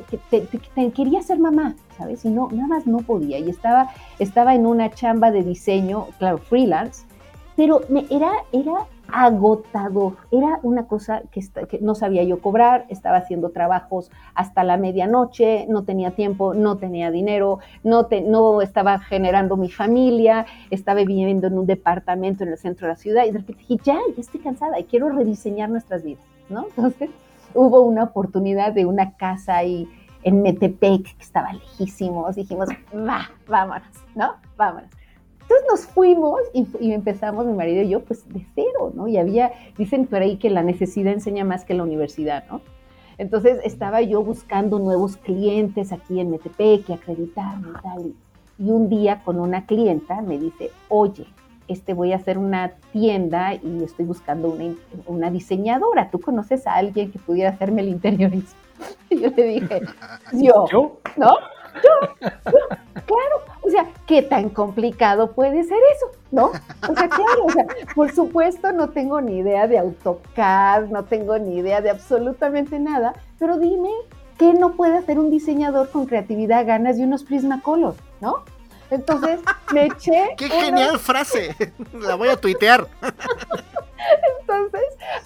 quería 0.95 1.23
ser 1.23 1.39
mamá, 1.39 1.75
¿sabes? 1.97 2.25
Y 2.27 2.29
no, 2.29 2.49
nada 2.53 2.69
más 2.69 2.87
no 2.87 2.99
podía. 2.99 3.39
Y 3.39 3.49
estaba, 3.49 3.89
estaba 4.19 4.55
en 4.55 4.67
una 4.67 4.91
chamba 4.91 5.31
de 5.31 5.43
diseño, 5.43 6.09
claro, 6.19 6.37
freelance, 6.37 7.07
pero 7.57 7.81
me, 7.89 8.05
era, 8.11 8.31
era 8.53 8.87
agotador. 9.13 10.17
Era 10.31 10.59
una 10.63 10.87
cosa 10.87 11.23
que, 11.31 11.41
no 11.81 11.95
sabía 11.95 12.23
yo 12.25 12.41
cobrar, 12.41 12.87
estaba 12.89 13.19
haciendo 13.19 13.51
trabajos 13.51 14.11
hasta 14.35 14.65
la 14.65 14.77
medianoche, 14.77 15.67
no 15.69 15.85
tenía 15.85 16.13
tiempo, 16.13 16.55
no 16.55 16.77
tenía 16.79 17.11
dinero, 17.11 17.59
no, 17.85 18.09
no 18.27 18.63
estaba 18.63 18.99
generando 18.99 19.57
mi 19.57 19.71
familia, 19.71 20.47
estaba 20.71 21.01
viviendo 21.01 21.47
en 21.47 21.59
un 21.59 21.67
departamento 21.67 22.45
en 22.45 22.51
el 22.51 22.59
centro 22.59 22.87
de 22.87 22.95
la 22.95 22.99
ciudad 22.99 23.25
y 23.25 23.31
de 23.31 23.39
repente 23.39 23.63
dije, 23.69 23.83
ya, 23.85 23.99
ya 24.15 24.21
estoy 24.21 24.41
cansada 24.41 24.79
y 24.79 24.85
quiero 24.85 25.09
rediseñar 25.09 25.71
nuestras 25.71 26.03
vidas, 26.03 26.25
¿no? 26.49 26.67
Entonces 26.77 27.11
hubo 27.55 27.83
una 27.83 28.05
oportunidad 28.05 28.73
de 28.73 28.87
una 28.87 29.13
casa 29.17 29.57
ahí 29.57 29.89
en 30.23 30.43
Metepec 30.43 31.17
que 31.17 31.23
estaba 31.23 31.53
lejísimos, 31.53 32.35
dijimos, 32.35 32.69
va, 32.93 33.31
vámonos, 33.47 33.87
¿no? 34.15 34.35
Vámonos. 34.57 34.91
Entonces 35.47 35.67
nos 35.71 35.87
fuimos 35.87 36.41
y, 36.53 36.93
empezamos 36.93 37.47
mi 37.47 37.53
marido 37.53 37.83
y 37.83 37.91
yo 37.91 38.01
pues 38.01 38.29
de 38.33 38.45
cero, 38.57 38.93
¿no? 38.95 39.07
Y 39.07 39.17
había, 39.17 39.53
dicen 39.79 40.07
por 40.07 40.21
ahí 40.21 40.39
que 40.39 40.51
la 40.51 40.65
necesidad 40.65 41.13
enseña 41.13 41.45
más 41.45 41.65
que 41.65 41.75
la 41.75 41.85
universidad, 41.85 42.45
¿no? 42.51 42.61
Entonces 43.17 43.61
estaba 43.63 44.03
yo 44.03 44.25
buscando 44.25 44.81
nuevos 44.81 45.17
clientes 45.17 45.93
aquí 45.93 46.19
en 46.19 46.33
Metepec, 46.33 46.91
acreditarme 46.91 47.69
y 47.69 47.83
tal. 47.83 48.15
Y 48.59 48.71
un 48.71 48.89
día 48.89 49.23
con 49.25 49.39
una 49.39 49.67
clienta 49.67 50.21
me 50.21 50.37
dice, 50.37 50.73
oye, 50.89 51.27
este 51.69 51.95
voy 51.95 52.13
a 52.13 52.17
hacer 52.17 52.39
una 52.39 52.73
tienda 52.93 53.55
y 53.55 53.85
estoy 53.85 54.05
buscando 54.05 54.49
una, 54.49 54.75
una 55.07 55.31
diseñadora. 55.31 56.11
¿Tú 56.11 56.21
conoces 56.21 56.67
a 56.67 56.75
alguien 56.75 57.13
que 57.13 57.21
pudiera 57.21 57.51
hacerme 57.51 57.83
el 57.83 57.89
interiorismo? 57.89 58.59
Y 59.11 59.21
yo 59.21 59.31
le 59.31 59.45
dije, 59.45 59.81
yo, 60.33 60.67
¿Yo? 60.71 60.99
¿no? 61.17 61.37
Yo, 61.77 61.91
yo, 62.21 62.59
claro, 62.93 63.56
o 63.67 63.71
sea, 63.71 63.89
¿qué 64.07 64.23
tan 64.23 64.51
complicado 64.51 65.33
puede 65.33 65.65
ser 65.65 65.79
eso? 65.95 66.07
¿No? 66.31 66.47
O 66.47 66.95
sea, 66.95 67.09
claro, 67.09 67.45
o 67.45 67.51
sea, 67.51 67.67
por 67.95 68.13
supuesto 68.13 68.73
no 68.73 68.91
tengo 68.91 69.21
ni 69.21 69.39
idea 69.39 69.67
de 69.67 69.79
AutoCAD, 69.79 70.87
no 70.87 71.05
tengo 71.05 71.39
ni 71.39 71.57
idea 71.57 71.81
de 71.81 71.91
absolutamente 71.91 72.79
nada, 72.79 73.15
pero 73.39 73.59
dime, 73.59 73.91
¿qué 74.39 74.55
no 74.55 74.73
puede 74.73 74.97
hacer 74.97 75.19
un 75.19 75.31
diseñador 75.31 75.91
con 75.91 76.07
creatividad, 76.07 76.67
ganas 76.67 76.99
y 76.99 77.03
unos 77.03 77.25
Prismacolor, 77.25 77.95
¿no? 78.21 78.45
Entonces 78.91 79.41
me 79.73 79.87
eché. 79.87 80.35
¡Qué 80.37 80.49
genial 80.49 80.99
frase! 80.99 81.55
La 81.93 82.15
voy 82.15 82.29
a 82.29 82.37
tuitear. 82.37 82.87
Entonces 84.41 84.83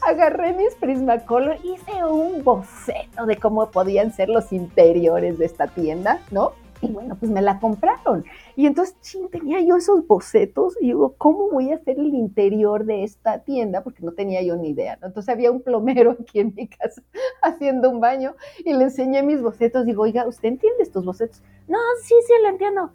agarré 0.07 0.55
mis 0.55 0.74
Prismacolor, 0.76 1.59
hice 1.62 2.05
un 2.05 2.42
boceto 2.42 3.26
de 3.26 3.37
cómo 3.37 3.70
podían 3.70 4.14
ser 4.14 4.31
los 4.31 4.53
interiores 4.53 5.38
de 5.38 5.44
esta 5.44 5.66
tienda, 5.66 6.20
¿no? 6.31 6.53
Y 6.83 6.88
bueno, 6.88 7.16
pues 7.19 7.31
me 7.31 7.43
la 7.43 7.61
compraron. 7.61 8.25
Y 8.57 8.66
entonces, 8.66 8.99
ching, 9.01 9.29
tenía 9.29 9.61
yo 9.61 9.77
esos 9.77 10.07
bocetos 10.07 10.77
y 10.81 10.87
digo, 10.87 11.14
¿cómo 11.19 11.51
voy 11.51 11.73
a 11.73 11.77
hacer 11.77 11.99
el 11.99 12.14
interior 12.14 12.85
de 12.87 13.05
esta 13.05 13.40
tienda? 13.40 13.83
Porque 13.83 14.03
no 14.03 14.12
tenía 14.12 14.43
yo 14.43 14.57
ni 14.57 14.71
idea. 14.71 14.99
Entonces 15.03 15.29
había 15.29 15.51
un 15.51 15.61
plomero 15.61 16.12
aquí 16.21 16.40
en 16.40 16.55
mi 16.57 16.69
casa 16.69 17.03
haciendo 17.43 17.90
un 17.90 18.01
baño 18.01 18.35
y 18.64 18.73
le 18.73 18.85
enseñé 18.85 19.23
mis 19.23 19.43
bocetos. 19.43 19.85
Digo, 19.85 20.03
oiga, 20.03 20.27
¿usted 20.27 20.49
entiende 20.49 20.83
estos 20.83 21.05
bocetos? 21.05 21.43
No, 21.69 21.79
sí, 22.03 22.14
sí, 22.27 22.33
lo 22.43 22.49
entiendo. 22.49 22.90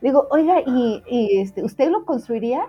Digo, 0.00 0.28
oiga, 0.30 0.60
¿y, 0.66 1.02
este, 1.40 1.62
usted 1.62 1.90
lo 1.90 2.04
construiría? 2.04 2.62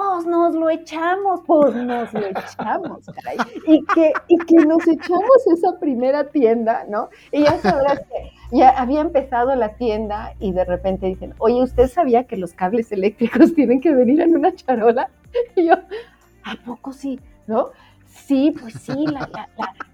Pues 0.00 0.26
nos 0.26 0.54
lo 0.54 0.70
echamos, 0.70 1.40
pues 1.46 1.74
nos 1.74 2.12
lo 2.14 2.26
echamos, 2.26 3.04
caray. 3.06 3.36
Y 3.66 3.84
que, 3.84 4.12
y 4.28 4.38
que 4.38 4.56
nos 4.64 4.86
echamos 4.88 5.46
esa 5.52 5.78
primera 5.78 6.24
tienda, 6.24 6.84
¿no? 6.88 7.10
Y 7.30 7.42
ya 7.42 7.58
sabrás 7.58 8.00
que 8.00 8.32
ya 8.56 8.70
había 8.70 9.02
empezado 9.02 9.54
la 9.54 9.74
tienda 9.74 10.32
y 10.40 10.52
de 10.52 10.64
repente 10.64 11.06
dicen, 11.06 11.34
oye, 11.38 11.62
¿usted 11.62 11.88
sabía 11.88 12.24
que 12.24 12.38
los 12.38 12.54
cables 12.54 12.90
eléctricos 12.92 13.54
tienen 13.54 13.80
que 13.80 13.94
venir 13.94 14.22
en 14.22 14.36
una 14.36 14.54
charola? 14.54 15.10
Y 15.54 15.66
yo, 15.66 15.74
¿a 16.44 16.56
poco 16.64 16.92
sí? 16.92 17.20
¿No? 17.46 17.68
Sí, 18.06 18.54
pues 18.58 18.74
sí, 18.74 19.06
la, 19.06 19.28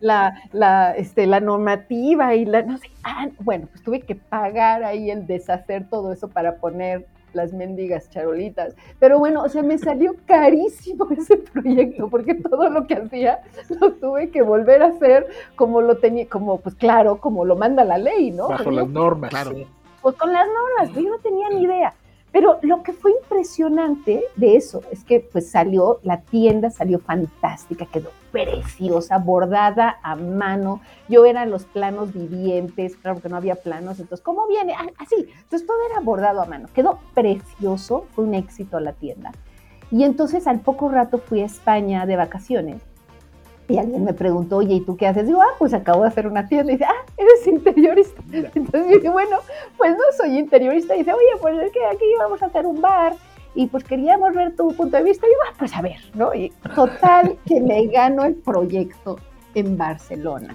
la, 0.01 0.43
la, 0.53 0.93
este, 0.93 1.27
la 1.27 1.41
normativa 1.41 2.35
y 2.35 2.45
la, 2.45 2.63
no 2.63 2.79
sé, 2.79 2.91
ah, 3.03 3.27
bueno, 3.41 3.67
pues 3.71 3.83
tuve 3.83 4.01
que 4.01 4.15
pagar 4.15 4.85
ahí 4.85 5.11
el 5.11 5.27
deshacer 5.27 5.89
todo 5.89 6.13
eso 6.13 6.29
para 6.29 6.57
poner 6.57 7.07
las 7.37 7.53
mendigas 7.53 8.11
charolitas. 8.11 8.75
Pero 8.99 9.19
bueno, 9.19 9.43
o 9.43 9.49
sea, 9.49 9.63
me 9.63 9.79
salió 9.79 10.17
carísimo 10.27 11.09
ese 11.17 11.37
proyecto, 11.37 12.09
porque 12.09 12.35
todo 12.35 12.69
lo 12.71 12.87
que 12.87 12.95
hacía 12.95 13.41
lo 13.81 13.93
tuve 13.93 14.31
que 14.31 14.43
volver 14.43 14.83
a 14.83 14.87
hacer 14.87 15.27
como 15.55 15.81
lo 15.83 15.99
tenía, 15.99 16.29
como, 16.29 16.59
pues 16.59 16.75
claro, 16.75 17.19
como 17.21 17.45
lo 17.45 17.55
manda 17.55 17.85
la 17.85 17.99
ley, 17.99 18.33
¿no? 18.33 18.49
Bajo 18.49 18.71
las 18.71 18.89
normas. 18.89 19.31
Claro. 19.31 19.53
Pues 20.03 20.17
con 20.17 20.33
las 20.33 20.47
normas, 20.47 20.97
yo 20.97 21.11
no 21.11 21.19
tenía 21.19 21.49
ni 21.51 21.63
idea. 21.63 21.95
Pero 22.37 22.59
lo 22.61 22.83
que 22.83 22.93
fue 22.93 23.13
impresionante 23.13 24.23
de 24.37 24.57
eso 24.57 24.83
es 24.91 25.05
que 25.05 25.21
pues 25.21 25.51
salió, 25.51 26.01
la 26.03 26.21
tienda 26.21 26.69
salió 26.69 26.99
fantástica, 26.99 27.87
quedó 27.87 28.11
preciosa, 28.31 29.17
bordada 29.17 29.97
a 30.03 30.17
mano. 30.17 30.83
Yo 31.09 31.25
eran 31.25 31.51
los 31.51 31.65
planos 31.65 32.13
vivientes, 32.13 32.95
claro 32.97 33.23
que 33.23 33.31
no 33.31 33.39
había 33.39 33.55
planos, 33.55 34.01
entonces, 34.01 34.23
¿cómo 34.23 34.47
viene? 34.49 34.75
Ah, 34.75 34.85
así, 34.99 35.15
entonces 35.17 35.67
todo 35.67 35.79
era 35.91 36.01
bordado 36.01 36.43
a 36.43 36.45
mano. 36.45 36.69
Quedó 36.75 36.99
precioso, 37.15 38.05
fue 38.15 38.25
un 38.25 38.35
éxito 38.35 38.81
la 38.81 38.93
tienda. 38.93 39.33
Y 39.91 40.05
entonces 40.05 40.47
al 40.47 40.61
poco 40.61 40.91
rato 40.91 41.17
fui 41.17 41.41
a 41.41 41.47
España 41.47 42.05
de 42.05 42.17
vacaciones 42.17 42.83
y 43.69 43.79
alguien 43.79 44.05
me 44.05 44.13
preguntó, 44.13 44.59
oye, 44.59 44.75
¿y 44.77 44.81
tú 44.81 44.97
qué 44.97 45.07
haces? 45.07 45.27
Digo, 45.27 45.43
ah, 45.43 45.55
pues 45.59 45.75
acabo 45.75 46.03
de 46.03 46.09
hacer 46.09 46.27
una 46.27 46.47
tienda. 46.47 46.73
Y 46.73 46.77
dice, 46.77 46.85
ah, 46.85 47.13
eres 47.17 47.47
interiorista. 47.47 48.23
Entonces 48.33 48.87
yo 48.87 48.97
dije, 48.97 49.09
bueno, 49.09 49.39
pues 49.77 49.93
no 49.93 50.05
soy 50.17 50.39
interiorista. 50.39 50.95
Y 50.95 51.01
dice, 51.01 51.13
oye, 51.13 51.41
pues 51.41 51.59
es 51.59 51.73
que 51.73 51.85
aquí 51.85 52.05
vamos 52.19 52.43
a 52.43 52.47
hacer 52.47 52.67
un 52.67 52.81
bar 52.81 53.15
y 53.55 53.67
pues 53.67 53.85
queríamos 53.85 54.35
ver 54.35 54.55
tu 54.55 54.69
punto 54.69 54.97
de 54.97 55.03
vista. 55.03 55.27
Y 55.27 55.31
yo, 55.31 55.37
ah, 55.49 55.55
pues 55.59 55.75
a 55.75 55.83
ver, 55.83 55.99
¿no? 56.15 56.33
Y 56.35 56.51
total 56.75 57.37
que 57.47 57.61
me 57.61 57.87
gano 57.87 58.25
el 58.25 58.35
proyecto 58.35 59.19
en 59.55 59.77
Barcelona. 59.77 60.55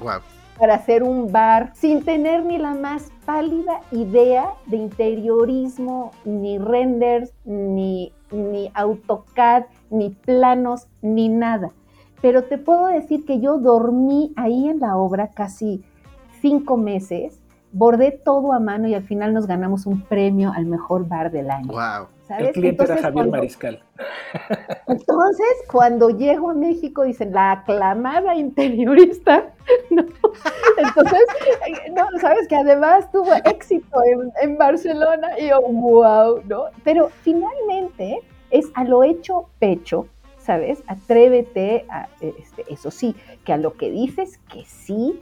Para 0.58 0.76
hacer 0.76 1.02
un 1.02 1.32
bar 1.32 1.72
sin 1.74 2.06
tener 2.06 2.46
ni 2.46 2.60
la 2.60 2.76
más 2.76 3.12
pálida 3.26 3.82
idea 3.92 4.54
de 4.68 4.78
interiorismo, 4.78 6.12
ni 6.24 6.60
renders, 6.60 7.34
ni, 7.46 8.14
ni 8.32 8.72
AutoCAD, 8.76 9.64
ni 9.90 10.12
planos, 10.12 10.88
ni 11.02 11.30
nada 11.30 11.72
pero 12.22 12.44
te 12.44 12.58
puedo 12.58 12.88
decir 12.88 13.26
que 13.26 13.40
yo 13.40 13.58
dormí 13.58 14.34
ahí 14.36 14.70
en 14.70 14.80
la 14.80 14.98
obra 14.98 15.30
casi 15.30 15.84
cinco 16.42 16.78
meses, 16.78 17.40
bordé 17.72 18.12
todo 18.12 18.54
a 18.54 18.60
mano 18.60 18.88
y 18.88 18.94
al 18.94 19.04
final 19.04 19.34
nos 19.34 19.48
ganamos 19.48 19.86
un 19.86 20.02
premio 20.02 20.52
al 20.56 20.66
mejor 20.66 21.08
bar 21.08 21.32
del 21.32 21.50
año. 21.50 21.72
Wow. 21.72 22.08
El 22.38 22.52
cliente 22.54 22.84
era 22.84 22.98
Javier 22.98 23.28
Mariscal. 23.28 23.84
Entonces, 24.88 25.48
cuando 25.70 26.10
llego 26.10 26.52
a 26.52 26.54
México, 26.54 27.04
dicen 27.04 27.34
la 27.34 27.52
aclamada 27.52 28.36
interiorista, 28.36 29.52
¿no? 29.90 30.04
Entonces, 30.78 31.26
no, 31.94 32.08
sabes 32.20 32.48
que 32.48 32.56
además 32.56 33.12
tuvo 33.12 33.34
éxito 33.46 34.02
en, 34.06 34.32
en 34.42 34.58
Barcelona 34.58 35.38
y 35.38 35.50
yo, 35.50 35.62
wow, 35.62 36.42
¿no? 36.48 36.66
Pero 36.84 37.10
finalmente 37.22 38.22
es 38.50 38.68
a 38.76 38.84
lo 38.84 39.04
hecho 39.04 39.50
pecho, 39.60 40.08
¿sabes? 40.52 40.84
Atrévete 40.86 41.86
a, 41.88 42.10
este, 42.20 42.66
eso 42.68 42.92
sí, 42.92 43.16
que 43.46 43.54
a 43.54 43.58
lo 43.58 43.78
que 43.78 43.90
dices 43.90 44.38
que 44.52 44.66
sí, 44.66 45.18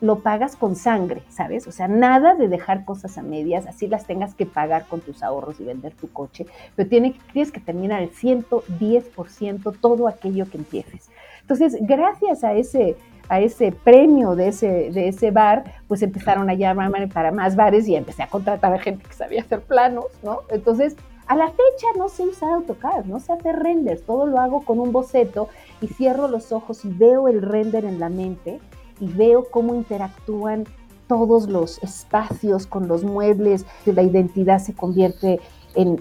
lo 0.00 0.20
pagas 0.20 0.56
con 0.56 0.74
sangre, 0.74 1.22
¿sabes? 1.28 1.66
O 1.66 1.72
sea, 1.72 1.86
nada 1.86 2.34
de 2.34 2.48
dejar 2.48 2.86
cosas 2.86 3.18
a 3.18 3.22
medias, 3.22 3.66
así 3.66 3.86
las 3.86 4.06
tengas 4.06 4.34
que 4.34 4.46
pagar 4.46 4.86
con 4.86 5.02
tus 5.02 5.22
ahorros 5.22 5.60
y 5.60 5.64
vender 5.64 5.92
tu 5.92 6.10
coche, 6.10 6.46
pero 6.76 6.88
tienes 6.88 7.52
que 7.52 7.60
terminar 7.60 8.00
el 8.00 8.10
110% 8.10 9.76
todo 9.78 10.08
aquello 10.08 10.46
que 10.50 10.56
empieces. 10.56 11.10
Entonces, 11.42 11.76
gracias 11.82 12.42
a 12.42 12.54
ese, 12.54 12.96
a 13.28 13.40
ese 13.40 13.70
premio 13.70 14.34
de 14.34 14.48
ese, 14.48 14.90
de 14.92 15.08
ese 15.08 15.30
bar, 15.30 15.64
pues 15.88 16.00
empezaron 16.00 16.48
a 16.48 16.54
llamarme 16.54 17.06
para 17.08 17.32
más 17.32 17.54
bares 17.54 17.86
y 17.86 17.96
empecé 17.96 18.22
a 18.22 18.28
contratar 18.28 18.72
a 18.72 18.78
gente 18.78 19.04
que 19.06 19.12
sabía 19.12 19.42
hacer 19.42 19.60
planos, 19.60 20.06
¿no? 20.22 20.40
Entonces, 20.48 20.96
a 21.26 21.36
la 21.36 21.48
fecha 21.48 21.86
no 21.96 22.08
sé 22.08 22.24
usar 22.24 22.52
AutoCAD, 22.52 23.04
no 23.04 23.20
sé 23.20 23.32
hacer 23.32 23.56
renders, 23.56 24.02
todo 24.02 24.26
lo 24.26 24.38
hago 24.38 24.64
con 24.64 24.78
un 24.78 24.92
boceto 24.92 25.48
y 25.80 25.88
cierro 25.88 26.28
los 26.28 26.52
ojos 26.52 26.84
y 26.84 26.88
veo 26.88 27.28
el 27.28 27.42
render 27.42 27.84
en 27.84 27.98
la 27.98 28.08
mente 28.08 28.60
y 29.00 29.08
veo 29.08 29.50
cómo 29.50 29.74
interactúan 29.74 30.64
todos 31.06 31.48
los 31.48 31.82
espacios 31.82 32.66
con 32.66 32.88
los 32.88 33.04
muebles, 33.04 33.66
la 33.84 34.02
identidad 34.02 34.58
se 34.58 34.74
convierte 34.74 35.40
en, 35.74 36.00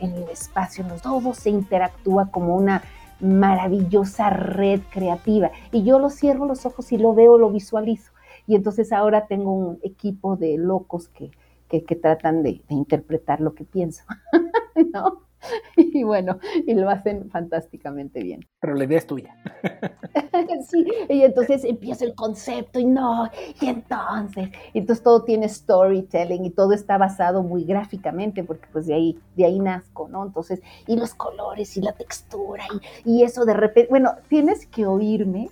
el 0.00 0.28
espacio, 0.30 0.84
todo 1.02 1.34
se 1.34 1.50
interactúa 1.50 2.30
como 2.30 2.56
una 2.56 2.82
maravillosa 3.20 4.30
red 4.30 4.80
creativa. 4.90 5.50
Y 5.72 5.82
yo 5.84 5.98
lo 5.98 6.10
cierro 6.10 6.46
los 6.46 6.64
ojos 6.64 6.90
y 6.92 6.96
lo 6.96 7.14
veo, 7.14 7.38
lo 7.38 7.50
visualizo. 7.50 8.12
Y 8.46 8.54
entonces 8.54 8.92
ahora 8.92 9.26
tengo 9.26 9.52
un 9.52 9.78
equipo 9.82 10.36
de 10.36 10.56
locos 10.56 11.08
que, 11.08 11.30
que, 11.70 11.96
tratan 11.96 12.42
de, 12.42 12.62
interpretar 12.68 13.40
lo 13.40 13.54
que 13.54 13.64
pienso, 13.64 14.02
¿no? 14.92 15.26
Y 15.74 16.02
bueno, 16.02 16.38
y 16.66 16.74
lo 16.74 16.90
hacen 16.90 17.30
fantásticamente 17.30 18.22
bien. 18.22 18.46
Pero 18.60 18.74
la 18.74 18.84
idea 18.84 18.98
es 18.98 19.06
tuya. 19.06 19.34
sí, 20.68 20.86
y 21.08 21.22
entonces 21.22 21.64
empieza 21.64 22.04
el 22.04 22.14
concepto 22.14 22.78
y 22.78 22.84
no, 22.84 23.30
y 23.58 23.66
entonces, 23.68 24.50
entonces 24.74 25.02
todo 25.02 25.24
tiene 25.24 25.48
storytelling 25.48 26.44
y 26.44 26.50
todo 26.50 26.74
está 26.74 26.98
basado 26.98 27.42
muy 27.42 27.64
gráficamente 27.64 28.44
porque 28.44 28.68
pues 28.70 28.86
de 28.86 28.94
ahí, 28.94 29.18
de 29.34 29.46
ahí 29.46 29.58
nazco, 29.58 30.08
¿no? 30.08 30.26
Entonces, 30.26 30.60
y 30.86 30.96
los 30.96 31.14
colores 31.14 31.74
y 31.78 31.80
la 31.80 31.92
textura 31.92 32.64
y, 33.04 33.10
y 33.10 33.22
eso 33.22 33.46
de 33.46 33.54
repente, 33.54 33.88
bueno, 33.88 34.16
tienes 34.28 34.66
que 34.66 34.86
oírme 34.86 35.48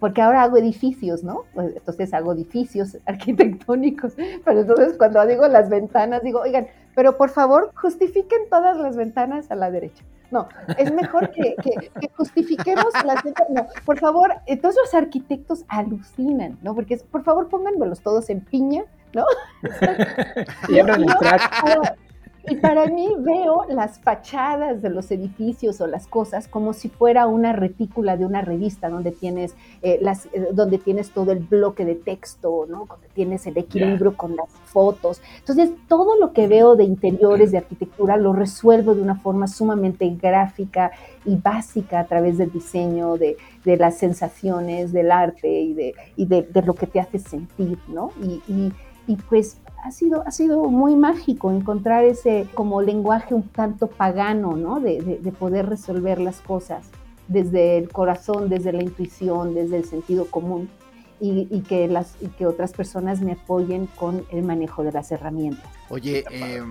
porque 0.00 0.22
ahora 0.22 0.42
hago 0.42 0.56
edificios, 0.56 1.22
¿no? 1.22 1.44
Pues, 1.54 1.76
entonces 1.76 2.12
hago 2.12 2.32
edificios 2.32 2.96
arquitectónicos, 3.06 4.14
pero 4.44 4.60
entonces 4.60 4.96
cuando 4.98 5.24
digo 5.26 5.46
las 5.46 5.68
ventanas, 5.68 6.22
digo, 6.22 6.40
oigan, 6.40 6.66
pero 6.96 7.16
por 7.16 7.30
favor 7.30 7.70
justifiquen 7.76 8.48
todas 8.50 8.76
las 8.78 8.96
ventanas 8.96 9.50
a 9.50 9.54
la 9.54 9.70
derecha. 9.70 10.02
No, 10.30 10.48
es 10.78 10.92
mejor 10.92 11.30
que, 11.32 11.56
justifiquemos 12.16 12.86
las 13.04 13.22
ventanas. 13.24 13.50
No, 13.50 13.66
por 13.84 13.98
favor, 13.98 14.32
entonces 14.46 14.80
los 14.84 14.94
arquitectos 14.94 15.64
alucinan, 15.66 16.56
¿no? 16.62 16.74
Porque 16.74 16.98
por 16.98 17.24
favor 17.24 17.48
pónganmelos 17.48 18.00
todos 18.00 18.30
en 18.30 18.40
piña, 18.40 18.84
¿no? 19.12 19.24
y 20.68 20.78
abran 20.78 21.02
el 21.02 21.16
track. 21.16 21.98
Y 22.48 22.56
para 22.56 22.86
mí 22.86 23.08
veo 23.18 23.66
las 23.68 23.98
fachadas 23.98 24.82
de 24.82 24.90
los 24.90 25.10
edificios 25.10 25.80
o 25.80 25.86
las 25.86 26.06
cosas 26.06 26.48
como 26.48 26.72
si 26.72 26.88
fuera 26.88 27.26
una 27.26 27.52
retícula 27.52 28.16
de 28.16 28.24
una 28.24 28.40
revista 28.40 28.88
donde 28.88 29.10
tienes, 29.10 29.54
eh, 29.82 29.98
las, 30.00 30.26
eh, 30.26 30.48
donde 30.52 30.78
tienes 30.78 31.10
todo 31.10 31.32
el 31.32 31.40
bloque 31.40 31.84
de 31.84 31.94
texto, 31.94 32.66
¿no? 32.68 32.86
donde 32.86 33.08
tienes 33.12 33.46
el 33.46 33.58
equilibrio 33.58 34.16
con 34.16 34.36
las 34.36 34.48
fotos. 34.64 35.20
Entonces, 35.38 35.70
todo 35.88 36.18
lo 36.18 36.32
que 36.32 36.48
veo 36.48 36.76
de 36.76 36.84
interiores, 36.84 37.52
de 37.52 37.58
arquitectura, 37.58 38.16
lo 38.16 38.32
resuelvo 38.32 38.94
de 38.94 39.02
una 39.02 39.16
forma 39.16 39.46
sumamente 39.46 40.08
gráfica 40.20 40.92
y 41.24 41.36
básica 41.36 42.00
a 42.00 42.04
través 42.06 42.38
del 42.38 42.50
diseño, 42.50 43.16
de, 43.16 43.36
de 43.64 43.76
las 43.76 43.98
sensaciones, 43.98 44.92
del 44.92 45.10
arte 45.10 45.48
y 45.48 45.74
de, 45.74 45.94
y 46.16 46.26
de, 46.26 46.42
de, 46.42 46.62
lo 46.62 46.74
que 46.74 46.86
te 46.86 47.00
hace 47.00 47.18
sentir, 47.18 47.78
¿no? 47.88 48.12
Y, 48.22 48.42
y, 48.48 48.72
y 49.06 49.16
pues 49.16 49.58
ha 49.82 49.90
sido, 49.90 50.22
ha 50.26 50.30
sido 50.30 50.64
muy 50.64 50.94
mágico 50.96 51.50
encontrar 51.50 52.04
ese 52.04 52.46
como 52.54 52.82
lenguaje 52.82 53.34
un 53.34 53.48
tanto 53.48 53.86
pagano, 53.86 54.56
¿no? 54.56 54.80
De, 54.80 55.00
de, 55.00 55.32
poder 55.32 55.66
resolver 55.66 56.20
las 56.20 56.40
cosas 56.40 56.86
desde 57.28 57.78
el 57.78 57.90
corazón, 57.90 58.48
desde 58.48 58.72
la 58.72 58.82
intuición, 58.82 59.54
desde 59.54 59.78
el 59.78 59.84
sentido 59.84 60.26
común. 60.26 60.68
Y, 61.22 61.46
y, 61.50 61.60
que 61.60 61.86
las, 61.86 62.14
y 62.22 62.28
que 62.28 62.46
otras 62.46 62.72
personas 62.72 63.20
me 63.20 63.32
apoyen 63.32 63.86
con 63.88 64.24
el 64.30 64.42
manejo 64.42 64.82
de 64.84 64.90
las 64.90 65.12
herramientas. 65.12 65.66
Oye, 65.90 66.24
eh, 66.30 66.62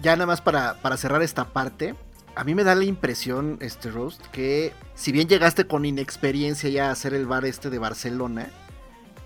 ya 0.00 0.16
nada 0.16 0.24
más 0.24 0.40
para, 0.40 0.80
para, 0.80 0.96
cerrar 0.96 1.20
esta 1.20 1.52
parte, 1.52 1.94
a 2.34 2.42
mí 2.42 2.54
me 2.54 2.64
da 2.64 2.74
la 2.74 2.84
impresión, 2.84 3.58
este 3.60 3.90
Roast, 3.90 4.24
que 4.28 4.72
si 4.94 5.12
bien 5.12 5.28
llegaste 5.28 5.66
con 5.66 5.84
inexperiencia 5.84 6.70
ya 6.70 6.88
a 6.88 6.92
hacer 6.92 7.12
el 7.12 7.26
bar 7.26 7.44
este 7.44 7.68
de 7.68 7.78
Barcelona, 7.78 8.48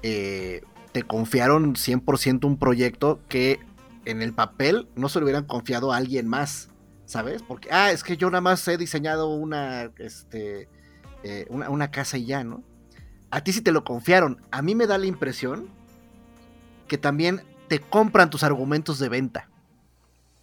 eh, 0.02 0.62
te 0.92 1.02
confiaron 1.02 1.74
100% 1.74 2.44
un 2.44 2.58
proyecto 2.58 3.20
que 3.28 3.60
en 4.04 4.22
el 4.22 4.34
papel 4.34 4.88
no 4.94 5.08
se 5.08 5.18
lo 5.18 5.24
hubieran 5.24 5.44
confiado 5.44 5.92
a 5.92 5.96
alguien 5.96 6.28
más, 6.28 6.68
¿sabes? 7.06 7.42
Porque, 7.42 7.68
ah, 7.72 7.90
es 7.90 8.04
que 8.04 8.16
yo 8.16 8.30
nada 8.30 8.40
más 8.40 8.66
he 8.68 8.76
diseñado 8.76 9.28
una, 9.28 9.90
este, 9.98 10.68
eh, 11.22 11.46
una, 11.48 11.90
casa 11.90 12.18
y 12.18 12.26
ya, 12.26 12.44
¿no? 12.44 12.62
A 13.30 13.42
ti 13.42 13.52
sí 13.52 13.62
te 13.62 13.72
lo 13.72 13.84
confiaron. 13.84 14.42
A 14.50 14.60
mí 14.60 14.74
me 14.74 14.86
da 14.86 14.98
la 14.98 15.06
impresión 15.06 15.68
que 16.88 16.98
también 16.98 17.42
te 17.68 17.80
compran 17.80 18.28
tus 18.28 18.42
argumentos 18.42 18.98
de 18.98 19.08
venta. 19.08 19.48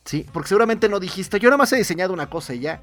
Sí, 0.06 0.26
porque 0.34 0.50
seguramente 0.50 0.90
no 0.90 1.00
dijiste, 1.00 1.40
yo 1.40 1.50
nada 1.50 1.58
más 1.58 1.72
he 1.74 1.78
diseñado 1.78 2.14
una 2.14 2.30
cosa 2.30 2.56
y 2.56 2.62
ya. 2.62 2.82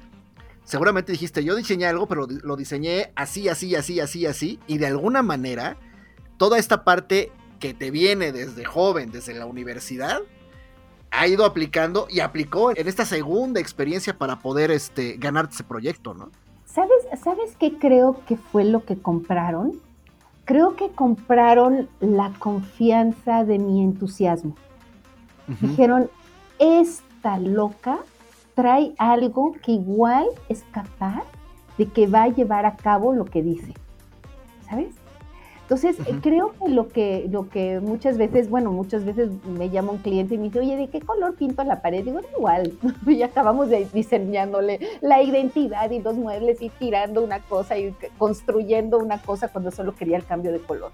seguramente 0.63 1.11
dijiste, 1.11 1.43
yo 1.43 1.55
diseñé 1.55 1.87
algo, 1.87 2.07
pero 2.07 2.27
lo 2.27 2.55
diseñé 2.55 3.11
así, 3.15 3.49
así, 3.49 3.75
así, 3.75 3.99
así, 3.99 4.25
así, 4.25 4.59
y 4.67 4.77
de 4.77 4.87
alguna 4.87 5.21
manera, 5.23 5.77
toda 6.37 6.57
esta 6.57 6.83
parte 6.85 7.31
que 7.59 7.73
te 7.73 7.91
viene 7.91 8.31
desde 8.31 8.65
joven, 8.65 9.11
desde 9.11 9.33
la 9.33 9.45
universidad, 9.45 10.21
ha 11.11 11.27
ido 11.27 11.45
aplicando 11.45 12.07
y 12.09 12.19
aplicó 12.19 12.71
en 12.75 12.87
esta 12.87 13.05
segunda 13.05 13.59
experiencia 13.59 14.17
para 14.17 14.39
poder 14.39 14.71
este, 14.71 15.17
ganar 15.17 15.49
ese 15.51 15.63
proyecto, 15.63 16.13
¿no? 16.13 16.29
¿Sabes, 16.65 16.97
¿Sabes 17.23 17.55
qué 17.59 17.77
creo 17.77 18.21
que 18.27 18.37
fue 18.37 18.63
lo 18.63 18.83
que 18.85 18.97
compraron? 18.97 19.79
Creo 20.45 20.75
que 20.75 20.89
compraron 20.91 21.89
la 21.99 22.31
confianza 22.39 23.43
de 23.43 23.57
mi 23.57 23.83
entusiasmo. 23.83 24.55
Dijeron, 25.61 26.09
esta 26.59 27.39
loca 27.39 27.99
trae 28.53 28.93
algo 28.97 29.53
que 29.63 29.71
igual 29.71 30.27
es 30.49 30.63
capaz 30.71 31.23
de 31.77 31.87
que 31.87 32.07
va 32.07 32.23
a 32.23 32.27
llevar 32.27 32.65
a 32.65 32.75
cabo 32.75 33.13
lo 33.13 33.25
que 33.25 33.41
dice. 33.41 33.73
¿Sabes? 34.69 34.93
Entonces, 35.69 35.97
creo 36.21 36.53
que 36.53 36.69
lo, 36.69 36.87
que 36.87 37.27
lo 37.29 37.49
que 37.49 37.81
muchas 37.81 38.17
veces, 38.17 38.49
bueno, 38.49 38.71
muchas 38.71 39.03
veces 39.03 39.31
me 39.43 39.69
llama 39.69 39.91
un 39.91 39.97
cliente 39.97 40.35
y 40.35 40.37
me 40.37 40.45
dice, 40.45 40.59
oye, 40.59 40.77
¿de 40.77 40.87
qué 40.87 41.01
color 41.01 41.35
pinto 41.35 41.61
la 41.65 41.81
pared? 41.81 42.05
Digo, 42.05 42.21
igual, 42.37 42.71
ya 43.05 43.25
acabamos 43.25 43.67
de 43.67 43.85
diseñándole 43.93 44.79
la 45.01 45.21
identidad 45.21 45.91
y 45.91 45.99
los 45.99 46.15
muebles 46.15 46.61
y 46.61 46.69
tirando 46.69 47.21
una 47.21 47.41
cosa 47.41 47.77
y 47.77 47.93
construyendo 48.17 48.97
una 48.97 49.21
cosa 49.21 49.49
cuando 49.49 49.71
solo 49.71 49.93
quería 49.93 50.15
el 50.15 50.23
cambio 50.23 50.53
de 50.53 50.59
color. 50.59 50.93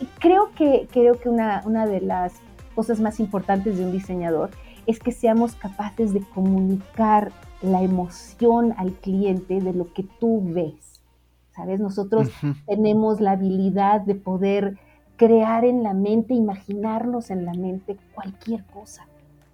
Y 0.00 0.06
creo 0.18 0.50
que, 0.56 0.88
creo 0.90 1.20
que 1.20 1.28
una, 1.28 1.62
una 1.64 1.86
de 1.86 2.00
las 2.00 2.32
cosas 2.74 2.98
más 2.98 3.20
importantes 3.20 3.78
de 3.78 3.84
un 3.84 3.92
diseñador 3.92 4.50
es 4.88 4.98
que 4.98 5.12
seamos 5.12 5.54
capaces 5.54 6.12
de 6.12 6.22
comunicar 6.34 7.30
la 7.62 7.82
emoción 7.82 8.74
al 8.78 8.94
cliente 8.94 9.60
de 9.60 9.74
lo 9.74 9.92
que 9.92 10.02
tú 10.18 10.42
ves. 10.42 10.97
¿Sabes? 11.58 11.80
Nosotros 11.80 12.28
tenemos 12.68 13.20
la 13.20 13.32
habilidad 13.32 14.02
de 14.02 14.14
poder 14.14 14.78
crear 15.16 15.64
en 15.64 15.82
la 15.82 15.92
mente, 15.92 16.32
imaginarnos 16.32 17.30
en 17.30 17.44
la 17.44 17.52
mente 17.52 17.96
cualquier 18.14 18.64
cosa, 18.66 19.08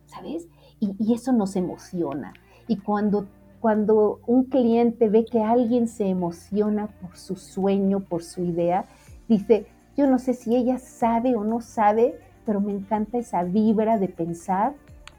¿sabes? 0.04 0.46
Y, 0.80 1.14
eso 1.14 1.32
nos 1.32 1.56
emociona. 1.56 2.34
Y 2.68 2.76
cuando, 2.76 3.26
cuando 3.58 4.20
un 4.26 4.44
cliente 4.44 5.08
ve 5.08 5.24
que 5.24 5.42
alguien 5.42 5.88
se 5.88 6.06
emociona 6.06 6.88
por 6.88 7.16
su 7.16 7.36
sueño, 7.36 8.00
por 8.00 8.22
su 8.22 8.42
idea, 8.42 8.84
dice, 9.26 9.66
yo 9.96 10.06
no 10.06 10.18
sé 10.18 10.34
si 10.34 10.54
ella 10.54 10.76
sabe 10.76 11.34
o 11.36 11.42
no 11.42 11.62
sabe, 11.62 12.20
pero 12.44 12.60
me 12.60 12.72
encanta 12.72 13.16
esa 13.16 13.44
vibra 13.44 13.96
de 13.96 14.08
pensar 14.08 14.74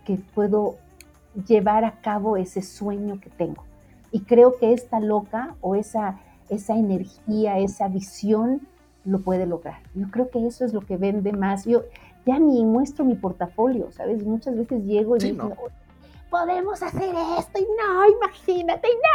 que 0.05 0.19
puedo 0.35 0.75
llevar 1.47 1.83
a 1.83 1.99
cabo 2.01 2.37
ese 2.37 2.61
sueño 2.61 3.19
que 3.19 3.31
tengo. 3.31 3.63
Y 4.11 4.19
creo 4.19 4.57
que 4.59 4.73
esta 4.73 4.99
loca 4.99 5.55
o 5.61 5.73
esa, 5.73 6.19
esa 6.49 6.75
energía, 6.75 7.59
esa 7.59 7.87
visión 7.87 8.61
lo 9.03 9.19
puede 9.19 9.45
lograr. 9.45 9.79
Yo 9.93 10.09
creo 10.09 10.29
que 10.29 10.45
eso 10.45 10.65
es 10.65 10.73
lo 10.73 10.81
que 10.81 10.97
vende 10.97 11.31
más. 11.31 11.65
Yo 11.65 11.83
ya 12.25 12.39
ni 12.39 12.65
muestro 12.65 13.05
mi 13.05 13.15
portafolio, 13.15 13.91
¿sabes? 13.91 14.23
Muchas 14.23 14.55
veces 14.57 14.83
llego 14.83 15.15
y 15.15 15.19
digo, 15.19 15.55
podemos 16.29 16.81
hacer 16.81 17.13
esto, 17.39 17.59
y 17.59 17.67
no, 17.79 18.09
imagínate, 18.09 18.89
y 18.89 18.95
no. 18.95 19.05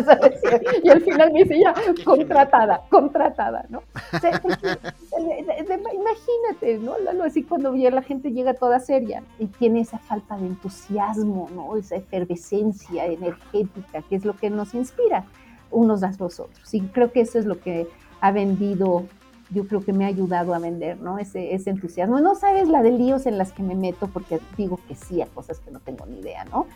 Y 0.82 0.88
al 0.90 1.00
final 1.00 1.32
me 1.32 1.44
dice, 1.44 1.60
ya, 1.60 1.74
contratada, 2.04 2.82
contratada, 2.90 3.64
¿no? 3.68 3.82
imagínate, 5.94 6.78
¿no? 6.78 6.94
Así 7.24 7.42
cuando 7.44 7.72
la 7.72 8.02
gente 8.02 8.32
llega 8.32 8.54
toda 8.54 8.80
seria 8.80 9.22
y 9.38 9.46
tiene 9.46 9.80
esa 9.80 9.98
falta 9.98 10.36
de 10.36 10.46
entusiasmo, 10.46 11.48
¿no? 11.54 11.76
Esa 11.76 11.96
efervescencia 11.96 13.06
energética, 13.06 14.02
que 14.02 14.16
es 14.16 14.24
lo 14.24 14.36
que 14.36 14.50
nos 14.50 14.74
inspira 14.74 15.24
unos 15.70 16.02
a 16.02 16.12
los 16.18 16.40
otros. 16.40 16.72
Y 16.74 16.80
creo 16.82 17.12
que 17.12 17.20
eso 17.20 17.38
es 17.38 17.46
lo 17.46 17.60
que 17.60 17.86
ha 18.20 18.32
vendido 18.32 19.04
yo 19.50 19.66
creo 19.66 19.80
que 19.82 19.92
me 19.92 20.04
ha 20.04 20.08
ayudado 20.08 20.54
a 20.54 20.58
vender, 20.58 21.00
¿no? 21.00 21.18
Ese, 21.18 21.54
ese 21.54 21.70
entusiasmo. 21.70 22.20
No 22.20 22.34
sabes 22.34 22.68
la 22.68 22.82
de 22.82 22.92
líos 22.92 23.26
en 23.26 23.38
las 23.38 23.52
que 23.52 23.62
me 23.62 23.74
meto 23.74 24.08
porque 24.08 24.40
digo 24.56 24.78
que 24.86 24.94
sí 24.94 25.22
a 25.22 25.26
cosas 25.26 25.58
que 25.60 25.70
no 25.70 25.80
tengo 25.80 26.04
ni 26.06 26.20
idea, 26.20 26.44
¿no? 26.44 26.66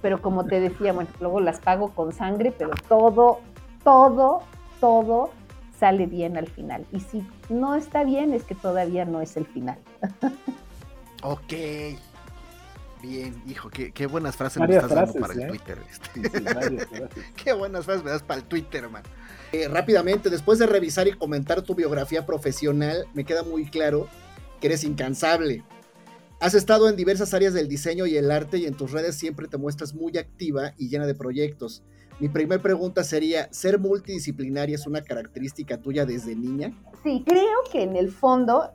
Pero 0.00 0.20
como 0.20 0.44
te 0.44 0.60
decía, 0.60 0.92
bueno, 0.92 1.10
luego 1.20 1.40
las 1.40 1.60
pago 1.60 1.90
con 1.90 2.12
sangre, 2.12 2.52
pero 2.56 2.70
todo, 2.88 3.40
todo, 3.82 4.42
todo 4.80 5.30
sale 5.78 6.06
bien 6.06 6.36
al 6.36 6.46
final. 6.46 6.86
Y 6.92 7.00
si 7.00 7.26
no 7.48 7.74
está 7.74 8.04
bien, 8.04 8.32
es 8.32 8.44
que 8.44 8.54
todavía 8.54 9.04
no 9.04 9.20
es 9.20 9.36
el 9.36 9.46
final. 9.46 9.78
ok. 11.22 11.52
Bien, 13.02 13.34
hijo, 13.48 13.68
qué, 13.68 14.06
buenas 14.06 14.36
frases 14.36 14.62
me 14.62 14.76
estás 14.76 14.88
dando 14.88 15.12
para 15.14 15.34
el 15.34 15.40
¿eh? 15.40 15.46
Twitter. 15.48 15.78
Este. 15.90 16.22
qué 17.44 17.52
buenas 17.52 17.84
frases 17.84 18.04
me 18.04 18.12
das 18.12 18.22
para 18.22 18.40
el 18.40 18.46
Twitter, 18.46 18.88
man. 18.88 19.02
Eh, 19.50 19.66
rápidamente, 19.66 20.30
después 20.30 20.60
de 20.60 20.66
revisar 20.66 21.08
y 21.08 21.12
comentar 21.12 21.62
tu 21.62 21.74
biografía 21.74 22.24
profesional, 22.24 23.04
me 23.12 23.24
queda 23.24 23.42
muy 23.42 23.68
claro 23.68 24.06
que 24.60 24.68
eres 24.68 24.84
incansable. 24.84 25.64
Has 26.38 26.54
estado 26.54 26.88
en 26.88 26.94
diversas 26.94 27.34
áreas 27.34 27.54
del 27.54 27.66
diseño 27.66 28.06
y 28.06 28.16
el 28.16 28.30
arte 28.30 28.58
y 28.58 28.66
en 28.66 28.74
tus 28.74 28.92
redes 28.92 29.16
siempre 29.16 29.48
te 29.48 29.58
muestras 29.58 29.94
muy 29.94 30.16
activa 30.16 30.72
y 30.78 30.88
llena 30.88 31.06
de 31.06 31.16
proyectos. 31.16 31.82
Mi 32.20 32.28
primera 32.28 32.62
pregunta 32.62 33.02
sería, 33.02 33.52
¿ser 33.52 33.80
multidisciplinaria 33.80 34.76
es 34.76 34.86
una 34.86 35.02
característica 35.02 35.76
tuya 35.76 36.06
desde 36.06 36.36
niña? 36.36 36.72
Sí, 37.02 37.24
creo 37.26 37.58
que 37.72 37.82
en 37.82 37.96
el 37.96 38.12
fondo 38.12 38.70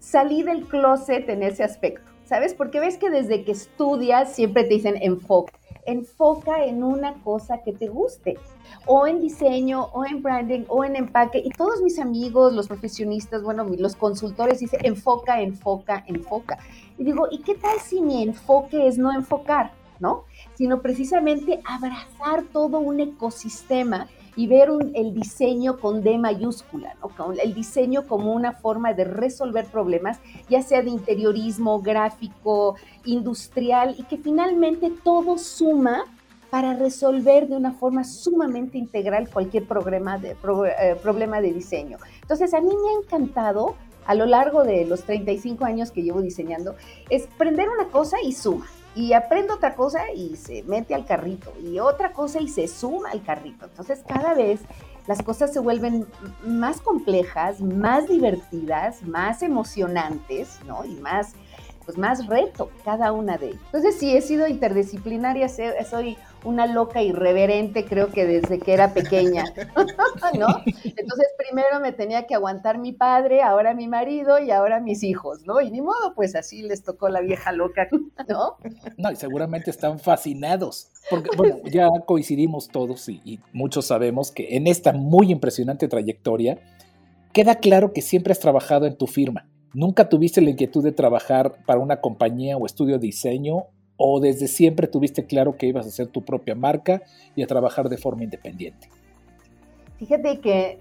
salí 0.00 0.42
del 0.42 0.64
closet 0.64 1.28
en 1.28 1.44
ese 1.44 1.62
aspecto. 1.62 2.17
¿Sabes? 2.28 2.52
Porque 2.52 2.78
ves 2.78 2.98
que 2.98 3.10
desde 3.10 3.42
que 3.42 3.52
estudias 3.52 4.34
siempre 4.34 4.64
te 4.64 4.74
dicen 4.74 4.96
enfoca. 5.00 5.54
Enfoca 5.86 6.64
en 6.64 6.82
una 6.82 7.14
cosa 7.22 7.62
que 7.64 7.72
te 7.72 7.88
guste, 7.88 8.36
o 8.84 9.06
en 9.06 9.22
diseño, 9.22 9.84
o 9.94 10.04
en 10.04 10.22
branding, 10.22 10.64
o 10.68 10.84
en 10.84 10.96
empaque. 10.96 11.38
Y 11.42 11.48
todos 11.48 11.80
mis 11.80 11.98
amigos, 11.98 12.52
los 12.52 12.68
profesionistas, 12.68 13.42
bueno, 13.42 13.64
los 13.64 13.96
consultores 13.96 14.60
dicen 14.60 14.80
enfoca, 14.84 15.40
enfoca, 15.40 16.04
enfoca. 16.06 16.58
Y 16.98 17.04
digo, 17.04 17.28
¿y 17.30 17.38
qué 17.38 17.54
tal 17.54 17.78
si 17.80 18.02
mi 18.02 18.22
enfoque 18.22 18.86
es 18.86 18.98
no 18.98 19.10
enfocar, 19.10 19.72
¿no? 19.98 20.24
Sino 20.54 20.82
precisamente 20.82 21.62
abrazar 21.64 22.44
todo 22.52 22.78
un 22.80 23.00
ecosistema 23.00 24.08
y 24.38 24.46
ver 24.46 24.68
el 24.94 25.14
diseño 25.14 25.80
con 25.80 26.04
D 26.04 26.16
mayúscula, 26.16 26.94
el 27.42 27.54
diseño 27.54 28.06
como 28.06 28.32
una 28.32 28.52
forma 28.52 28.92
de 28.92 29.02
resolver 29.02 29.66
problemas, 29.66 30.20
ya 30.48 30.62
sea 30.62 30.80
de 30.80 30.90
interiorismo, 30.90 31.82
gráfico, 31.82 32.76
industrial, 33.04 33.96
y 33.98 34.04
que 34.04 34.16
finalmente 34.16 34.92
todo 35.02 35.38
suma 35.38 36.04
para 36.50 36.74
resolver 36.74 37.48
de 37.48 37.56
una 37.56 37.72
forma 37.72 38.04
sumamente 38.04 38.78
integral 38.78 39.28
cualquier 39.28 39.64
problema 39.64 40.18
de, 40.18 40.36
eh, 40.36 40.96
problema 41.02 41.40
de 41.40 41.52
diseño. 41.52 41.98
Entonces, 42.22 42.54
a 42.54 42.60
mí 42.60 42.70
me 42.70 42.90
ha 42.90 43.02
encantado 43.02 43.74
a 44.06 44.14
lo 44.14 44.24
largo 44.24 44.62
de 44.62 44.86
los 44.86 45.02
35 45.02 45.64
años 45.64 45.90
que 45.90 46.04
llevo 46.04 46.22
diseñando, 46.22 46.76
es 47.10 47.26
prender 47.36 47.68
una 47.68 47.88
cosa 47.88 48.18
y 48.22 48.32
suma 48.32 48.68
y 48.98 49.12
aprende 49.12 49.52
otra 49.52 49.76
cosa 49.76 50.10
y 50.12 50.34
se 50.34 50.64
mete 50.64 50.92
al 50.92 51.06
carrito 51.06 51.52
y 51.62 51.78
otra 51.78 52.12
cosa 52.12 52.40
y 52.40 52.48
se 52.48 52.66
suma 52.66 53.10
al 53.12 53.22
carrito. 53.22 53.66
Entonces 53.66 54.02
cada 54.04 54.34
vez 54.34 54.60
las 55.06 55.22
cosas 55.22 55.52
se 55.52 55.60
vuelven 55.60 56.04
más 56.44 56.80
complejas, 56.80 57.60
más 57.60 58.08
divertidas, 58.08 59.04
más 59.04 59.42
emocionantes, 59.42 60.58
¿no? 60.66 60.84
Y 60.84 60.96
más, 60.96 61.34
pues 61.86 61.96
más 61.96 62.26
reto 62.26 62.72
cada 62.84 63.12
una 63.12 63.38
de 63.38 63.50
ellas. 63.50 63.62
Entonces 63.66 63.96
sí, 64.00 64.16
he 64.16 64.20
sido 64.20 64.48
interdisciplinaria, 64.48 65.48
soy 65.48 66.18
una 66.44 66.66
loca 66.66 67.02
irreverente, 67.02 67.84
creo 67.84 68.10
que 68.10 68.26
desde 68.26 68.58
que 68.58 68.72
era 68.72 68.94
pequeña, 68.94 69.44
¿no? 70.38 70.46
Entonces 70.66 71.28
primero 71.36 71.80
me 71.80 71.92
tenía 71.92 72.26
que 72.26 72.34
aguantar 72.34 72.78
mi 72.78 72.92
padre, 72.92 73.42
ahora 73.42 73.74
mi 73.74 73.88
marido 73.88 74.38
y 74.38 74.50
ahora 74.50 74.80
mis 74.80 75.02
hijos, 75.02 75.44
¿no? 75.46 75.60
Y 75.60 75.70
ni 75.70 75.80
modo, 75.80 76.14
pues 76.14 76.36
así 76.36 76.62
les 76.62 76.82
tocó 76.82 77.08
la 77.08 77.20
vieja 77.20 77.52
loca, 77.52 77.88
¿no? 78.28 78.56
No, 78.96 79.10
y 79.10 79.16
seguramente 79.16 79.70
están 79.70 79.98
fascinados, 79.98 80.90
porque 81.10 81.30
bueno, 81.36 81.56
ya 81.64 81.88
coincidimos 82.06 82.68
todos 82.68 83.08
y, 83.08 83.20
y 83.24 83.40
muchos 83.52 83.86
sabemos 83.86 84.30
que 84.30 84.56
en 84.56 84.66
esta 84.66 84.92
muy 84.92 85.30
impresionante 85.32 85.88
trayectoria 85.88 86.58
queda 87.32 87.56
claro 87.56 87.92
que 87.92 88.02
siempre 88.02 88.32
has 88.32 88.40
trabajado 88.40 88.86
en 88.86 88.96
tu 88.96 89.06
firma. 89.06 89.48
Nunca 89.74 90.08
tuviste 90.08 90.40
la 90.40 90.50
inquietud 90.50 90.82
de 90.82 90.92
trabajar 90.92 91.64
para 91.66 91.78
una 91.78 92.00
compañía 92.00 92.56
o 92.56 92.64
estudio 92.64 92.94
de 92.94 93.06
diseño 93.06 93.66
o 93.98 94.20
desde 94.20 94.48
siempre 94.48 94.86
tuviste 94.86 95.26
claro 95.26 95.56
que 95.58 95.66
ibas 95.66 95.84
a 95.84 95.88
hacer 95.90 96.06
tu 96.06 96.24
propia 96.24 96.54
marca 96.54 97.02
y 97.36 97.42
a 97.42 97.46
trabajar 97.46 97.90
de 97.90 97.98
forma 97.98 98.24
independiente? 98.24 98.88
Fíjate 99.98 100.40
que 100.40 100.78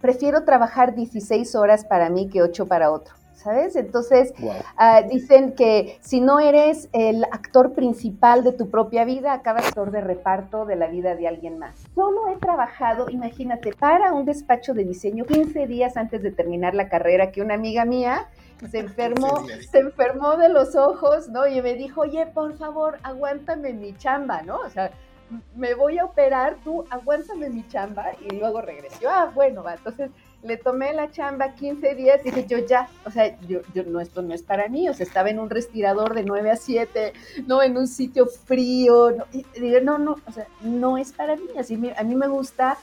prefiero 0.00 0.44
trabajar 0.44 0.94
16 0.94 1.54
horas 1.54 1.84
para 1.84 2.10
mí 2.10 2.28
que 2.28 2.42
8 2.42 2.66
para 2.66 2.90
otro. 2.90 3.14
¿Sabes? 3.42 3.74
Entonces, 3.76 4.32
ah, 4.76 5.02
dicen 5.02 5.54
que 5.54 5.98
si 6.00 6.20
no 6.20 6.38
eres 6.38 6.88
el 6.92 7.24
actor 7.24 7.72
principal 7.72 8.44
de 8.44 8.52
tu 8.52 8.70
propia 8.70 9.04
vida, 9.04 9.32
acabas 9.32 9.66
actor 9.66 9.90
de 9.90 10.00
reparto 10.00 10.64
de 10.64 10.76
la 10.76 10.86
vida 10.86 11.16
de 11.16 11.26
alguien 11.26 11.58
más. 11.58 11.74
Solo 11.94 12.28
he 12.28 12.36
trabajado, 12.36 13.08
imagínate, 13.10 13.72
para 13.72 14.12
un 14.12 14.24
despacho 14.24 14.74
de 14.74 14.84
diseño 14.84 15.24
15 15.24 15.66
días 15.66 15.96
antes 15.96 16.22
de 16.22 16.30
terminar 16.30 16.74
la 16.74 16.88
carrera 16.88 17.32
que 17.32 17.42
una 17.42 17.54
amiga 17.54 17.84
mía 17.84 18.28
se 18.70 18.78
enfermó, 18.78 19.44
se 19.70 19.78
enfermó 19.78 20.36
de 20.36 20.48
los 20.48 20.76
ojos, 20.76 21.28
¿no? 21.28 21.46
Y 21.46 21.60
me 21.62 21.74
dijo, 21.74 22.02
oye, 22.02 22.26
por 22.26 22.56
favor, 22.56 22.98
aguántame 23.02 23.72
mi 23.72 23.96
chamba, 23.96 24.42
¿no? 24.42 24.58
O 24.58 24.70
sea, 24.70 24.92
me 25.56 25.74
voy 25.74 25.98
a 25.98 26.04
operar, 26.04 26.56
tú 26.62 26.84
aguántame 26.90 27.48
mi 27.50 27.66
chamba 27.68 28.12
y 28.20 28.36
luego 28.36 28.60
regreso. 28.60 28.96
Ah, 29.08 29.30
bueno, 29.34 29.62
va, 29.62 29.74
entonces 29.74 30.10
le 30.42 30.56
tomé 30.56 30.92
la 30.92 31.10
chamba 31.10 31.54
15 31.54 31.94
días 31.94 32.20
y 32.22 32.30
dije, 32.30 32.46
yo 32.48 32.58
ya, 32.58 32.88
o 33.04 33.10
sea, 33.10 33.38
yo, 33.42 33.60
yo, 33.74 33.84
no, 33.84 34.00
esto 34.00 34.22
no 34.22 34.34
es 34.34 34.42
para 34.42 34.68
mí, 34.68 34.88
o 34.88 34.94
sea, 34.94 35.06
estaba 35.06 35.30
en 35.30 35.38
un 35.38 35.50
respirador 35.50 36.14
de 36.14 36.24
9 36.24 36.50
a 36.50 36.56
7, 36.56 37.12
no 37.46 37.62
en 37.62 37.76
un 37.76 37.86
sitio 37.86 38.26
frío, 38.26 39.12
no, 39.12 39.24
digo, 39.32 39.80
no, 39.82 39.98
no, 39.98 40.16
o 40.26 40.32
sea, 40.32 40.46
no 40.62 40.98
es 40.98 41.12
para 41.12 41.36
mí, 41.36 41.44
así 41.58 41.78
a 41.96 42.02
mí 42.02 42.14
me 42.16 42.26
gusta, 42.26 42.76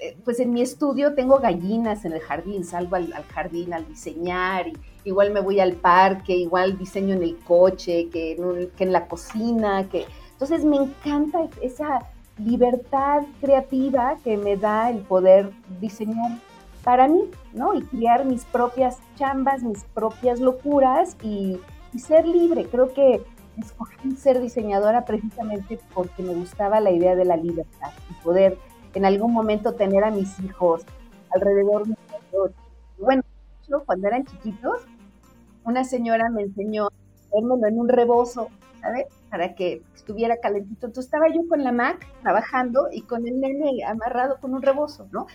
eh, 0.00 0.16
pues 0.24 0.38
en 0.38 0.52
mi 0.52 0.62
estudio 0.62 1.14
tengo 1.14 1.38
gallinas 1.38 2.04
en 2.04 2.12
el 2.12 2.20
jardín, 2.20 2.64
salgo 2.64 2.96
al, 2.96 3.12
jardín 3.34 3.74
al 3.74 3.86
diseñar, 3.88 4.68
y, 4.68 4.74
igual 5.04 5.32
me 5.32 5.40
voy 5.40 5.58
al 5.58 5.72
parque, 5.72 6.34
igual 6.36 6.78
diseño 6.78 7.16
en 7.16 7.24
el 7.24 7.36
coche, 7.38 8.08
que 8.10 8.32
en, 8.32 8.70
que 8.70 8.84
en 8.84 8.92
la 8.92 9.08
cocina, 9.08 9.88
que... 9.88 10.06
Entonces 10.32 10.64
me 10.64 10.76
encanta 10.76 11.48
esa 11.60 12.00
libertad 12.38 13.22
creativa 13.40 14.16
que 14.24 14.36
me 14.36 14.56
da 14.56 14.90
el 14.90 14.98
poder 14.98 15.50
diseñar 15.80 16.40
para 16.82 17.08
mí, 17.08 17.30
¿no? 17.52 17.74
Y 17.74 17.82
crear 17.82 18.24
mis 18.24 18.44
propias 18.44 18.98
chambas, 19.16 19.62
mis 19.62 19.84
propias 19.84 20.40
locuras 20.40 21.16
y, 21.22 21.60
ser 21.98 22.26
libre. 22.26 22.66
Creo 22.66 22.92
que 22.94 23.22
escogí 23.58 24.16
ser 24.16 24.40
diseñadora 24.40 25.04
precisamente 25.04 25.78
porque 25.92 26.22
me 26.22 26.34
gustaba 26.34 26.80
la 26.80 26.90
idea 26.90 27.14
de 27.14 27.26
la 27.26 27.36
libertad 27.36 27.90
y 28.10 28.14
poder 28.24 28.56
en 28.94 29.04
algún 29.04 29.32
momento 29.32 29.74
tener 29.74 30.02
a 30.02 30.10
mis 30.10 30.40
hijos 30.40 30.82
alrededor 31.34 31.86
de 31.86 31.94
Bueno, 32.98 33.22
yo 33.68 33.84
cuando 33.84 34.08
eran 34.08 34.24
chiquitos, 34.24 34.80
una 35.64 35.84
señora 35.84 36.30
me 36.30 36.42
enseñó 36.42 36.86
a 36.86 36.90
ponérmelo 37.30 37.68
en 37.68 37.80
un 37.80 37.88
rebozo, 37.88 38.48
¿sabes? 38.80 39.04
Para 39.30 39.54
que 39.54 39.82
estuviera 39.94 40.38
calentito. 40.38 40.86
Entonces 40.86 41.04
estaba 41.04 41.28
yo 41.28 41.46
con 41.46 41.62
la 41.62 41.72
Mac 41.72 42.06
trabajando 42.22 42.88
y 42.90 43.02
con 43.02 43.26
el 43.26 43.38
nene 43.38 43.84
amarrado 43.86 44.38
con 44.40 44.54
un 44.54 44.62
rebozo, 44.62 45.08
¿no? 45.12 45.26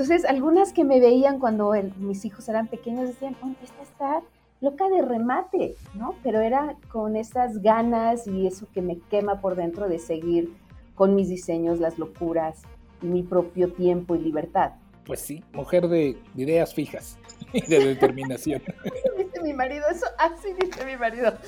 Entonces, 0.00 0.24
algunas 0.24 0.72
que 0.72 0.82
me 0.82 0.98
veían 0.98 1.38
cuando 1.38 1.74
mis 1.98 2.24
hijos 2.24 2.48
eran 2.48 2.68
pequeños 2.68 3.06
decían, 3.06 3.36
oh, 3.42 3.50
esta 3.62 3.82
está 3.82 4.22
loca 4.62 4.88
de 4.88 5.02
remate, 5.02 5.74
¿no? 5.92 6.14
Pero 6.22 6.40
era 6.40 6.74
con 6.90 7.16
esas 7.16 7.60
ganas 7.60 8.26
y 8.26 8.46
eso 8.46 8.66
que 8.72 8.80
me 8.80 8.98
quema 9.10 9.42
por 9.42 9.56
dentro 9.56 9.90
de 9.90 9.98
seguir 9.98 10.54
con 10.94 11.14
mis 11.14 11.28
diseños, 11.28 11.80
las 11.80 11.98
locuras 11.98 12.62
y 13.02 13.08
mi 13.08 13.22
propio 13.22 13.74
tiempo 13.74 14.16
y 14.16 14.20
libertad. 14.20 14.72
Pues 15.04 15.20
sí, 15.20 15.44
mujer 15.52 15.86
de 15.86 16.16
ideas 16.34 16.72
fijas 16.72 17.18
y 17.52 17.60
de 17.60 17.84
determinación. 17.84 18.62
¿Viste 19.18 19.42
mi 19.42 19.52
marido? 19.52 19.84
Eso 19.90 20.06
así 20.16 20.54
dice 20.58 20.82
mi 20.86 20.96
marido. 20.96 21.30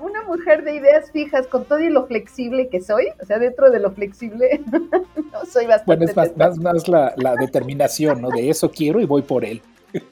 una 0.00 0.22
mujer 0.24 0.64
de 0.64 0.76
ideas 0.76 1.10
fijas 1.10 1.46
con 1.46 1.64
todo 1.64 1.80
y 1.80 1.90
lo 1.90 2.06
flexible 2.06 2.68
que 2.68 2.80
soy, 2.80 3.06
o 3.20 3.26
sea, 3.26 3.38
dentro 3.38 3.70
de 3.70 3.80
lo 3.80 3.92
flexible, 3.92 4.62
no 4.70 5.44
soy 5.50 5.66
bastante. 5.66 5.84
Bueno, 5.86 6.04
es 6.04 6.16
más, 6.16 6.58
más, 6.58 6.88
la, 6.88 7.34
determinación, 7.36 8.20
¿no? 8.20 8.30
De 8.30 8.48
eso 8.48 8.70
quiero 8.70 9.00
y 9.00 9.06
voy 9.06 9.22
por 9.22 9.44
él. 9.44 9.62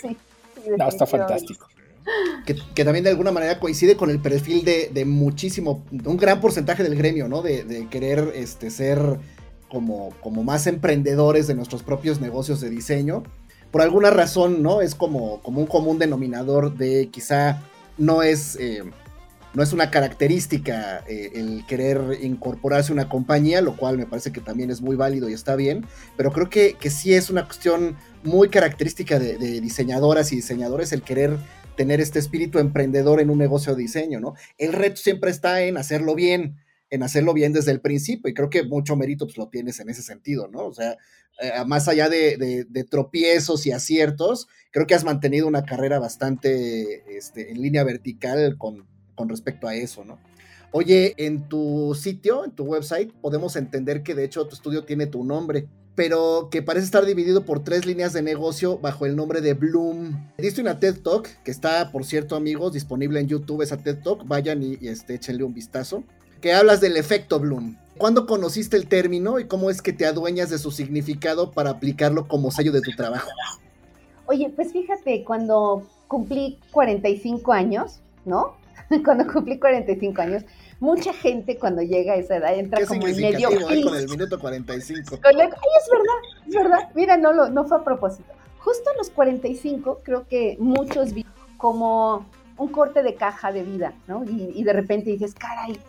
Sí. 0.00 0.16
no, 0.78 0.88
está 0.88 1.04
fantástico. 1.04 1.66
Que, 2.46 2.84
también 2.84 3.02
de 3.04 3.10
alguna 3.10 3.32
manera 3.32 3.58
coincide 3.58 3.96
con 3.96 4.08
el 4.08 4.20
perfil 4.20 4.64
de, 4.64 5.04
muchísimo, 5.04 5.84
un 5.90 6.16
gran 6.16 6.40
porcentaje 6.40 6.82
del 6.82 6.94
gremio, 6.94 7.28
¿no? 7.28 7.42
De, 7.42 7.86
querer 7.90 8.32
este, 8.34 8.70
ser 8.70 9.18
como, 9.68 10.10
como 10.22 10.44
más 10.44 10.66
emprendedores 10.66 11.46
de 11.48 11.54
nuestros 11.54 11.82
propios 11.82 12.20
negocios 12.20 12.60
de 12.60 12.70
diseño. 12.70 13.24
Por 13.70 13.82
alguna 13.82 14.10
razón, 14.10 14.62
¿no? 14.62 14.80
Es 14.80 14.94
como, 14.94 15.40
como 15.42 15.60
un 15.60 15.66
común 15.66 15.98
denominador 15.98 16.76
de 16.76 17.08
quizá 17.10 17.60
no 17.98 18.22
es, 18.22 18.56
eh, 18.56 18.82
no 19.54 19.62
es 19.62 19.72
una 19.72 19.90
característica 19.90 21.04
eh, 21.08 21.30
el 21.34 21.64
querer 21.66 22.18
incorporarse 22.22 22.92
a 22.92 22.94
una 22.94 23.08
compañía, 23.08 23.60
lo 23.60 23.76
cual 23.76 23.96
me 23.96 24.06
parece 24.06 24.32
que 24.32 24.40
también 24.40 24.70
es 24.70 24.80
muy 24.80 24.96
válido 24.96 25.28
y 25.28 25.32
está 25.32 25.56
bien, 25.56 25.86
pero 26.16 26.32
creo 26.32 26.50
que, 26.50 26.74
que 26.74 26.90
sí 26.90 27.14
es 27.14 27.30
una 27.30 27.44
cuestión 27.44 27.96
muy 28.24 28.48
característica 28.48 29.18
de, 29.18 29.36
diseñadoras 29.60 30.32
y 30.32 30.36
diseñadores 30.36 30.92
el 30.92 31.02
querer 31.02 31.38
tener 31.76 32.00
este 32.00 32.18
espíritu 32.18 32.58
emprendedor 32.58 33.20
en 33.20 33.30
un 33.30 33.38
negocio 33.38 33.74
de 33.74 33.82
diseño, 33.82 34.20
¿no? 34.20 34.34
El 34.58 34.72
reto 34.72 34.96
siempre 34.96 35.30
está 35.30 35.62
en 35.62 35.76
hacerlo 35.76 36.14
bien, 36.14 36.56
en 36.90 37.02
hacerlo 37.02 37.34
bien 37.34 37.52
desde 37.52 37.72
el 37.72 37.80
principio, 37.80 38.30
y 38.30 38.34
creo 38.34 38.50
que 38.50 38.62
mucho 38.62 38.96
mérito 38.96 39.26
pues, 39.26 39.38
lo 39.38 39.48
tienes 39.48 39.80
en 39.80 39.90
ese 39.90 40.02
sentido, 40.02 40.48
¿no? 40.48 40.66
O 40.66 40.72
sea, 40.72 40.96
eh, 41.40 41.50
más 41.66 41.88
allá 41.88 42.08
de, 42.08 42.86
tropiezos 42.88 43.66
y 43.66 43.72
aciertos, 43.72 44.46
creo 44.70 44.86
que 44.86 44.94
has 44.94 45.04
mantenido 45.04 45.48
una 45.48 45.64
carrera 45.64 45.98
bastante 45.98 47.16
este, 47.16 47.50
en 47.50 47.60
línea 47.60 47.82
vertical 47.82 48.56
con, 48.56 48.86
respecto 49.28 49.66
a 49.66 49.74
eso, 49.74 50.04
¿no? 50.04 50.18
Oye, 50.70 51.14
en 51.18 51.48
tu 51.48 51.96
sitio, 52.00 52.44
en 52.44 52.52
tu 52.52 52.64
website, 52.64 53.12
podemos 53.20 53.56
entender 53.56 54.02
que 54.02 54.14
de 54.14 54.24
hecho 54.24 54.46
tu 54.46 54.56
estudio 54.56 54.84
tiene 54.84 55.06
tu 55.06 55.24
nombre, 55.24 55.68
pero 55.94 56.48
que 56.50 56.62
parece 56.62 56.86
estar 56.86 57.06
dividido 57.06 57.44
por 57.44 57.62
tres 57.62 57.86
líneas 57.86 58.12
de 58.12 58.22
negocio 58.22 58.78
bajo 58.78 59.06
el 59.06 59.14
nombre 59.14 59.40
de 59.40 59.54
Bloom. 59.54 60.32
Diste 60.36 60.60
una 60.60 60.80
TED 60.80 61.00
Talk, 61.02 61.28
que 61.44 61.52
está, 61.52 61.92
por 61.92 62.04
cierto, 62.04 62.34
amigos, 62.34 62.72
disponible 62.72 63.20
en 63.20 63.28
YouTube 63.28 63.62
esa 63.62 63.76
TED 63.76 64.02
Talk, 64.02 64.26
vayan 64.26 64.62
y, 64.64 64.78
y 64.80 64.88
este, 64.88 65.14
échenle 65.14 65.44
un 65.44 65.54
vistazo, 65.54 66.02
que 66.44 66.52
hablas 66.52 66.82
del 66.82 66.98
efecto 66.98 67.40
Bloom. 67.40 67.74
¿Cuándo 67.96 68.26
conociste 68.26 68.76
el 68.76 68.86
término 68.86 69.38
y 69.38 69.46
cómo 69.46 69.70
es 69.70 69.80
que 69.80 69.94
te 69.94 70.04
adueñas 70.04 70.50
de 70.50 70.58
su 70.58 70.70
significado 70.70 71.52
para 71.52 71.70
aplicarlo 71.70 72.28
como 72.28 72.50
sello 72.50 72.70
de 72.70 72.82
tu 72.82 72.90
trabajo? 72.90 73.30
Oye, 74.26 74.52
pues 74.54 74.70
fíjate, 74.70 75.24
cuando 75.24 75.88
cumplí 76.06 76.58
45 76.70 77.50
años, 77.50 78.00
¿no? 78.26 78.58
cuando 79.06 79.26
cumplí 79.26 79.58
45 79.58 80.20
años, 80.20 80.42
mucha 80.80 81.14
gente 81.14 81.56
cuando 81.56 81.80
llega 81.80 82.12
a 82.12 82.16
esa 82.16 82.36
edad 82.36 82.58
entra 82.58 82.84
como 82.84 83.06
en 83.06 83.16
medio 83.16 83.48
¿eh? 83.50 83.82
con 83.82 83.96
el 83.96 84.06
minuto 84.10 84.38
45. 84.38 85.20
Ay, 85.22 85.36
es 85.36 85.90
verdad, 85.90 86.46
es 86.46 86.54
verdad. 86.54 86.90
Mira, 86.94 87.16
no, 87.16 87.32
lo, 87.32 87.48
no 87.48 87.64
fue 87.64 87.78
a 87.78 87.84
propósito. 87.84 88.30
Justo 88.58 88.90
a 88.90 88.96
los 88.98 89.08
45 89.08 90.02
creo 90.04 90.28
que 90.28 90.58
muchos 90.60 91.14
vi 91.14 91.24
como 91.56 92.26
un 92.58 92.68
corte 92.68 93.02
de 93.02 93.14
caja 93.14 93.50
de 93.50 93.62
vida, 93.62 93.94
¿no? 94.06 94.24
Y, 94.24 94.52
y 94.54 94.62
de 94.62 94.74
repente 94.74 95.08
dices, 95.08 95.32
caray, 95.32 95.80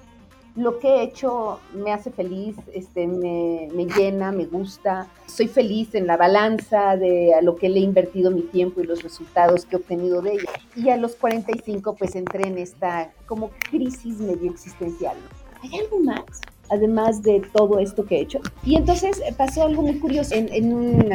lo 0.55 0.79
que 0.79 0.87
he 0.87 1.03
hecho 1.03 1.59
me 1.73 1.91
hace 1.91 2.11
feliz, 2.11 2.55
este, 2.73 3.07
me, 3.07 3.67
llena, 3.97 4.31
me 4.31 4.45
gusta. 4.45 5.07
Soy 5.25 5.47
feliz 5.47 5.93
en 5.95 6.07
la 6.07 6.15
balanza 6.15 6.95
de 6.95 7.33
a 7.33 7.41
lo 7.41 7.57
que 7.57 7.67
le 7.67 7.79
he 7.79 7.83
invertido 7.83 8.31
mi 8.31 8.41
tiempo 8.41 8.81
y 8.81 8.85
los 8.85 9.03
resultados 9.03 9.65
que 9.65 9.75
he 9.75 9.79
obtenido 9.79 10.21
de 10.21 10.33
ella. 10.33 10.49
Y 10.75 10.89
a 10.89 10.97
los 10.97 11.15
45 11.15 11.95
pues 11.95 12.15
entré 12.15 12.47
en 12.47 12.57
esta 12.57 13.11
como 13.25 13.51
crisis 13.69 14.19
medio 14.19 14.49
existencial. 14.49 15.17
¿Hay 15.61 15.77
algo 15.77 15.99
más? 15.99 16.23
Además 16.69 17.21
de 17.21 17.41
todo 17.53 17.79
esto 17.79 18.05
que 18.05 18.17
he 18.17 18.21
hecho. 18.21 18.39
Y 18.63 18.75
entonces 18.75 19.21
eh, 19.27 19.33
pasó 19.37 19.63
algo 19.63 19.81
muy 19.81 19.99
curioso. 19.99 20.33
En, 20.35 20.73
un 20.73 21.09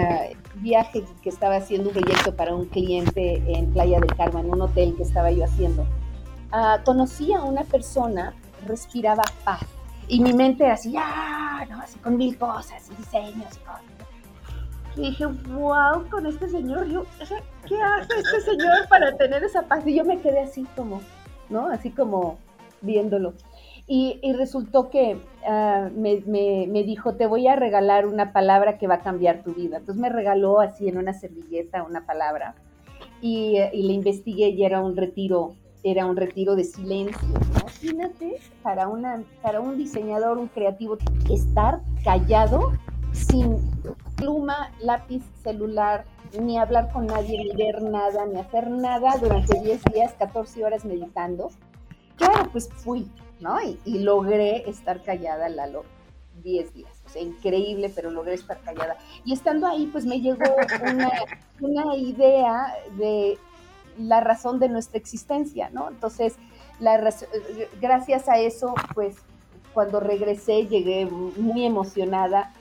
viaje 0.56 1.02
que 1.22 1.30
estaba 1.30 1.56
haciendo 1.56 1.88
un 1.88 1.94
proyecto 1.94 2.36
para 2.36 2.54
un 2.54 2.66
cliente 2.66 3.42
en 3.46 3.72
Playa 3.72 3.98
del 4.00 4.14
Carmen, 4.14 4.44
en 4.44 4.52
un 4.52 4.60
hotel 4.60 4.94
que 4.96 5.02
estaba 5.02 5.30
yo 5.30 5.44
haciendo, 5.44 5.82
uh, 6.52 6.84
conocí 6.84 7.32
a 7.32 7.42
una 7.42 7.64
persona 7.64 8.34
respiraba 8.66 9.22
paz. 9.44 9.60
Y 10.08 10.20
mi 10.20 10.32
mente 10.32 10.66
así, 10.66 10.94
ah, 10.98 11.64
no, 11.70 11.80
así 11.80 11.98
con 12.00 12.16
mil 12.16 12.36
cosas 12.36 12.90
y 12.90 12.96
diseños 12.96 13.56
y 13.56 13.60
cosas. 13.60 13.84
Y 14.96 15.00
dije, 15.02 15.26
wow, 15.26 16.08
con 16.10 16.26
este 16.26 16.48
señor, 16.48 16.88
yo, 16.88 17.04
¿qué 17.68 17.80
hace 17.80 18.18
este 18.18 18.40
señor 18.40 18.88
para 18.88 19.16
tener 19.16 19.44
esa 19.44 19.62
paz? 19.62 19.86
Y 19.86 19.94
yo 19.94 20.04
me 20.04 20.20
quedé 20.20 20.40
así 20.40 20.66
como, 20.74 21.00
¿no? 21.48 21.66
Así 21.66 21.90
como 21.90 22.38
viéndolo. 22.80 23.34
Y, 23.86 24.20
resultó 24.36 24.88
que 24.88 25.16
uh, 25.46 25.90
me, 25.98 26.22
me, 26.26 26.66
me, 26.68 26.84
dijo, 26.84 27.14
te 27.14 27.26
voy 27.26 27.48
a 27.48 27.56
regalar 27.56 28.06
una 28.06 28.32
palabra 28.32 28.78
que 28.78 28.86
va 28.86 28.96
a 28.96 29.00
cambiar 29.00 29.42
tu 29.42 29.52
vida. 29.52 29.78
Entonces 29.78 30.00
me 30.00 30.08
regaló 30.08 30.60
así 30.60 30.88
en 30.88 30.96
una 30.96 31.12
servilleta 31.12 31.82
una 31.82 32.06
palabra 32.06 32.54
y 33.20 33.58
le 33.58 33.92
investigué 33.92 34.48
y 34.50 34.64
era 34.64 34.80
un 34.80 34.96
retiro 34.96 35.54
era 35.82 36.06
un 36.06 36.16
retiro 36.16 36.56
de 36.56 36.64
silencio. 36.64 37.28
Imagínate 37.60 38.40
para, 38.62 38.88
una, 38.88 39.22
para 39.42 39.60
un 39.60 39.76
diseñador, 39.76 40.38
un 40.38 40.48
creativo, 40.48 40.98
estar 41.30 41.80
callado 42.04 42.72
sin 43.12 43.56
pluma, 44.16 44.70
lápiz, 44.80 45.22
celular, 45.42 46.04
ni 46.38 46.58
hablar 46.58 46.92
con 46.92 47.06
nadie, 47.06 47.42
ni 47.42 47.56
ver 47.56 47.82
nada, 47.82 48.26
ni 48.26 48.38
hacer 48.38 48.70
nada 48.70 49.16
durante 49.20 49.58
10 49.60 49.82
días, 49.92 50.14
14 50.18 50.64
horas 50.64 50.84
meditando. 50.84 51.50
Claro, 52.16 52.48
pues 52.52 52.68
fui, 52.68 53.10
¿no? 53.40 53.56
Y, 53.84 53.98
logré 54.00 54.68
estar 54.68 55.02
callada, 55.02 55.48
Lalo, 55.48 55.84
10 56.42 56.74
días. 56.74 56.92
O 57.06 57.08
sea, 57.08 57.22
increíble, 57.22 57.90
pero 57.94 58.10
logré 58.10 58.34
estar 58.34 58.60
callada. 58.60 58.96
Y 59.24 59.32
estando 59.32 59.66
ahí, 59.66 59.86
pues 59.86 60.04
me 60.04 60.20
llegó 60.20 60.44
una, 60.82 61.10
una 61.60 61.96
idea 61.96 62.74
de 62.96 63.38
la 63.98 64.20
razón 64.20 64.58
de 64.58 64.68
nuestra 64.68 64.98
existencia, 64.98 65.70
¿no? 65.70 65.88
Entonces, 65.88 66.34
gracias 67.80 68.28
a 68.28 68.38
eso, 68.38 68.74
pues 68.94 69.16
cuando 69.74 70.00
regresé 70.00 70.66
llegué 70.66 71.06
muy 71.06 71.64
emocionada, 71.64 72.52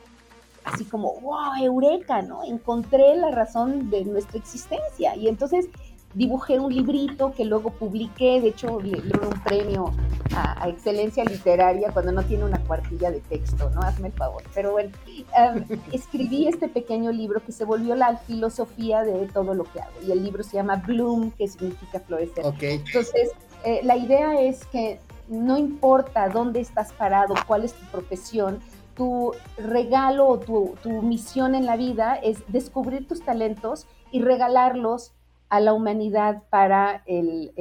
así 0.64 0.86
como, 0.86 1.14
wow, 1.22 1.54
eureka, 1.62 2.22
¿no? 2.22 2.44
Encontré 2.44 3.16
la 3.16 3.32
razón 3.32 3.90
de 3.90 4.06
nuestra 4.06 4.38
existencia. 4.38 5.16
Y 5.16 5.28
entonces 5.28 5.68
dibujé 6.14 6.60
un 6.60 6.74
librito 6.74 7.34
que 7.34 7.46
luego 7.46 7.70
publiqué, 7.72 8.42
de 8.42 8.50
hecho 8.50 8.82
le, 8.82 9.02
le 9.02 9.20
un 9.20 9.40
premio 9.44 9.94
a, 10.36 10.68
excelencia 10.68 11.24
literaria 11.24 11.92
cuando 11.92 12.12
no 12.12 12.24
tiene 12.24 12.46
una 12.46 12.60
cuartilla 12.60 13.12
de 13.12 13.20
texto, 13.22 13.70
¿no? 13.70 13.82
Hazme 13.82 14.08
el 14.08 14.14
favor. 14.14 14.44
Pero 14.54 14.72
bueno, 14.72 14.92
em, 15.08 15.66
escribí 15.92 16.48
este 16.48 16.68
pequeño 16.68 17.12
libro 17.12 17.44
que 17.44 17.52
se 17.52 17.66
volvió 17.66 17.96
la 17.96 18.18
filosofía 18.18 19.04
de 19.04 19.28
todo 19.28 19.54
lo 19.54 19.66
que 19.66 19.82
hago. 19.82 19.94
Y 20.08 20.12
el 20.12 20.24
libro 20.24 20.44
se 20.44 20.58
llama 20.58 20.78
Bloom, 20.78 21.32
que 21.32 21.48
significa 21.48 22.00
florecer. 22.00 22.46
Entonces, 22.60 23.32
eh, 23.64 23.82
la 23.84 23.98
idea 23.98 24.40
es 24.42 24.66
que 24.68 25.00
no 25.28 25.58
importa 25.58 26.30
dónde 26.30 26.60
estás 26.60 26.92
parado, 26.94 27.36
cuál 27.46 27.64
es 27.64 27.74
tu 27.74 27.86
profesión, 27.88 28.60
tu 28.96 29.34
regalo 29.58 30.28
o 30.28 30.40
tu, 30.40 30.76
tu 30.82 31.02
misión 31.02 31.56
en 31.56 31.66
la 31.66 31.78
vida 31.78 32.16
es 32.16 32.40
descubrir 32.48 33.08
tus 33.08 33.24
talentos 33.24 33.88
y 34.12 34.22
regalarlos 34.22 35.14
a 35.50 35.60
la 35.60 35.74
humanidad 35.74 36.44
para 36.50 37.04
el, 37.06 37.52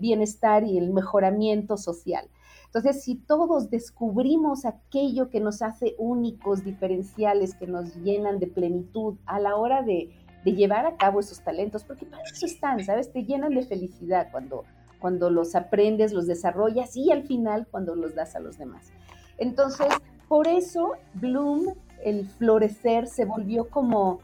bienestar 0.00 0.64
y 0.64 0.78
el 0.78 0.92
mejoramiento 0.92 1.76
social. 1.76 2.28
Entonces, 2.66 3.04
si 3.04 3.14
todos 3.14 3.70
descubrimos 3.70 4.64
aquello 4.64 5.30
que 5.30 5.38
nos 5.38 5.62
hace 5.62 5.94
únicos, 5.96 6.64
diferenciales, 6.64 7.54
que 7.54 7.68
nos 7.68 7.94
llenan 7.96 8.40
de 8.40 8.48
plenitud 8.48 9.14
a 9.26 9.38
la 9.38 9.56
hora 9.56 9.82
de, 9.82 10.10
llevar 10.44 10.84
a 10.84 10.96
cabo 10.96 11.20
esos 11.20 11.40
talentos, 11.40 11.84
porque 11.84 12.04
para 12.04 12.22
eso 12.24 12.44
están, 12.44 12.84
¿sabes? 12.84 13.10
Te 13.10 13.24
llenan 13.24 13.54
de 13.54 13.62
felicidad 13.62 14.28
cuando, 14.30 14.64
cuando 14.98 15.30
los 15.30 15.54
aprendes, 15.54 16.12
los 16.12 16.26
desarrollas 16.26 16.94
y 16.96 17.10
al 17.10 17.22
final 17.22 17.66
cuando 17.70 17.94
los 17.94 18.14
das 18.14 18.36
a 18.36 18.40
los 18.40 18.58
demás. 18.58 18.92
Entonces, 19.38 19.86
por 20.28 20.46
eso 20.46 20.92
Bloom, 21.14 21.74
el 22.04 22.26
florecer, 22.26 23.06
se 23.06 23.24
volvió 23.24 23.70
como 23.70 24.20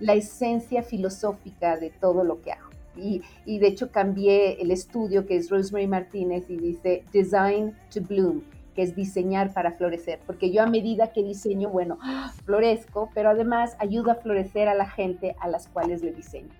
la 0.00 0.14
esencia 0.14 0.82
filosófica 0.82 1.76
de 1.76 1.90
todo 1.90 2.24
lo 2.24 2.40
que 2.40 2.52
hago. 2.52 2.70
Y, 2.96 3.22
de 3.46 3.66
hecho 3.66 3.90
cambié 3.90 4.60
el 4.60 4.70
estudio 4.70 5.24
que 5.26 5.36
es 5.36 5.48
Rosemary 5.48 5.86
Martínez 5.86 6.50
y 6.50 6.56
dice 6.56 7.04
Design 7.12 7.74
to 7.92 8.00
Bloom, 8.02 8.42
que 8.74 8.82
es 8.82 8.94
diseñar 8.94 9.54
para 9.54 9.72
florecer, 9.72 10.18
porque 10.26 10.50
yo 10.50 10.62
a 10.62 10.66
medida 10.66 11.12
que 11.12 11.22
diseño, 11.22 11.70
bueno, 11.70 11.98
florezco, 12.44 13.10
pero 13.14 13.30
además 13.30 13.76
ayudo 13.78 14.10
a 14.10 14.16
florecer 14.16 14.68
a 14.68 14.74
la 14.74 14.88
gente 14.88 15.36
a 15.40 15.48
las 15.48 15.68
cuales 15.68 16.02
le 16.02 16.12
diseño. 16.12 16.50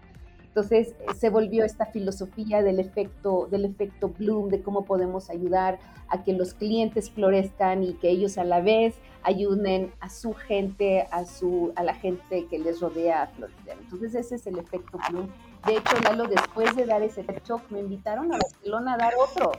Entonces 0.51 0.89
eh, 0.99 1.15
se 1.17 1.31
volvió 1.31 1.65
esta 1.65 1.87
filosofía 1.87 2.61
del 2.63 2.81
efecto, 2.81 3.47
del 3.51 3.65
efecto 3.65 4.09
Bloom, 4.09 4.49
de 4.49 4.63
cómo 4.63 4.85
podemos 4.85 5.31
ayudar 5.31 5.79
a 6.09 6.25
que 6.25 6.33
los 6.33 6.55
clientes 6.55 7.09
florezcan 7.09 7.85
y 7.85 7.95
que 7.95 8.11
ellos 8.11 8.37
a 8.37 8.43
la 8.43 8.61
vez 8.61 8.97
ayuden 9.23 9.93
a 10.01 10.11
su 10.11 10.35
gente, 10.35 11.07
a, 11.13 11.25
su, 11.25 11.73
a 11.77 11.85
la 11.85 11.95
gente 11.95 12.47
que 12.47 12.59
les 12.59 12.81
rodea 12.81 13.23
a 13.23 13.27
florecer. 13.29 13.79
Entonces 13.81 14.15
ese 14.17 14.35
es 14.35 14.47
el 14.49 14.59
efecto 14.59 14.99
Bloom. 15.09 15.29
De 15.67 15.77
hecho, 15.77 15.97
Lalo, 16.03 16.27
después 16.27 16.75
de 16.75 16.85
dar 16.85 17.03
ese 17.03 17.23
talk, 17.23 17.71
me 17.71 17.79
invitaron 17.79 18.33
a 18.33 18.39
Barcelona 18.39 18.95
a 18.95 18.97
dar 18.97 19.13
otro. 19.23 19.53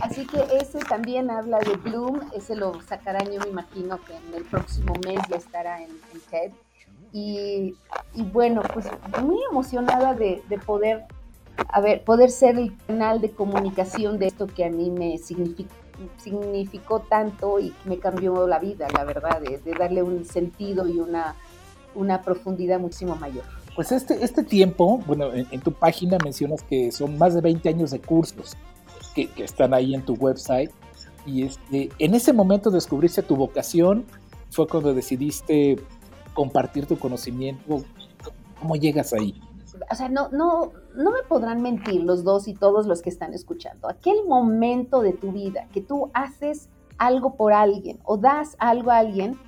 Así 0.00 0.26
que 0.26 0.42
ese 0.56 0.78
también 0.78 1.30
habla 1.30 1.58
de 1.58 1.76
Bloom, 1.76 2.20
ese 2.34 2.56
lo 2.56 2.80
sacarán, 2.80 3.30
yo 3.30 3.40
me 3.40 3.48
imagino 3.48 4.02
que 4.02 4.16
en 4.16 4.34
el 4.34 4.44
próximo 4.44 4.94
mes 5.04 5.18
ya 5.28 5.36
estará 5.36 5.82
en, 5.82 5.90
en 5.90 6.20
TED. 6.30 6.52
Y, 7.12 7.74
bueno, 8.32 8.62
pues 8.72 8.86
muy 9.20 9.38
emocionada 9.50 10.14
de, 10.14 10.42
poder, 10.64 11.04
a 11.68 11.80
ver, 11.80 12.04
poder 12.04 12.30
ser 12.30 12.58
el 12.58 12.76
canal 12.86 13.20
de 13.20 13.30
comunicación 13.30 14.18
de 14.18 14.26
esto 14.28 14.46
que 14.46 14.64
a 14.64 14.70
mí 14.70 14.90
me 14.90 15.18
significó, 16.18 17.00
tanto 17.00 17.58
y 17.58 17.74
me 17.84 17.98
cambió 17.98 18.46
la 18.46 18.58
vida, 18.58 18.86
la 18.94 19.04
verdad, 19.04 19.40
de, 19.40 19.60
darle 19.72 20.02
un 20.02 20.24
sentido 20.24 20.86
y 20.86 20.98
una, 21.00 21.34
una 21.94 22.22
profundidad 22.22 22.78
muchísimo 22.78 23.16
mayor. 23.16 23.44
Pues 23.74 23.92
este, 23.92 24.22
este 24.24 24.42
tiempo, 24.42 25.02
bueno, 25.06 25.32
en, 25.32 25.60
tu 25.60 25.72
página 25.72 26.18
mencionas 26.22 26.62
que 26.62 26.92
son 26.92 27.18
más 27.18 27.34
de 27.34 27.40
20 27.40 27.68
años 27.68 27.90
de 27.90 28.00
cursos 28.00 28.56
que, 29.14 29.28
que 29.28 29.44
están 29.44 29.74
ahí 29.74 29.94
en 29.94 30.02
tu 30.02 30.14
website. 30.14 30.70
Y 31.26 31.44
este, 31.44 31.90
en 31.98 32.14
ese 32.14 32.32
momento 32.32 32.70
descubriste 32.70 33.22
tu 33.22 33.36
vocación, 33.36 34.04
fue 34.50 34.66
cuando 34.66 34.92
decidiste 34.92 35.76
compartir 36.34 36.86
tu 36.86 36.98
conocimiento. 36.98 37.82
¿Cómo 38.58 38.76
llegas 38.76 39.12
ahí? 39.12 39.40
O 39.90 39.94
sea, 39.94 40.08
no, 40.08 40.28
no, 40.30 40.72
no 40.94 41.10
me 41.10 41.22
podrán 41.28 41.62
mentir 41.62 42.02
los 42.02 42.24
dos 42.24 42.48
y 42.48 42.54
todos 42.54 42.86
los 42.86 43.02
que 43.02 43.10
están 43.10 43.32
escuchando. 43.32 43.88
Aquel 43.88 44.26
momento 44.26 45.00
de 45.00 45.12
tu 45.12 45.32
vida 45.32 45.66
que 45.72 45.80
tú 45.80 46.10
haces 46.12 46.68
algo 46.98 47.34
por 47.34 47.52
alguien 47.52 47.98
o 48.04 48.18
das 48.18 48.56
algo 48.58 48.90
a 48.90 48.98
alguien, 48.98 49.38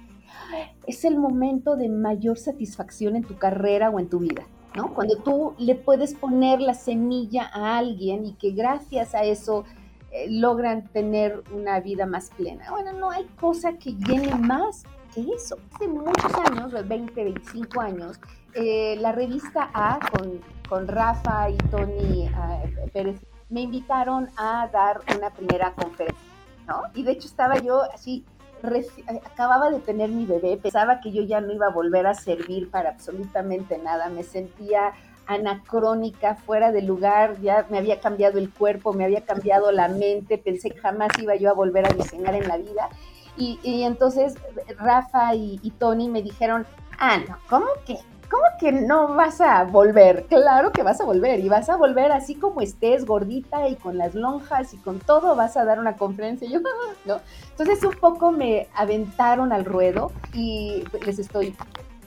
es 0.86 1.04
el 1.04 1.18
momento 1.18 1.76
de 1.76 1.88
mayor 1.88 2.38
satisfacción 2.38 3.16
en 3.16 3.24
tu 3.24 3.36
carrera 3.36 3.90
o 3.90 4.00
en 4.00 4.08
tu 4.08 4.18
vida, 4.18 4.46
¿no? 4.74 4.94
Cuando 4.94 5.16
tú 5.16 5.54
le 5.58 5.74
puedes 5.74 6.14
poner 6.14 6.60
la 6.60 6.74
semilla 6.74 7.50
a 7.52 7.78
alguien 7.78 8.24
y 8.24 8.32
que 8.32 8.50
gracias 8.50 9.14
a 9.14 9.24
eso 9.24 9.64
eh, 10.10 10.26
logran 10.30 10.88
tener 10.88 11.42
una 11.54 11.80
vida 11.80 12.06
más 12.06 12.30
plena. 12.30 12.70
Bueno, 12.70 12.92
no 12.92 13.10
hay 13.10 13.24
cosa 13.40 13.74
que 13.74 13.94
llene 13.94 14.34
más 14.34 14.84
que 15.14 15.26
eso. 15.34 15.56
Hace 15.74 15.88
muchos 15.88 16.32
años, 16.50 16.72
20, 16.72 17.24
25 17.24 17.80
años, 17.80 18.20
eh, 18.54 18.96
la 19.00 19.12
revista 19.12 19.70
A 19.72 19.98
con, 20.10 20.40
con 20.68 20.88
Rafa 20.88 21.50
y 21.50 21.56
Tony 21.56 22.26
eh, 22.26 22.90
Pérez 22.92 23.20
me 23.48 23.62
invitaron 23.62 24.30
a 24.36 24.68
dar 24.72 25.00
una 25.14 25.30
primera 25.30 25.72
conferencia, 25.74 26.22
¿no? 26.66 26.82
Y 26.94 27.02
de 27.02 27.12
hecho 27.12 27.28
estaba 27.28 27.58
yo 27.58 27.82
así, 27.82 28.24
eh, 28.64 29.20
acababa 29.24 29.70
de 29.70 29.80
tener 29.80 30.08
mi 30.08 30.24
bebé, 30.24 30.56
pensaba 30.56 31.00
que 31.00 31.12
yo 31.12 31.22
ya 31.22 31.40
no 31.40 31.52
iba 31.52 31.66
a 31.66 31.70
volver 31.70 32.06
a 32.06 32.14
servir 32.14 32.70
para 32.70 32.90
absolutamente 32.90 33.76
nada, 33.76 34.08
me 34.08 34.22
sentía 34.22 34.92
anacrónica, 35.26 36.34
fuera 36.34 36.72
de 36.72 36.82
lugar, 36.82 37.40
ya 37.40 37.66
me 37.68 37.78
había 37.78 38.00
cambiado 38.00 38.38
el 38.38 38.50
cuerpo, 38.50 38.92
me 38.92 39.04
había 39.04 39.20
cambiado 39.20 39.70
la 39.70 39.88
mente, 39.88 40.38
pensé 40.38 40.70
que 40.70 40.80
jamás 40.80 41.10
iba 41.20 41.36
yo 41.36 41.50
a 41.50 41.54
volver 41.54 41.86
a 41.86 41.94
diseñar 41.94 42.34
en 42.34 42.48
la 42.48 42.56
vida 42.56 42.88
y, 43.36 43.82
entonces 43.82 44.34
Rafa 44.78 45.34
y, 45.34 45.72
Tony 45.78 46.08
me 46.08 46.22
dijeron, 46.22 46.66
ah, 46.98 47.18
no, 47.18 47.36
¿cómo 47.48 47.66
que? 47.86 47.98
¿Cómo 48.30 48.44
que 48.58 48.72
no 48.72 49.14
vas 49.14 49.42
a 49.42 49.64
volver? 49.64 50.24
Claro 50.24 50.72
que 50.72 50.82
vas 50.82 51.02
a 51.02 51.04
volver 51.04 51.40
y 51.40 51.50
vas 51.50 51.68
a 51.68 51.76
volver 51.76 52.12
así 52.12 52.34
como 52.34 52.62
estés, 52.62 53.04
gordita 53.04 53.68
y 53.68 53.76
con 53.76 53.98
las 53.98 54.14
lonjas 54.14 54.72
y 54.72 54.78
con 54.78 55.00
todo, 55.00 55.36
vas 55.36 55.58
a 55.58 55.66
dar 55.66 55.78
una 55.78 55.96
conferencia. 55.96 56.48
yo, 56.50 56.60
¿no? 57.04 57.20
Entonces 57.50 57.84
un 57.84 57.94
poco 57.94 58.32
me 58.32 58.68
aventaron 58.74 59.52
al 59.52 59.66
ruedo 59.66 60.12
y 60.32 60.82
les 61.04 61.18
estoy 61.18 61.54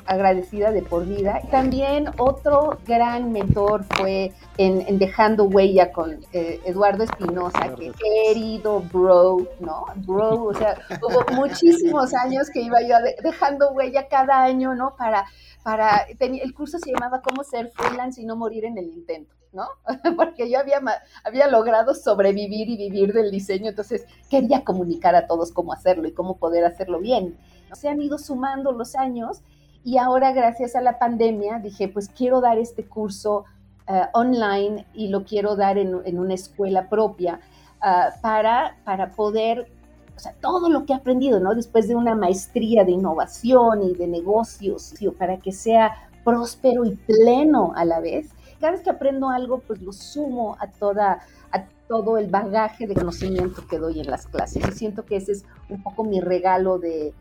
agradecida 0.06 0.72
de 0.72 0.82
por 0.82 1.06
vida. 1.06 1.42
También 1.52 2.10
otro 2.18 2.78
gran 2.86 3.32
mentor 3.32 3.84
fue 3.96 4.34
en, 4.58 4.98
Dejando 4.98 5.46
Huella 5.46 5.92
con 5.92 6.20
eh, 6.32 6.60
Eduardo 6.66 7.04
Espinosa, 7.04 7.76
que 7.76 7.92
querido 7.92 8.82
bro, 8.82 9.48
¿no? 9.60 9.86
Bro, 9.98 10.44
o 10.46 10.54
sea, 10.54 10.78
hubo 11.02 11.36
muchísimos 11.36 12.14
años 12.14 12.50
que 12.50 12.62
iba 12.62 12.82
yo 12.82 12.96
dejando 13.24 13.72
huella 13.72 14.08
cada 14.08 14.44
año, 14.44 14.76
¿no? 14.76 14.96
Para, 14.96 15.26
para, 15.64 16.06
el 16.20 16.54
curso 16.54 16.78
se 16.80 16.92
llamaba 16.92 17.22
Cómo 17.22 17.44
ser 17.44 17.72
freelance 17.72 18.22
y 18.22 18.26
no 18.26 18.36
morir 18.36 18.66
en 18.66 18.78
el 18.78 18.86
intento. 18.86 19.34
¿no? 19.56 19.68
Porque 20.18 20.50
yo 20.52 20.60
había, 20.60 20.82
había 21.24 21.48
logrado 21.48 21.96
sobrevivir 21.96 22.70
y 22.70 22.78
vivir 22.78 23.14
del 23.14 23.32
diseño, 23.32 23.70
entonces 23.70 24.06
quería 24.30 24.66
comunicar 24.66 25.16
a 25.16 25.28
todos 25.28 25.54
cómo 25.54 25.72
hacerlo 25.72 26.08
y 26.08 26.14
cómo 26.14 26.38
poder 26.38 26.66
hacerlo 26.66 27.00
bien. 27.00 27.38
Se 27.74 27.88
han 27.90 28.02
ido 28.02 28.18
sumando 28.18 28.74
los 28.74 28.96
años 28.96 29.42
y 29.86 30.00
ahora, 30.00 30.32
gracias 30.34 30.76
a 30.76 30.82
la 30.82 30.98
pandemia, 30.98 31.60
dije, 31.60 31.88
pues 31.88 32.10
quiero 32.10 32.42
dar 32.42 32.58
este 32.58 32.86
curso 32.86 33.46
eh, 33.88 34.02
online 34.14 34.84
y 34.96 35.10
lo 35.10 35.24
quiero 35.24 35.56
dar 35.56 35.78
en, 35.78 35.94
una 36.18 36.34
escuela 36.34 36.90
propia 36.90 37.40
ah, 37.82 38.10
para, 38.20 38.78
para 38.84 39.12
poder, 39.12 39.72
o 40.16 40.20
sea, 40.20 40.34
todo 40.42 40.70
lo 40.70 40.88
que 40.88 40.94
he 40.94 40.96
aprendido, 40.96 41.40
¿no? 41.40 41.54
Después 41.54 41.88
de 41.88 41.96
una 41.96 42.16
maestría 42.16 42.84
de 42.84 42.94
innovación 42.94 43.84
y 43.84 43.94
de 43.94 44.08
negocios, 44.08 44.96
para 45.20 45.38
que 45.38 45.52
sea 45.52 46.10
próspero 46.24 46.84
y 46.84 46.96
pleno 46.96 47.74
a 47.76 47.86
la 47.86 48.00
vez. 48.00 48.32
Cada 48.60 48.72
vez 48.72 48.82
que 48.82 48.90
aprendo 48.90 49.30
algo, 49.30 49.60
pues 49.60 49.84
lo 49.84 49.94
sumo 49.94 50.58
a 50.60 50.66
toda 50.66 51.20
a 51.52 51.64
todo 51.88 52.18
el 52.18 52.28
bagaje 52.28 52.88
de 52.88 52.96
conocimiento 52.96 53.68
que 53.68 53.78
doy 53.78 54.00
en 54.00 54.10
las 54.10 54.26
clases. 54.26 54.68
Y 54.68 54.72
siento 54.72 55.06
que 55.06 55.18
ese 55.18 55.34
es 55.34 55.46
un 55.70 55.84
poco 55.84 56.04
mi 56.04 56.22
regalo 56.22 56.80
de, 56.80 57.14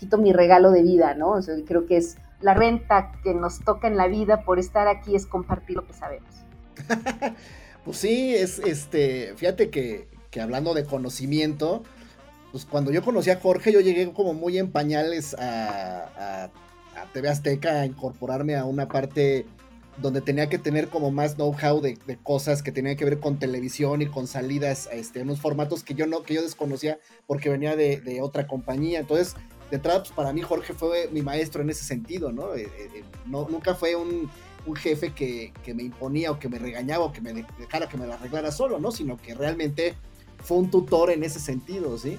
un 0.00 0.08
poquito 0.08 0.18
mi 0.18 0.32
regalo 0.32 0.70
de 0.70 0.82
vida, 0.82 1.14
¿no? 1.14 1.34
Creo 1.66 1.84
que 1.86 1.98
es 1.98 2.16
la 2.40 2.54
renta 2.54 3.12
que 3.22 3.34
nos 3.34 3.60
toca 3.60 3.86
en 3.86 3.98
la 3.98 4.08
vida 4.08 4.44
por 4.44 4.58
estar 4.58 4.88
aquí 4.88 5.14
es 5.14 5.26
compartir 5.26 5.76
lo 5.76 5.86
que 5.86 5.92
sabemos. 5.92 6.30
pues 7.84 7.98
sí, 7.98 8.34
es 8.34 8.60
este, 8.60 9.34
fíjate 9.36 9.68
que, 9.68 10.08
que, 10.30 10.40
hablando 10.40 10.72
de 10.72 10.84
conocimiento, 10.84 11.82
pues 12.50 12.64
cuando 12.64 12.90
yo 12.92 13.02
conocí 13.02 13.28
a 13.28 13.38
Jorge, 13.38 13.72
yo 13.72 13.80
llegué 13.80 14.10
como 14.12 14.32
muy 14.32 14.56
en 14.56 14.72
pañales 14.72 15.34
a, 15.34 16.46
a, 16.46 16.50
TV 17.12 17.28
Azteca 17.28 17.80
a 17.80 17.86
incorporarme 17.86 18.56
a 18.56 18.64
una 18.64 18.88
parte 18.88 19.44
donde 19.98 20.22
tenía 20.22 20.48
que 20.48 20.58
tener 20.58 20.88
como 20.88 21.10
más 21.10 21.34
know-how 21.34 21.80
de, 21.82 21.98
cosas 22.22 22.62
que 22.62 22.72
tenían 22.72 22.96
que 22.96 23.04
ver 23.04 23.20
con 23.20 23.38
televisión 23.38 24.00
y 24.00 24.06
con 24.06 24.26
salidas 24.26 24.88
este, 24.92 25.20
en 25.20 25.26
unos 25.26 25.40
formatos 25.40 25.82
que 25.82 25.94
yo 25.94 26.06
no, 26.06 26.22
que 26.22 26.34
yo 26.34 26.42
desconocía 26.42 26.98
porque 27.26 27.50
venía 27.50 27.76
de 27.76 28.20
otra 28.22 28.46
compañía. 28.46 29.00
Entonces, 29.00 29.34
de 29.70 29.76
entrada, 29.76 30.00
pues 30.00 30.12
para 30.12 30.32
mí 30.32 30.42
Jorge 30.42 30.74
fue 30.74 31.08
mi 31.12 31.22
maestro 31.22 31.62
en 31.62 31.70
ese 31.70 31.84
sentido, 31.84 32.32
¿no? 32.32 32.54
Eh, 32.54 32.62
eh, 32.62 32.90
eh, 32.94 33.04
no 33.26 33.48
nunca 33.48 33.74
fue 33.74 33.94
un 33.94 34.28
un 34.66 34.76
jefe 34.76 35.12
que, 35.12 35.52
me 35.74 35.82
imponía 35.82 36.30
o 36.30 36.38
que 36.38 36.48
me 36.48 36.58
regañaba 36.58 37.04
o 37.04 37.12
que 37.12 37.20
me 37.20 37.32
dejara 37.58 37.88
que 37.88 37.96
me 37.96 38.06
la 38.06 38.14
arreglara 38.14 38.52
solo, 38.52 38.78
¿no? 38.78 38.90
Sino 38.90 39.16
que 39.16 39.34
realmente 39.34 39.94
fue 40.42 40.58
un 40.58 40.70
tutor 40.70 41.10
en 41.10 41.22
ese 41.22 41.40
sentido, 41.40 41.96
¿sí? 41.98 42.18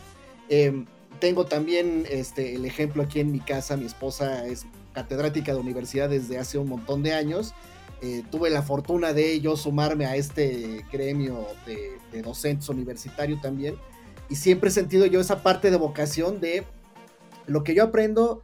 Em, 0.49 0.85
tengo 1.19 1.45
también 1.45 2.05
este, 2.09 2.55
el 2.55 2.65
ejemplo 2.65 3.03
aquí 3.03 3.19
en 3.19 3.31
mi 3.31 3.39
casa, 3.39 3.77
mi 3.77 3.85
esposa 3.85 4.45
es 4.47 4.65
catedrática 4.93 5.53
de 5.53 5.59
universidad 5.59 6.09
desde 6.09 6.37
hace 6.37 6.57
un 6.57 6.69
montón 6.69 7.03
de 7.03 7.13
años. 7.13 7.53
Eh, 8.01 8.23
tuve 8.31 8.49
la 8.49 8.63
fortuna 8.63 9.13
de 9.13 9.39
yo 9.41 9.55
sumarme 9.55 10.05
a 10.05 10.15
este 10.15 10.83
gremio 10.91 11.45
de, 11.67 11.99
de 12.11 12.21
docentes 12.23 12.67
universitario 12.69 13.39
también. 13.39 13.75
Y 14.29 14.35
siempre 14.35 14.69
he 14.69 14.73
sentido 14.73 15.05
yo 15.05 15.19
esa 15.19 15.43
parte 15.43 15.69
de 15.69 15.77
vocación 15.77 16.39
de 16.39 16.63
lo 17.47 17.63
que 17.63 17.75
yo 17.75 17.83
aprendo, 17.83 18.43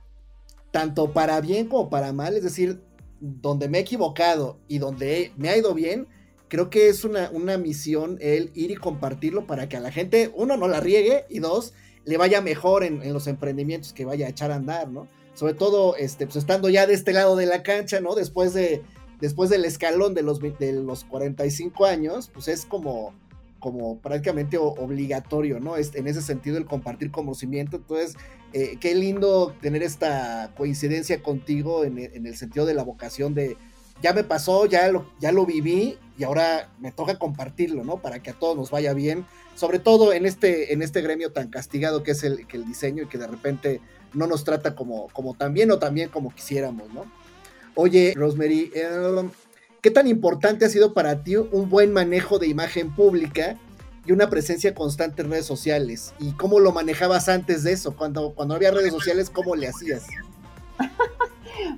tanto 0.71 1.13
para 1.13 1.39
bien 1.41 1.67
como 1.67 1.89
para 1.89 2.13
mal, 2.13 2.35
es 2.35 2.43
decir, 2.43 2.81
donde 3.19 3.69
me 3.69 3.79
he 3.79 3.81
equivocado 3.81 4.59
y 4.67 4.77
donde 4.77 5.31
me 5.37 5.49
ha 5.49 5.57
ido 5.57 5.73
bien, 5.73 6.07
creo 6.47 6.69
que 6.69 6.89
es 6.89 7.03
una, 7.03 7.29
una 7.31 7.57
misión 7.57 8.17
el 8.21 8.51
ir 8.53 8.71
y 8.71 8.75
compartirlo 8.75 9.47
para 9.47 9.67
que 9.69 9.77
a 9.77 9.79
la 9.79 9.91
gente, 9.91 10.31
uno, 10.35 10.57
no 10.57 10.67
la 10.67 10.79
riegue 10.79 11.25
y 11.29 11.39
dos, 11.39 11.73
le 12.05 12.17
vaya 12.17 12.41
mejor 12.41 12.83
en, 12.83 13.01
los 13.11 13.27
emprendimientos 13.27 13.91
que 13.91 14.05
vaya 14.05 14.27
a 14.27 14.29
echar 14.29 14.51
a 14.51 14.55
andar, 14.55 14.89
¿no? 14.89 15.07
Sobre 15.33 15.53
todo, 15.53 15.95
este, 15.97 16.25
pues 16.25 16.37
estando 16.37 16.69
ya 16.69 16.87
de 16.87 16.93
este 16.93 17.13
lado 17.13 17.35
de 17.35 17.45
la 17.45 17.63
cancha, 17.63 17.99
¿no? 17.99 18.15
Después 18.15 18.53
de, 18.53 18.81
después 19.19 19.49
del 19.49 19.65
escalón 19.65 20.13
de 20.13 20.23
los, 20.23 20.39
de 20.39 20.73
los 20.73 21.03
45 21.03 21.85
años, 21.85 22.29
pues 22.33 22.47
es 22.47 22.65
como, 22.65 23.13
como 23.59 23.99
prácticamente 23.99 24.57
obligatorio, 24.57 25.59
¿no? 25.59 25.75
En 25.77 26.07
ese 26.07 26.21
sentido 26.21 26.57
el 26.57 26.65
compartir 26.65 27.11
conocimiento. 27.11 27.77
Entonces, 27.77 28.15
eh, 28.53 28.77
qué 28.79 28.95
lindo 28.95 29.55
tener 29.61 29.83
esta 29.83 30.53
coincidencia 30.55 31.21
contigo 31.21 31.83
en, 31.83 31.97
en, 31.99 32.25
el 32.25 32.35
sentido 32.35 32.65
de 32.65 32.73
la 32.73 32.83
vocación 32.83 33.33
de, 33.33 33.57
ya 34.01 34.13
me 34.13 34.23
pasó, 34.23 34.65
ya 34.65 34.87
lo, 34.89 35.05
ya 35.19 35.31
lo 35.31 35.45
viví 35.45 35.97
y 36.17 36.23
ahora 36.23 36.69
me 36.79 36.91
toca 36.91 37.19
compartirlo, 37.19 37.83
¿no? 37.83 38.01
Para 38.01 38.21
que 38.21 38.29
a 38.29 38.33
todos 38.33 38.55
nos 38.55 38.71
vaya 38.71 38.93
bien, 38.93 39.25
sobre 39.55 39.79
todo 39.79 40.13
en 40.13 40.25
este, 40.25 40.73
en 40.73 40.81
este 40.81 41.01
gremio 41.01 41.31
tan 41.31 41.49
castigado 41.49 42.03
que 42.03 42.11
es 42.11 42.23
el, 42.23 42.47
que 42.47 42.57
el 42.57 42.65
diseño 42.65 43.03
y 43.03 43.07
que 43.07 43.17
de 43.17 43.27
repente 43.27 43.81
no 44.13 44.27
nos 44.27 44.43
trata 44.43 44.75
como, 44.75 45.07
como 45.09 45.33
tan 45.33 45.53
bien 45.53 45.71
o 45.71 45.79
tan 45.79 45.95
como 46.09 46.33
quisiéramos, 46.33 46.91
¿no? 46.93 47.05
Oye, 47.75 48.13
Rosemary, 48.15 48.71
em, 48.73 49.29
¿qué 49.87 49.91
tan 49.91 50.07
importante 50.07 50.65
ha 50.65 50.69
sido 50.69 50.93
para 50.93 51.23
ti 51.23 51.37
un 51.37 51.69
buen 51.69 51.93
manejo 51.93 52.39
de 52.39 52.47
imagen 52.47 52.93
pública 52.93 53.55
y 54.05 54.11
una 54.11 54.29
presencia 54.29 54.75
constante 54.75 55.21
en 55.21 55.31
redes 55.31 55.45
sociales? 55.45 56.13
¿Y 56.19 56.33
cómo 56.33 56.59
lo 56.59 56.73
manejabas 56.73 57.29
antes 57.29 57.63
de 57.63 57.71
eso? 57.71 57.95
Cuando, 57.95 58.33
cuando 58.33 58.53
había 58.53 58.71
redes 58.71 58.91
sociales, 58.91 59.29
¿cómo 59.29 59.55
le 59.55 59.69
hacías? 59.69 60.05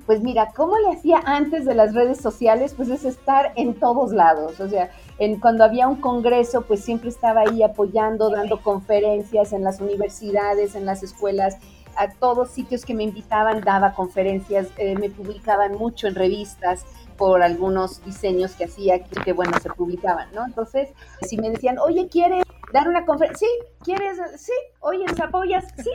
Pues 0.04 0.20
mira, 0.20 0.52
¿cómo 0.54 0.76
le 0.78 0.96
hacía 0.96 1.22
antes 1.24 1.64
de 1.64 1.74
las 1.74 1.94
redes 1.94 2.18
sociales? 2.18 2.74
Pues 2.76 2.90
es 2.90 3.04
estar 3.04 3.52
en 3.56 3.74
todos 3.74 4.12
lados. 4.12 4.60
O 4.60 4.68
sea, 4.68 4.90
en, 5.18 5.40
cuando 5.40 5.64
había 5.64 5.88
un 5.88 6.00
congreso, 6.00 6.62
pues 6.62 6.80
siempre 6.80 7.08
estaba 7.08 7.42
ahí 7.42 7.62
apoyando, 7.62 8.28
dando 8.28 8.60
conferencias 8.60 9.52
en 9.52 9.64
las 9.64 9.80
universidades, 9.80 10.74
en 10.74 10.84
las 10.84 11.02
escuelas, 11.02 11.56
a 11.96 12.10
todos 12.10 12.50
sitios 12.50 12.84
que 12.84 12.94
me 12.94 13.04
invitaban, 13.04 13.62
daba 13.62 13.94
conferencias, 13.94 14.68
eh, 14.76 14.96
me 14.96 15.10
publicaban 15.10 15.72
mucho 15.72 16.08
en 16.08 16.14
revistas 16.14 16.84
por 17.20 17.42
algunos 17.42 18.02
diseños 18.02 18.54
que 18.54 18.64
hacía, 18.64 19.04
que 19.04 19.34
bueno, 19.34 19.52
se 19.62 19.68
publicaban, 19.68 20.32
¿no? 20.32 20.46
Entonces, 20.46 20.88
si 21.20 21.36
me 21.36 21.50
decían, 21.50 21.78
oye, 21.78 22.08
¿quieres 22.08 22.44
dar 22.72 22.88
una 22.88 23.04
conferencia, 23.04 23.46
sí, 23.46 23.66
¿quieres? 23.84 24.16
Sí, 24.38 24.52
oye, 24.80 25.04
¿nos 25.04 25.20
apoyas? 25.20 25.66
Sí, 25.76 25.90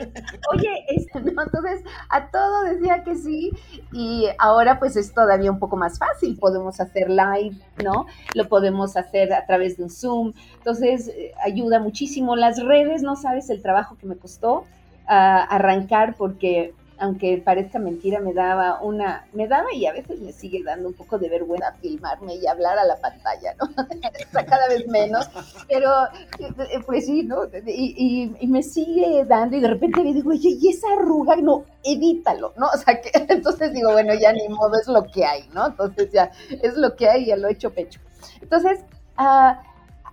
oye. 0.54 0.84
Entonces, 1.14 1.82
a 2.10 2.30
todo 2.30 2.62
decía 2.62 3.02
que 3.02 3.16
sí, 3.16 3.50
y 3.90 4.28
ahora 4.38 4.78
pues 4.78 4.94
es 4.94 5.12
todavía 5.12 5.50
un 5.50 5.58
poco 5.58 5.76
más 5.76 5.98
fácil, 5.98 6.38
podemos 6.38 6.78
hacer 6.80 7.10
live, 7.10 7.56
¿no? 7.82 8.06
Lo 8.34 8.48
podemos 8.48 8.96
hacer 8.96 9.32
a 9.32 9.44
través 9.46 9.78
de 9.78 9.82
un 9.82 9.90
Zoom, 9.90 10.32
entonces 10.58 11.10
ayuda 11.44 11.80
muchísimo. 11.80 12.36
Las 12.36 12.64
redes, 12.64 13.02
no 13.02 13.16
sabes 13.16 13.50
el 13.50 13.62
trabajo 13.62 13.96
que 13.98 14.06
me 14.06 14.16
costó 14.16 14.62
ah, 15.08 15.42
arrancar 15.50 16.14
porque 16.16 16.72
aunque 16.98 17.38
parezca 17.38 17.78
mentira, 17.78 18.20
me 18.20 18.32
daba 18.32 18.80
una, 18.82 19.26
me 19.32 19.48
daba 19.48 19.72
y 19.72 19.86
a 19.86 19.92
veces 19.92 20.20
me 20.20 20.32
sigue 20.32 20.62
dando 20.62 20.88
un 20.88 20.94
poco 20.94 21.18
de 21.18 21.28
vergüenza 21.28 21.72
filmarme 21.80 22.36
y 22.36 22.46
hablar 22.46 22.78
a 22.78 22.84
la 22.84 22.96
pantalla, 22.96 23.54
¿no? 23.58 23.68
Cada 24.46 24.68
vez 24.68 24.86
menos, 24.88 25.28
pero 25.68 25.90
eh, 26.38 26.80
pues 26.84 27.06
sí, 27.06 27.22
¿no? 27.22 27.44
Y, 27.66 28.46
me 28.46 28.62
sigue 28.62 29.24
dando 29.24 29.56
y 29.56 29.60
de 29.60 29.68
repente 29.68 30.02
me 30.02 30.14
digo, 30.14 30.30
oye, 30.30 30.56
y 30.60 30.68
esa 30.68 30.86
arruga, 30.98 31.36
no, 31.36 31.64
evítalo, 31.84 32.52
¿no? 32.56 32.66
O 32.66 32.76
sea, 32.78 33.00
que 33.00 33.10
entonces 33.32 33.72
digo, 33.72 33.92
bueno, 33.92 34.14
ya 34.14 34.32
ni 34.32 34.48
modo, 34.48 34.78
es 34.80 34.88
lo 34.88 35.04
que 35.04 35.24
hay, 35.24 35.48
¿no? 35.52 35.66
Entonces 35.66 36.10
ya 36.12 36.30
es 36.50 36.76
lo 36.76 36.94
que 36.96 37.08
hay, 37.08 37.26
ya 37.26 37.36
lo 37.36 37.48
he 37.48 37.52
hecho 37.52 37.72
pecho. 37.72 38.00
Entonces, 38.40 38.80
uh, 39.18 39.56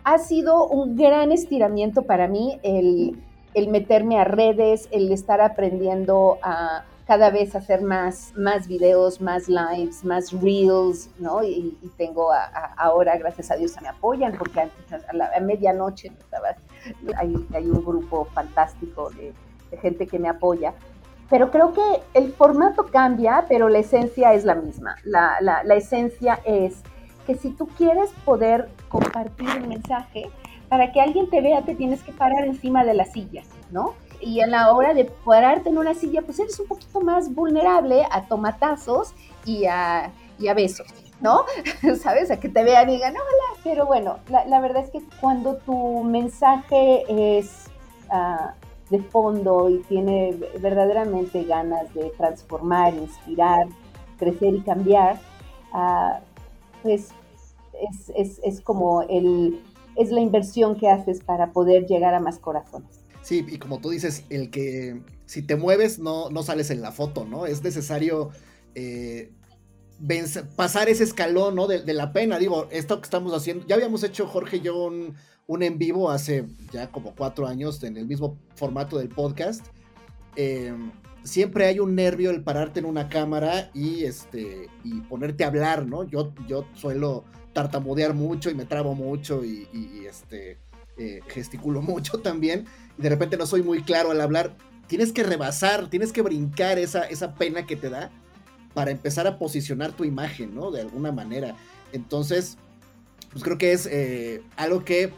ha 0.03 0.17
sido 0.17 0.67
un 0.67 0.95
gran 0.95 1.31
estiramiento 1.31 2.03
para 2.03 2.27
mí 2.27 2.59
el 2.63 3.17
el 3.53 3.67
meterme 3.69 4.19
a 4.19 4.23
redes, 4.23 4.87
el 4.91 5.11
estar 5.11 5.41
aprendiendo 5.41 6.37
a 6.41 6.83
cada 7.05 7.29
vez 7.29 7.55
hacer 7.55 7.81
más, 7.81 8.33
más 8.35 8.67
videos, 8.67 9.19
más 9.19 9.49
lives, 9.49 10.05
más 10.05 10.31
reels, 10.31 11.09
¿no? 11.19 11.43
Y, 11.43 11.77
tengo 11.97 12.29
ahora, 12.77 13.17
gracias 13.17 13.51
a 13.51 13.55
Dios, 13.55 13.75
me 13.81 13.89
apoyan, 13.89 14.33
porque 14.37 14.61
antes 14.61 14.93
a, 14.93 15.13
la, 15.13 15.29
medianoche 15.41 16.11
hay, 17.17 17.35
hay, 17.53 17.65
un 17.65 17.83
grupo 17.83 18.25
fantástico 18.33 19.09
de, 19.11 19.33
gente 19.81 20.07
que 20.07 20.19
me 20.19 20.29
apoya. 20.29 20.73
Pero 21.29 21.49
creo 21.49 21.73
que 21.73 21.81
el 22.13 22.31
formato 22.31 22.85
cambia, 22.85 23.45
pero 23.49 23.67
la 23.67 23.79
esencia 23.79 24.33
es 24.33 24.45
la 24.45 24.55
misma. 24.55 24.95
La, 25.03 25.37
la, 25.41 25.63
la 25.63 25.75
esencia 25.75 26.39
es 26.45 26.83
que 27.25 27.35
si 27.35 27.49
tú 27.49 27.67
quieres 27.67 28.11
poder 28.23 28.69
compartir 28.87 29.49
un 29.61 29.69
mensaje, 29.69 30.29
para 30.73 30.91
que 30.91 30.99
alguien 30.99 31.29
te 31.29 31.39
vea 31.39 31.61
te 31.61 31.75
tienes 31.75 32.01
que 32.01 32.11
parar 32.11 32.45
encima 32.45 32.83
de 32.83 32.95
la 32.95 33.05
silla, 33.05 33.43
¿no? 33.69 33.93
Y 34.19 34.41
a 34.41 34.47
la 34.47 34.73
hora 34.73 34.95
de 34.95 35.05
pararte 35.05 35.69
en 35.69 35.77
una 35.77 35.93
silla, 35.93 36.23
pues 36.23 36.39
eres 36.39 36.59
un 36.59 36.65
poquito 36.65 36.99
más 36.99 37.31
vulnerable 37.31 38.07
a 38.09 38.23
tomatazos 38.23 39.13
y 39.45 39.65
a, 39.65 40.11
y 40.39 40.47
a 40.47 40.55
besos, 40.55 40.87
¿no? 41.21 41.45
¿Sabes? 42.01 42.31
A 42.31 42.39
que 42.39 42.49
te 42.49 42.63
vean 42.63 42.89
y 42.89 42.93
digan, 42.93 43.13
hola. 43.13 43.61
Pero 43.63 43.85
bueno, 43.85 44.17
la, 44.29 44.59
verdad 44.61 44.83
es 44.83 44.89
que 44.89 45.03
cuando 45.21 45.57
tu 45.57 46.03
mensaje 46.03 47.03
es 47.37 47.67
uh, 48.11 48.49
de 48.89 48.97
fondo 48.97 49.69
y 49.69 49.77
tiene 49.83 50.35
verdaderamente 50.59 51.43
ganas 51.43 51.93
de 51.93 52.09
transformar, 52.17 52.95
inspirar, 52.95 53.67
crecer 54.17 54.55
y 54.55 54.61
cambiar, 54.61 55.19
uh, 55.71 56.17
pues 56.81 57.11
es, 57.91 58.11
es, 58.15 58.41
es 58.43 58.59
como 58.59 59.03
el 59.03 59.61
es 59.95 60.11
la 60.11 60.21
inversión 60.21 60.75
que 60.77 60.89
haces 60.89 61.21
para 61.21 61.51
poder 61.51 61.85
llegar 61.85 62.13
a 62.13 62.19
más 62.19 62.39
corazones. 62.39 62.99
Sí, 63.21 63.45
y 63.47 63.57
como 63.57 63.79
tú 63.79 63.89
dices, 63.89 64.25
el 64.29 64.49
que 64.49 65.01
si 65.25 65.41
te 65.41 65.55
mueves 65.55 65.99
no, 65.99 66.29
no 66.29 66.43
sales 66.43 66.69
en 66.69 66.81
la 66.81 66.91
foto, 66.91 67.25
¿no? 67.25 67.45
Es 67.45 67.63
necesario 67.63 68.31
eh, 68.75 69.31
pasar 70.55 70.89
ese 70.89 71.03
escalón, 71.03 71.55
¿no? 71.55 71.67
De, 71.67 71.93
la 71.93 72.11
pena. 72.11 72.37
Digo, 72.37 72.67
esto 72.71 72.99
que 72.99 73.05
estamos 73.05 73.33
haciendo, 73.33 73.65
ya 73.65 73.75
habíamos 73.75 74.03
hecho 74.03 74.27
Jorge 74.27 74.57
y 74.57 74.61
yo 74.61 74.85
un, 74.85 75.15
en 75.63 75.77
vivo 75.77 76.09
hace 76.09 76.45
ya 76.71 76.91
como 76.91 77.15
cuatro 77.15 77.47
años 77.47 77.81
en 77.83 77.97
el 77.97 78.05
mismo 78.05 78.37
formato 78.55 78.97
del 78.97 79.09
podcast. 79.09 79.65
Em, 80.35 80.91
siempre 81.23 81.65
hay 81.65 81.79
un 81.79 81.95
nervio 81.95 82.31
el 82.31 82.43
pararte 82.43 82.79
en 82.79 82.85
una 82.85 83.09
cámara 83.09 83.69
y 83.73 84.03
este 84.03 84.69
y 84.83 85.01
ponerte 85.01 85.43
a 85.43 85.47
hablar, 85.47 85.85
¿no? 85.85 86.03
Yo, 86.03 86.33
yo 86.47 86.67
suelo 86.75 87.25
tartamudear 87.53 88.13
mucho 88.13 88.49
y 88.49 88.55
me 88.55 88.65
trabo 88.65 88.95
mucho 88.95 89.43
y, 89.45 89.67
este, 90.07 90.57
eh, 90.97 91.21
gesticulo 91.27 91.81
mucho 91.81 92.19
también. 92.19 92.65
Y 92.97 93.01
de 93.01 93.09
repente 93.09 93.37
no 93.37 93.45
soy 93.45 93.63
muy 93.63 93.83
claro 93.83 94.11
al 94.11 94.21
hablar. 94.21 94.55
Tienes 94.87 95.11
que 95.11 95.23
rebasar, 95.23 95.89
tienes 95.89 96.11
que 96.11 96.21
brincar 96.21 96.77
esa, 96.77 97.03
esa 97.03 97.35
pena 97.35 97.65
que 97.65 97.75
te 97.75 97.89
da 97.89 98.11
para 98.73 98.91
empezar 98.91 99.27
a 99.27 99.37
posicionar 99.37 99.93
tu 99.93 100.03
imagen, 100.03 100.53
¿no? 100.53 100.71
De 100.71 100.81
alguna 100.81 101.11
manera. 101.11 101.55
Entonces, 101.93 102.57
pues 103.31 103.43
creo 103.43 103.57
que 103.57 103.71
es 103.71 103.85
eh, 103.85 104.41
algo 104.57 104.83
que, 104.83 105.11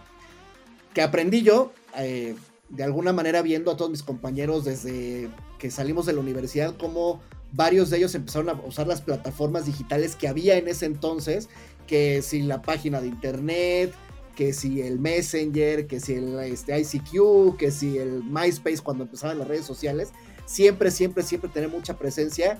que 0.93 1.01
aprendí 1.01 1.41
yo, 1.41 1.73
eh, 1.97 2.35
de 2.69 2.83
alguna 2.83 3.13
manera 3.13 3.41
viendo 3.41 3.71
a 3.71 3.77
todos 3.77 3.91
mis 3.91 4.03
compañeros 4.03 4.65
desde 4.65 5.29
que 5.59 5.71
salimos 5.71 6.05
de 6.05 6.13
la 6.13 6.19
universidad, 6.19 6.75
como 6.77 7.21
varios 7.51 7.89
de 7.89 7.97
ellos 7.97 8.15
empezaron 8.15 8.49
a 8.49 8.53
usar 8.65 8.87
las 8.87 9.01
plataformas 9.01 9.65
digitales 9.65 10.15
que 10.15 10.27
había 10.27 10.57
en 10.57 10.67
ese 10.67 10.85
entonces 10.85 11.49
que 11.87 12.21
si 12.21 12.41
la 12.41 12.61
página 12.61 12.99
de 12.99 13.07
internet, 13.07 13.93
que 14.35 14.53
si 14.53 14.81
el 14.81 14.99
Messenger, 14.99 15.87
que 15.87 15.99
si 15.99 16.13
el 16.13 16.39
este, 16.39 16.77
ICQ, 16.77 17.57
que 17.57 17.71
si 17.71 17.97
el 17.97 18.23
MySpace 18.23 18.79
cuando 18.79 19.03
empezaban 19.03 19.39
las 19.39 19.47
redes 19.47 19.65
sociales, 19.65 20.11
siempre, 20.45 20.91
siempre, 20.91 21.23
siempre 21.23 21.49
tener 21.49 21.69
mucha 21.69 21.97
presencia 21.97 22.59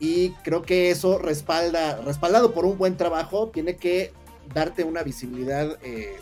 y 0.00 0.30
creo 0.42 0.62
que 0.62 0.90
eso 0.90 1.18
respalda, 1.18 2.00
respaldado 2.02 2.52
por 2.52 2.64
un 2.64 2.76
buen 2.76 2.96
trabajo, 2.96 3.50
tiene 3.50 3.76
que 3.76 4.12
darte 4.52 4.84
una 4.84 5.02
visibilidad, 5.02 5.78
eh, 5.82 6.16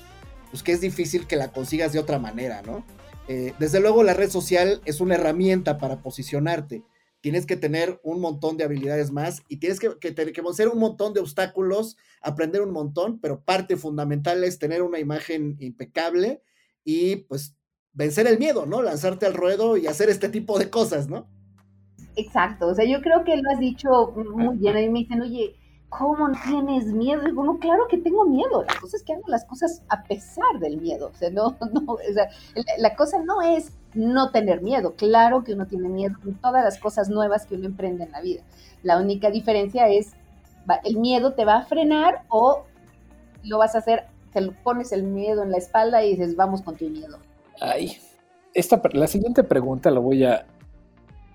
pues 0.51 0.63
que 0.63 0.73
es 0.73 0.81
difícil 0.81 1.27
que 1.27 1.37
la 1.37 1.51
consigas 1.51 1.93
de 1.93 1.99
otra 1.99 2.19
manera, 2.19 2.61
¿no? 2.63 2.85
Eh, 3.33 3.55
desde 3.61 3.79
luego 3.79 4.03
la 4.03 4.13
red 4.13 4.29
social 4.29 4.81
es 4.87 5.01
una 5.01 5.15
herramienta 5.15 5.79
para 5.79 6.03
posicionarte, 6.03 6.83
tienes 7.21 7.47
que 7.47 7.57
tener 7.57 8.01
un 8.03 8.21
montón 8.21 8.57
de 8.57 8.65
habilidades 8.65 9.13
más 9.13 9.45
y 9.47 9.59
tienes 9.59 9.79
que, 9.79 9.97
que, 10.01 10.13
que 10.13 10.43
vencer 10.43 10.67
un 10.67 10.81
montón 10.81 11.15
de 11.15 11.21
obstáculos, 11.21 11.97
aprender 12.21 12.61
un 12.61 12.73
montón, 12.73 13.21
pero 13.21 13.45
parte 13.45 13.77
fundamental 13.77 14.43
es 14.43 14.59
tener 14.59 14.83
una 14.83 14.99
imagen 14.99 15.55
impecable 15.61 16.43
y 16.83 17.19
pues 17.29 17.55
vencer 17.93 18.27
el 18.27 18.41
miedo, 18.41 18.67
¿no? 18.67 18.83
Lanzarte 18.83 19.27
al 19.27 19.35
ruedo 19.35 19.77
y 19.77 19.87
hacer 19.87 20.11
este 20.11 20.29
tipo 20.29 20.59
de 20.59 20.69
cosas, 20.69 21.09
¿no? 21.09 21.29
Exacto, 22.17 22.67
o 22.67 22.75
sea, 22.75 22.85
yo 22.85 23.01
creo 23.01 23.23
que 23.23 23.37
lo 23.37 23.49
has 23.49 23.61
dicho 23.61 24.13
muy 24.35 24.57
bien. 24.57 24.77
A 24.77 24.81
mí 24.81 24.89
me 24.89 24.99
dicen, 24.99 25.21
oye, 25.21 25.55
¿cómo 25.91 26.29
no 26.29 26.39
tienes 26.45 26.87
miedo? 26.87 27.23
Digo, 27.23 27.45
no, 27.45 27.59
claro 27.59 27.87
que 27.89 27.99
tengo 27.99 28.25
miedo. 28.25 28.65
La 28.65 28.81
cosa 28.81 28.97
es 28.97 29.03
que 29.03 29.13
hago 29.13 29.25
las 29.27 29.45
cosas 29.45 29.83
a 29.89 30.03
pesar 30.05 30.59
del 30.61 30.81
miedo. 30.81 31.11
O 31.13 31.15
sea, 31.15 31.31
no, 31.31 31.57
no, 31.73 31.93
o 31.93 32.13
sea, 32.15 32.31
la 32.79 32.95
cosa 32.97 33.19
no 33.23 33.43
es 33.43 33.73
no 33.93 34.31
tener 34.31 34.63
miedo. 34.63 34.95
Claro 34.97 35.45
que 35.45 35.53
uno 35.53 35.67
tiene 35.67 35.89
miedo 35.89 36.17
en 36.25 36.35
todas 36.37 36.65
las 36.65 36.79
cosas 36.79 37.11
nuevas 37.11 37.45
que 37.45 37.57
uno 37.57 37.67
emprende 37.67 38.05
en 38.05 38.13
la 38.13 38.23
vida. 38.23 38.43
La 38.83 38.99
única 38.99 39.31
diferencia 39.31 39.89
es, 39.89 40.13
el 40.85 40.97
miedo 40.97 41.35
te 41.35 41.45
va 41.45 41.57
a 41.57 41.65
frenar 41.65 42.23
o 42.29 42.65
lo 43.43 43.59
vas 43.59 43.75
a 43.75 43.79
hacer, 43.79 44.07
te 44.33 44.41
pones 44.63 44.93
el 44.93 45.03
miedo 45.03 45.43
en 45.43 45.51
la 45.51 45.59
espalda 45.59 46.05
y 46.05 46.11
dices, 46.11 46.37
vamos 46.37 46.63
con 46.63 46.77
tu 46.77 46.89
miedo. 46.89 47.19
Ay, 47.61 47.97
esta, 48.55 48.81
la 48.93 49.09
siguiente 49.09 49.43
pregunta 49.43 49.91
la 49.91 49.99
voy 49.99 50.25
a, 50.25 50.47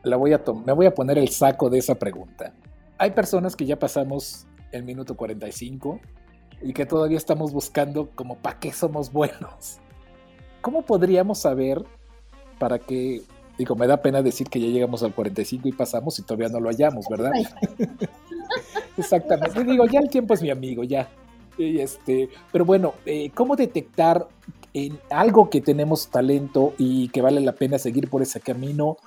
la 0.04 0.16
voy 0.16 0.34
a 0.34 0.42
me 0.66 0.72
voy 0.72 0.86
a 0.86 0.94
poner 0.94 1.18
el 1.18 1.30
saco 1.30 1.70
de 1.70 1.80
esa 1.80 1.96
pregunta. 1.96 2.54
Hay 2.98 3.12
personas 3.12 3.56
que 3.56 3.66
ya 3.66 3.78
pasamos 3.78 4.46
el 4.72 4.84
minuto 4.84 5.16
45 5.16 6.00
y 6.62 6.74
que 6.74 6.86
todavía 6.86 7.18
estamos 7.18 7.52
buscando 7.52 8.10
como 8.16 8.38
para 8.38 8.60
qué 8.60 8.72
somos 8.72 9.12
buenos. 9.12 9.80
¿Cómo 10.62 10.84
podríamos 10.84 11.40
saber 11.40 11.84
para 12.58 12.80
que, 12.80 13.22
digo, 13.58 13.76
me 13.76 13.88
da 13.88 14.02
pena 14.02 14.22
decir 14.22 14.50
que 14.50 14.60
ya 14.60 14.68
llegamos 14.68 15.04
al 15.04 15.14
45 15.14 15.68
y 15.68 15.72
pasamos 15.74 16.18
y 16.20 16.24
todavía 16.24 16.50
no 16.50 16.60
lo 16.60 16.70
hallamos, 16.70 17.06
¿verdad? 17.10 17.32
Exactamente. 18.98 19.64
Digo, 19.64 19.86
ya 19.86 20.00
el 20.00 20.10
tiempo 20.10 20.34
es 20.34 20.42
mi 20.42 20.50
amigo, 20.50 20.84
ya. 20.84 21.10
Y 21.58 21.80
este, 21.80 22.30
pero 22.52 22.66
bueno, 22.66 22.94
eh, 23.06 23.30
¿cómo 23.34 23.56
detectar 23.56 24.28
en 24.74 25.00
algo 25.10 25.50
que 25.50 25.62
tenemos 25.62 26.08
talento 26.10 26.74
y 26.78 27.10
que 27.10 27.22
vale 27.22 27.42
la 27.42 27.54
pena 27.54 27.78
seguir 27.78 28.10
por 28.10 28.22
ese 28.22 28.40
camino? 28.40 28.98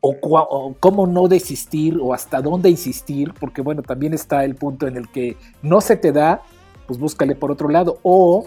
O, 0.00 0.74
cómo 0.78 1.06
no 1.08 1.26
desistir 1.26 1.98
o 2.00 2.14
hasta 2.14 2.40
dónde 2.40 2.70
insistir, 2.70 3.34
porque 3.38 3.62
bueno, 3.62 3.82
también 3.82 4.14
está 4.14 4.44
el 4.44 4.54
punto 4.54 4.86
en 4.86 4.96
el 4.96 5.08
que 5.08 5.36
no 5.60 5.80
se 5.80 5.96
te 5.96 6.12
da, 6.12 6.42
pues 6.86 7.00
búscale 7.00 7.34
por 7.34 7.50
otro 7.50 7.68
lado, 7.68 7.98
o 8.02 8.46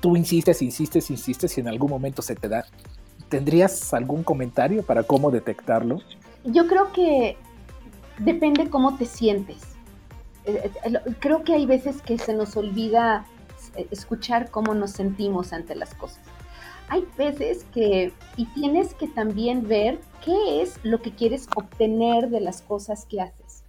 tú 0.00 0.16
insistes, 0.16 0.60
insistes, 0.60 1.10
insistes 1.10 1.56
y 1.56 1.60
en 1.60 1.68
algún 1.68 1.90
momento 1.90 2.20
se 2.20 2.34
te 2.34 2.48
da. 2.48 2.66
¿Tendrías 3.28 3.94
algún 3.94 4.22
comentario 4.22 4.82
para 4.82 5.02
cómo 5.02 5.30
detectarlo? 5.30 6.00
Yo 6.44 6.66
creo 6.66 6.92
que 6.92 7.36
depende 8.18 8.68
cómo 8.68 8.96
te 8.96 9.06
sientes. 9.06 9.62
Eh, 10.44 10.70
eh, 10.84 10.92
creo 11.18 11.42
que 11.42 11.54
hay 11.54 11.66
veces 11.66 12.02
que 12.02 12.18
se 12.18 12.34
nos 12.34 12.56
olvida 12.56 13.26
eh, 13.74 13.86
escuchar 13.90 14.50
cómo 14.50 14.74
nos 14.74 14.92
sentimos 14.92 15.52
ante 15.52 15.74
las 15.74 15.94
cosas. 15.94 16.20
Hay 16.88 17.06
veces 17.16 17.64
que, 17.72 18.12
y 18.36 18.46
tienes 18.46 18.94
que 18.94 19.08
también 19.08 19.66
ver 19.66 20.00
qué 20.24 20.62
es 20.62 20.78
lo 20.84 21.02
que 21.02 21.12
quieres 21.12 21.48
obtener 21.56 22.30
de 22.30 22.40
las 22.40 22.62
cosas 22.62 23.06
que 23.06 23.20
haces. 23.20 23.64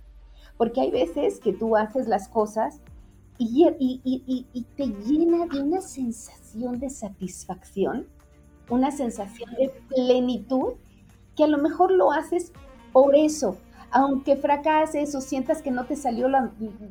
Porque 0.57 0.81
hay 0.81 0.91
veces 0.91 1.39
que 1.39 1.53
tú 1.53 1.75
haces 1.75 2.07
las 2.07 2.27
cosas 2.29 2.81
y, 3.37 3.67
y, 3.79 4.65
te 4.75 4.87
llena 4.87 5.45
de 5.45 5.61
una 5.61 5.81
sensación 5.81 6.79
de 6.79 6.89
satisfacción 6.89 8.07
una 8.69 8.91
sensación 8.91 9.49
de 9.55 9.71
plenitud 9.89 10.73
que 11.35 11.43
a 11.43 11.47
lo 11.47 11.57
mejor 11.57 11.91
lo 11.91 12.11
haces 12.11 12.51
por 12.91 13.15
eso. 13.15 13.57
Aunque 13.91 14.35
fracases 14.35 15.15
o 15.15 15.21
sientas 15.21 15.61
que 15.61 15.71
no 15.71 15.85
te 15.85 15.95
salió 15.95 16.27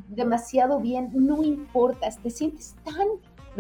demasiado 0.09 0.81
bien, 0.81 1.11
no 1.13 1.43
importa, 1.43 2.09
te 2.23 2.31
sientes 2.31 2.75
tan 2.85 3.07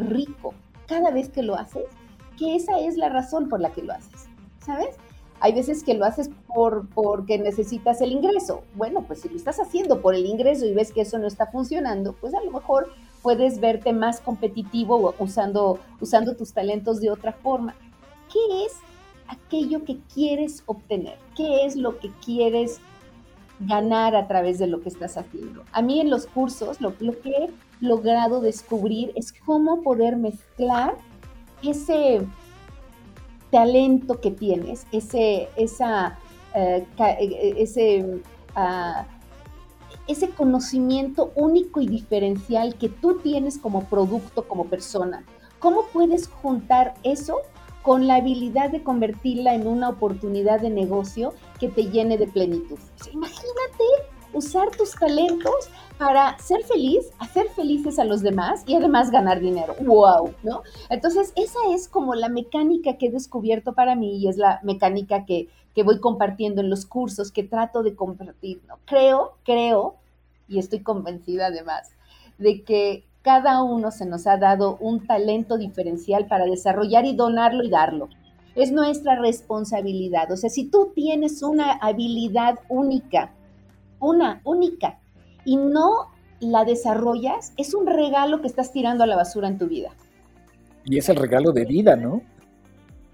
rico 0.08 0.54
cada 0.86 1.10
vez 1.10 1.28
que 1.28 1.42
lo 1.42 1.54
haces 1.56 1.84
que 2.38 2.56
esa 2.56 2.78
es 2.80 2.96
la 2.96 3.08
razón 3.08 3.48
por 3.48 3.60
la 3.60 3.70
que 3.70 3.82
lo 3.82 3.92
haces, 3.92 4.26
¿sabes? 4.64 4.96
Hay 5.40 5.52
veces 5.52 5.84
que 5.84 5.94
lo 5.94 6.06
haces 6.06 6.30
por, 6.46 6.88
porque 6.88 7.38
necesitas 7.38 8.00
el 8.00 8.12
ingreso. 8.12 8.62
Bueno, 8.74 9.02
pues 9.02 9.20
si 9.20 9.28
lo 9.28 9.36
estás 9.36 9.60
haciendo 9.60 10.00
por 10.00 10.14
el 10.14 10.24
ingreso 10.24 10.64
y 10.64 10.72
ves 10.72 10.92
que 10.92 11.02
eso 11.02 11.18
no 11.18 11.26
está 11.26 11.46
funcionando, 11.46 12.14
pues 12.14 12.34
a 12.34 12.42
lo 12.42 12.50
mejor 12.50 12.88
puedes 13.20 13.60
verte 13.60 13.92
más 13.92 14.20
competitivo 14.20 15.14
usando, 15.18 15.78
usando 16.00 16.36
tus 16.36 16.52
talentos 16.54 17.00
de 17.00 17.10
otra 17.10 17.32
forma. 17.32 17.74
¿qué 18.32 18.64
es 18.64 18.72
aquello 19.28 19.84
que 19.84 19.98
quieres 20.12 20.62
obtener? 20.66 21.18
¿Qué 21.36 21.64
es 21.64 21.76
lo 21.76 21.98
que 21.98 22.10
quieres 22.24 22.80
ganar 23.60 24.14
a 24.14 24.28
través 24.28 24.58
de 24.58 24.66
lo 24.66 24.80
que 24.82 24.88
estás 24.88 25.16
haciendo? 25.16 25.64
A 25.72 25.82
mí 25.82 26.00
en 26.00 26.10
los 26.10 26.26
cursos 26.26 26.80
lo, 26.80 26.96
que 26.96 27.30
he 27.30 27.50
logrado 27.80 28.40
descubrir 28.40 29.12
es 29.16 29.32
cómo 29.32 29.82
poder 29.82 30.16
mezclar 30.16 30.96
ese 31.62 32.26
talento 33.50 34.20
que 34.20 34.30
tienes, 34.30 34.86
ese, 34.92 35.48
esa, 35.56 36.18
eh, 36.54 36.86
eh, 36.98 37.54
ese, 37.58 38.20
ah, 38.54 39.06
ese 40.06 40.30
conocimiento 40.30 41.32
único 41.34 41.80
y 41.80 41.86
diferencial 41.86 42.76
que 42.76 42.88
tú 42.88 43.18
tienes 43.18 43.58
como 43.58 43.84
producto, 43.84 44.46
como 44.46 44.66
persona. 44.66 45.24
¿Cómo 45.58 45.86
puedes 45.92 46.28
juntar 46.28 46.94
eso 47.02 47.42
con 47.86 48.08
la 48.08 48.16
habilidad 48.16 48.70
de 48.70 48.82
convertirla 48.82 49.54
en 49.54 49.68
una 49.68 49.90
oportunidad 49.90 50.60
de 50.60 50.70
negocio 50.70 51.34
que 51.60 51.68
te 51.68 51.84
llene 51.84 52.18
de 52.18 52.26
plenitud. 52.26 52.80
Imagínate 53.12 53.84
usar 54.36 54.70
tus 54.70 54.92
talentos 54.92 55.70
para 55.98 56.38
ser 56.38 56.62
feliz, 56.64 57.10
hacer 57.18 57.48
felices 57.48 57.98
a 57.98 58.04
los 58.04 58.20
demás 58.22 58.62
y 58.66 58.74
además 58.74 59.10
ganar 59.10 59.40
dinero. 59.40 59.74
¡Wow! 59.80 60.34
¿No? 60.42 60.62
Entonces, 60.90 61.32
esa 61.36 61.58
es 61.70 61.88
como 61.88 62.14
la 62.14 62.28
mecánica 62.28 62.98
que 62.98 63.06
he 63.06 63.10
descubierto 63.10 63.72
para 63.72 63.96
mí 63.96 64.18
y 64.18 64.28
es 64.28 64.36
la 64.36 64.60
mecánica 64.62 65.24
que, 65.24 65.48
que 65.74 65.82
voy 65.82 66.00
compartiendo 66.00 66.60
en 66.60 66.70
los 66.70 66.84
cursos, 66.84 67.32
que 67.32 67.44
trato 67.44 67.82
de 67.82 67.94
compartir. 67.94 68.60
¿no? 68.68 68.78
Creo, 68.84 69.38
creo, 69.44 69.96
y 70.48 70.58
estoy 70.58 70.80
convencida 70.80 71.46
además, 71.46 71.90
de 72.38 72.62
que 72.62 73.04
cada 73.22 73.62
uno 73.62 73.90
se 73.90 74.06
nos 74.06 74.26
ha 74.26 74.36
dado 74.36 74.76
un 74.78 75.06
talento 75.06 75.58
diferencial 75.58 76.26
para 76.26 76.44
desarrollar 76.44 77.06
y 77.06 77.16
donarlo 77.16 77.64
y 77.64 77.70
darlo. 77.70 78.08
Es 78.54 78.70
nuestra 78.70 79.16
responsabilidad. 79.16 80.30
O 80.30 80.36
sea, 80.36 80.48
si 80.48 80.70
tú 80.70 80.92
tienes 80.94 81.42
una 81.42 81.72
habilidad 81.72 82.58
única, 82.68 83.34
una 84.06 84.40
única, 84.44 84.98
y 85.44 85.56
no 85.56 86.10
la 86.40 86.64
desarrollas, 86.64 87.52
es 87.56 87.74
un 87.74 87.86
regalo 87.86 88.40
que 88.40 88.48
estás 88.48 88.72
tirando 88.72 89.04
a 89.04 89.06
la 89.06 89.16
basura 89.16 89.48
en 89.48 89.58
tu 89.58 89.66
vida. 89.66 89.90
Y 90.84 90.98
es 90.98 91.08
el 91.08 91.16
regalo 91.16 91.52
de 91.52 91.64
vida, 91.64 91.96
¿no? 91.96 92.22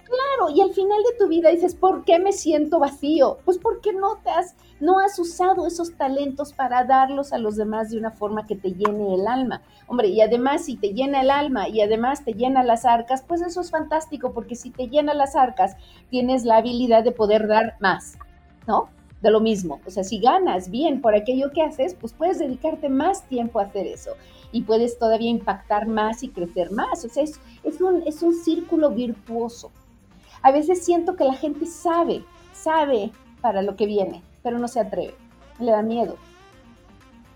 Claro, 0.05 0.55
y 0.55 0.61
al 0.61 0.75
final 0.75 0.99
de 1.11 1.17
tu 1.19 1.29
vida 1.29 1.49
dices, 1.49 1.75
¿por 1.75 2.05
qué 2.05 2.19
me 2.19 2.33
siento 2.33 2.79
vacío? 2.79 3.39
Pues 3.47 3.57
porque 3.57 3.95
no 3.95 4.19
te 4.23 4.29
has, 4.29 4.55
no 4.79 4.99
has 4.99 5.19
usado 5.19 5.67
esos 5.67 5.97
talentos 5.97 6.53
para 6.53 6.85
darlos 6.85 7.33
a 7.33 7.39
los 7.39 7.57
demás 7.57 7.91
de 7.91 7.97
una 7.97 8.11
forma 8.11 8.47
que 8.47 8.57
te 8.57 8.73
llene 8.73 9.15
el 9.15 9.27
alma. 9.27 9.63
Hombre, 9.87 10.09
y 10.09 10.21
además 10.21 10.67
si 10.67 10.77
te 10.77 10.93
llena 10.93 11.23
el 11.23 11.31
alma 11.31 11.69
y 11.69 11.81
además 11.81 12.25
te 12.27 12.35
llena 12.35 12.63
las 12.63 12.85
arcas, 12.85 13.25
pues 13.27 13.41
eso 13.41 13.63
es 13.63 13.71
fantástico, 13.71 14.35
porque 14.35 14.55
si 14.55 14.71
te 14.71 14.89
llena 14.89 15.15
las 15.15 15.35
arcas, 15.35 15.77
tienes 16.11 16.45
la 16.45 16.59
habilidad 16.59 17.05
de 17.05 17.13
poder 17.13 17.47
dar 17.47 17.77
más, 17.81 18.19
¿no? 18.67 18.91
De 19.23 19.31
lo 19.31 19.41
mismo. 19.41 19.81
O 19.87 19.91
sea, 19.91 20.05
si 20.05 20.19
ganas 20.19 20.71
bien 20.71 21.01
por 21.01 21.15
aquello 21.15 21.53
que 21.53 21.63
haces, 21.63 21.95
pues 21.95 22.13
puedes 22.13 22.39
dedicarte 22.39 22.89
más 22.89 23.23
tiempo 23.29 23.61
a 23.61 23.65
hacer 23.65 23.87
eso 23.87 24.11
y 24.53 24.63
puedes 24.63 24.99
todavía 24.99 25.31
impactar 25.31 25.87
más 25.87 26.23
y 26.23 26.29
crecer 26.29 26.71
más. 26.71 27.05
O 27.05 27.09
sea, 27.09 27.25
es, 27.25 27.41
un, 27.81 28.03
es 28.07 28.23
un 28.23 28.35
círculo 28.35 28.91
virtuoso. 28.91 29.71
A 30.43 30.53
veces 30.53 30.85
siento 30.85 31.17
que 31.17 31.25
la 31.25 31.35
gente 31.35 31.67
sabe, 31.67 32.25
sabe 32.53 33.11
para 33.41 33.63
lo 33.63 33.77
que 33.77 33.87
viene, 33.87 34.23
pero 34.43 34.59
no 34.59 34.69
se 34.69 34.81
atreve, 34.81 35.15
le 35.59 35.71
da 35.71 35.83
miedo, 35.83 36.17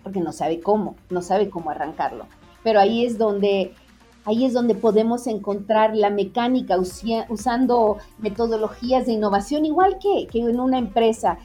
porque 0.03 0.20
no 0.20 0.32
sabe 0.32 0.61
cómo, 0.61 0.97
no 1.11 1.22
sabe 1.22 1.49
cómo 1.49 1.70
arrancarlo. 1.70 2.26
Pero 2.62 2.80
ahí 2.80 3.05
es 3.05 3.16
donde, 3.16 3.72
ahí 4.24 4.45
es 4.45 4.53
donde 4.53 4.74
podemos 4.74 5.26
encontrar 5.28 5.97
la 5.97 6.11
mecánica 6.11 6.78
usando 7.28 7.99
metodologías 8.18 9.07
de 9.07 9.12
innovación, 9.12 9.64
igual 9.64 9.99
que, 9.99 10.26
que 10.26 10.41
en 10.41 10.61
una 10.61 10.78
empresa. 10.78 11.39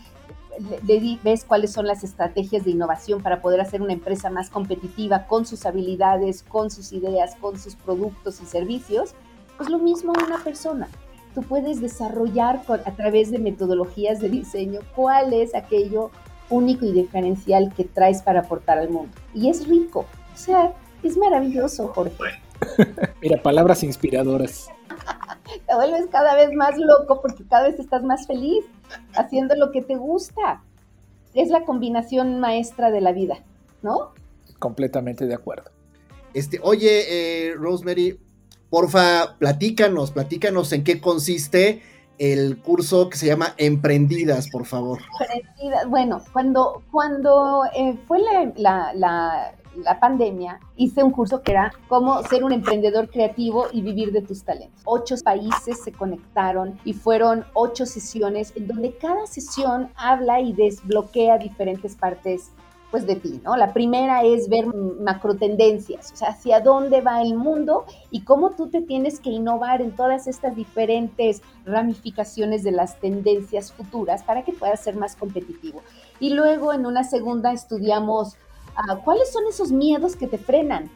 Ves 1.24 1.46
cuáles 1.46 1.72
son 1.72 1.88
las 1.88 2.04
estrategias 2.04 2.66
de 2.66 2.72
innovación 2.72 3.22
para 3.22 3.42
poder 3.42 3.62
hacer 3.62 3.82
una 3.82 3.94
empresa 3.94 4.30
más 4.30 4.50
competitiva 4.50 5.28
con 5.28 5.46
sus 5.46 5.66
habilidades, 5.66 6.44
con 6.44 6.70
sus 6.70 6.92
ideas, 6.92 7.36
con 7.40 7.58
sus 7.60 7.76
productos 7.76 8.42
y 8.42 8.46
servicios, 8.46 9.14
pues 9.58 9.70
lo 9.70 9.80
mismo 9.80 10.14
una 10.14 10.44
persona 10.44 10.88
tú 11.34 11.42
puedes 11.44 11.82
desarrollar 11.82 12.62
a 12.68 12.92
través 12.92 13.32
de 13.32 13.40
metodologías 13.40 14.20
de 14.20 14.30
diseño 14.30 14.82
cuál 14.96 15.34
es 15.34 15.56
aquello 15.56 16.12
único 16.50 16.86
y 16.86 16.92
diferencial 16.92 17.74
que 17.76 17.86
traes 17.86 18.22
para 18.22 18.42
aportar 18.42 18.78
al 18.78 18.90
mundo. 18.90 19.12
Y 19.34 19.50
es 19.50 19.68
rico, 19.68 20.06
o 20.34 20.38
sea, 20.38 20.74
es 21.04 21.18
maravilloso, 21.18 21.88
Jorge. 21.88 22.16
Mira, 23.22 23.42
palabras 23.42 23.84
inspiradoras. 23.84 24.70
Te 25.68 25.76
vuelves 25.76 26.08
cada 26.12 26.36
vez 26.36 26.52
más 26.54 26.78
loco 26.78 27.22
porque 27.22 27.46
cada 27.46 27.68
vez 27.68 27.80
estás 27.80 28.04
más 28.04 28.28
feliz. 28.28 28.66
haciendo 29.16 29.56
lo 29.56 29.72
que 29.72 29.82
te 29.82 29.96
gusta. 29.96 30.64
Es 31.34 31.50
la 31.50 31.64
combinación 31.64 32.40
maestra 32.40 32.92
de 32.92 33.02
la 33.02 33.14
vida, 33.14 33.40
¿no? 33.82 34.14
Completamente 34.60 35.26
de 35.26 35.34
acuerdo. 35.34 35.72
Este, 36.34 36.60
oye, 36.62 37.50
eh, 37.50 37.56
Rosemary, 37.56 38.20
porfa, 38.70 39.38
platícanos, 39.38 40.12
platícanos 40.12 40.72
en 40.74 40.84
qué 40.84 41.00
consiste 41.00 41.82
el 42.18 42.62
curso 42.62 43.10
que 43.10 43.18
se 43.18 43.28
llama 43.28 43.56
Emprendidas, 43.58 44.50
por 44.50 44.66
favor. 44.66 45.00
Emprendidas, 45.34 45.90
bueno, 45.90 46.22
cuando, 46.32 46.84
cuando 46.92 47.64
eh, 47.76 47.98
fue 48.08 48.20
la, 48.20 48.54
la, 48.56 48.94
la, 48.94 49.56
pandemia, 50.00 50.60
hice 50.76 51.04
un 51.04 51.12
curso 51.12 51.42
que 51.42 51.52
era 51.52 51.72
cómo 51.88 52.22
ser 52.24 52.44
un 52.44 52.52
emprendedor 52.52 53.10
creativo 53.10 53.68
y 53.72 53.82
vivir 53.82 54.12
de 54.12 54.22
tus 54.22 54.44
talentos. 54.44 54.82
Ocho 54.86 55.16
países 55.24 55.84
se 55.84 55.92
conectaron 55.92 56.80
y 56.84 56.94
fueron 56.94 57.46
ocho 57.54 57.86
sesiones 57.86 58.54
en 58.56 58.68
donde 58.68 58.98
cada 58.98 59.26
sesión 59.28 59.90
habla 59.96 60.42
y 60.42 60.54
desbloquea 60.54 61.38
diferentes 61.38 61.96
partes 61.96 62.52
pues 62.92 63.08
de 63.08 63.16
ti, 63.16 63.42
¿no? 63.44 63.56
La 63.56 63.72
primera 63.74 64.24
es 64.24 64.50
ver 64.50 64.68
macro 64.68 65.36
tendencias, 65.36 66.12
o 66.12 66.16
sea, 66.18 66.30
hacia 66.30 66.60
dónde 66.60 67.00
va 67.00 67.22
el 67.22 67.36
mundo 67.36 67.86
y 68.12 68.22
cómo 68.22 68.52
tú 68.52 68.68
te 68.68 68.82
tienes 68.82 69.22
que 69.22 69.30
innovar 69.30 69.82
en 69.82 69.96
todas 69.96 70.28
estas 70.28 70.56
diferentes 70.58 71.42
ramificaciones 71.66 72.64
de 72.64 72.72
las 72.72 73.00
tendencias 73.00 73.72
futuras 73.72 74.24
para 74.24 74.44
que 74.44 74.52
puedas 74.52 74.82
ser 74.82 74.98
más 74.98 75.16
competitivo. 75.16 75.82
Y 76.20 76.32
luego 76.32 76.74
en 76.74 76.86
una 76.86 77.06
segunda 77.06 77.54
estudiamos 77.54 78.36
ah, 78.76 78.98
cuáles 79.04 79.32
son 79.32 79.46
esos 79.48 79.72
miedos 79.72 80.16
que 80.16 80.28
te 80.28 80.38
frenan, 80.38 80.90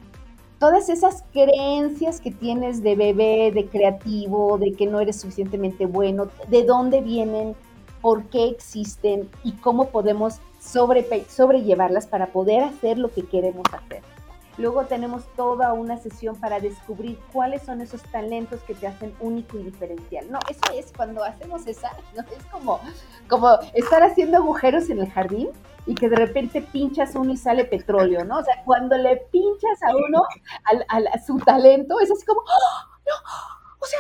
todas 0.59 0.89
esas 0.89 1.23
creencias 1.33 2.19
que 2.19 2.31
tienes 2.31 2.81
de 2.81 2.95
bebé, 2.95 3.51
de 3.51 3.67
creativo, 3.67 4.57
de 4.57 4.73
que 4.73 4.87
no 4.87 4.99
eres 4.99 5.21
suficientemente 5.21 5.85
bueno, 5.85 6.29
de 6.47 6.63
dónde 6.63 7.01
vienen, 7.01 7.55
por 8.01 8.23
qué 8.25 8.47
existen 8.47 9.29
y 9.43 9.53
cómo 9.53 9.89
podemos 9.89 10.35
sobre, 10.59 11.05
sobrellevarlas 11.27 12.07
para 12.07 12.27
poder 12.27 12.63
hacer 12.63 12.97
lo 12.97 13.11
que 13.11 13.25
queremos 13.25 13.65
hacer. 13.71 14.01
Luego 14.57 14.85
tenemos 14.85 15.25
toda 15.35 15.73
una 15.73 15.97
sesión 15.97 16.39
para 16.39 16.59
descubrir 16.59 17.19
cuáles 17.33 17.63
son 17.63 17.81
esos 17.81 18.01
talentos 18.03 18.61
que 18.61 18.73
te 18.73 18.87
hacen 18.87 19.13
único 19.19 19.57
y 19.57 19.63
diferencial. 19.63 20.31
No, 20.31 20.39
eso 20.49 20.61
es 20.73 20.93
cuando 20.95 21.23
hacemos 21.23 21.67
esa, 21.67 21.91
¿no? 22.15 22.21
es 22.21 22.45
como, 22.51 22.79
como 23.27 23.49
estar 23.73 24.03
haciendo 24.03 24.37
agujeros 24.37 24.89
en 24.89 24.99
el 24.99 25.11
jardín 25.11 25.49
y 25.85 25.95
que 25.95 26.09
de 26.09 26.15
repente 26.15 26.61
pinchas 26.61 27.15
uno 27.15 27.33
y 27.33 27.37
sale 27.37 27.65
petróleo, 27.65 28.23
¿no? 28.23 28.39
O 28.39 28.43
sea, 28.43 28.63
cuando 28.63 28.97
le 28.97 29.17
pinchas 29.31 29.83
a 29.83 29.95
uno 29.95 30.23
a 30.87 31.19
su 31.19 31.37
talento, 31.39 31.99
es 31.99 32.11
así 32.11 32.25
como, 32.25 32.41
¡Oh, 32.41 32.87
no, 33.05 33.75
o 33.79 33.85
sea, 33.85 33.99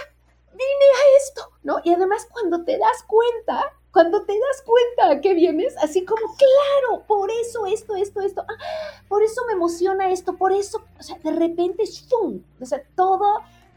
vine 0.51 0.63
a 0.65 1.17
esto, 1.17 1.51
¿no? 1.63 1.79
Y 1.83 1.93
además 1.93 2.27
cuando 2.31 2.63
te 2.63 2.77
das 2.77 3.03
cuenta, 3.05 3.73
cuando 3.95 4.23
te 4.23 4.33
das 4.33 4.61
cuenta 4.65 5.15
a 5.15 5.21
qué 5.21 5.33
vienes, 5.33 5.73
así 5.77 6.03
como, 6.03 6.21
claro, 6.35 7.05
por 7.07 7.31
eso 7.31 7.65
esto, 7.65 7.95
esto, 7.95 8.19
esto, 8.19 8.41
ah, 8.41 9.03
por 9.07 9.23
eso 9.23 9.41
me 9.47 9.53
emociona 9.53 10.11
esto, 10.11 10.35
por 10.35 10.51
eso, 10.51 10.81
o 10.99 11.01
sea, 11.01 11.17
de 11.23 11.31
repente, 11.31 11.85
¡shum! 11.85 12.41
o 12.59 12.65
sea, 12.65 12.83
todo, 12.97 13.25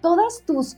todas 0.03 0.43
tus, 0.45 0.77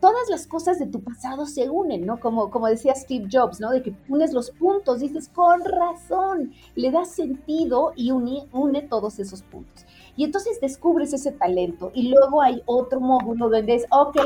todas 0.00 0.26
las 0.30 0.46
cosas 0.46 0.78
de 0.78 0.86
tu 0.86 1.02
pasado 1.02 1.44
se 1.44 1.68
unen, 1.68 2.06
¿no? 2.06 2.18
Como, 2.18 2.50
como 2.50 2.66
decía 2.66 2.94
Steve 2.94 3.28
Jobs, 3.30 3.60
¿no? 3.60 3.72
De 3.72 3.82
que 3.82 3.94
unes 4.08 4.32
los 4.32 4.50
puntos, 4.52 5.00
dices, 5.00 5.28
con 5.28 5.62
razón, 5.62 6.54
le 6.74 6.90
das 6.90 7.10
sentido 7.10 7.92
y 7.94 8.10
une, 8.10 8.48
une 8.52 8.80
todos 8.80 9.18
esos 9.18 9.42
puntos. 9.42 9.84
Y 10.16 10.24
entonces 10.24 10.58
descubres 10.62 11.12
ese 11.12 11.32
talento 11.32 11.90
y 11.92 12.08
luego 12.08 12.40
hay 12.40 12.62
otro 12.64 13.00
módulo 13.00 13.50
donde 13.50 13.74
es, 13.74 13.86
ok, 13.90 14.16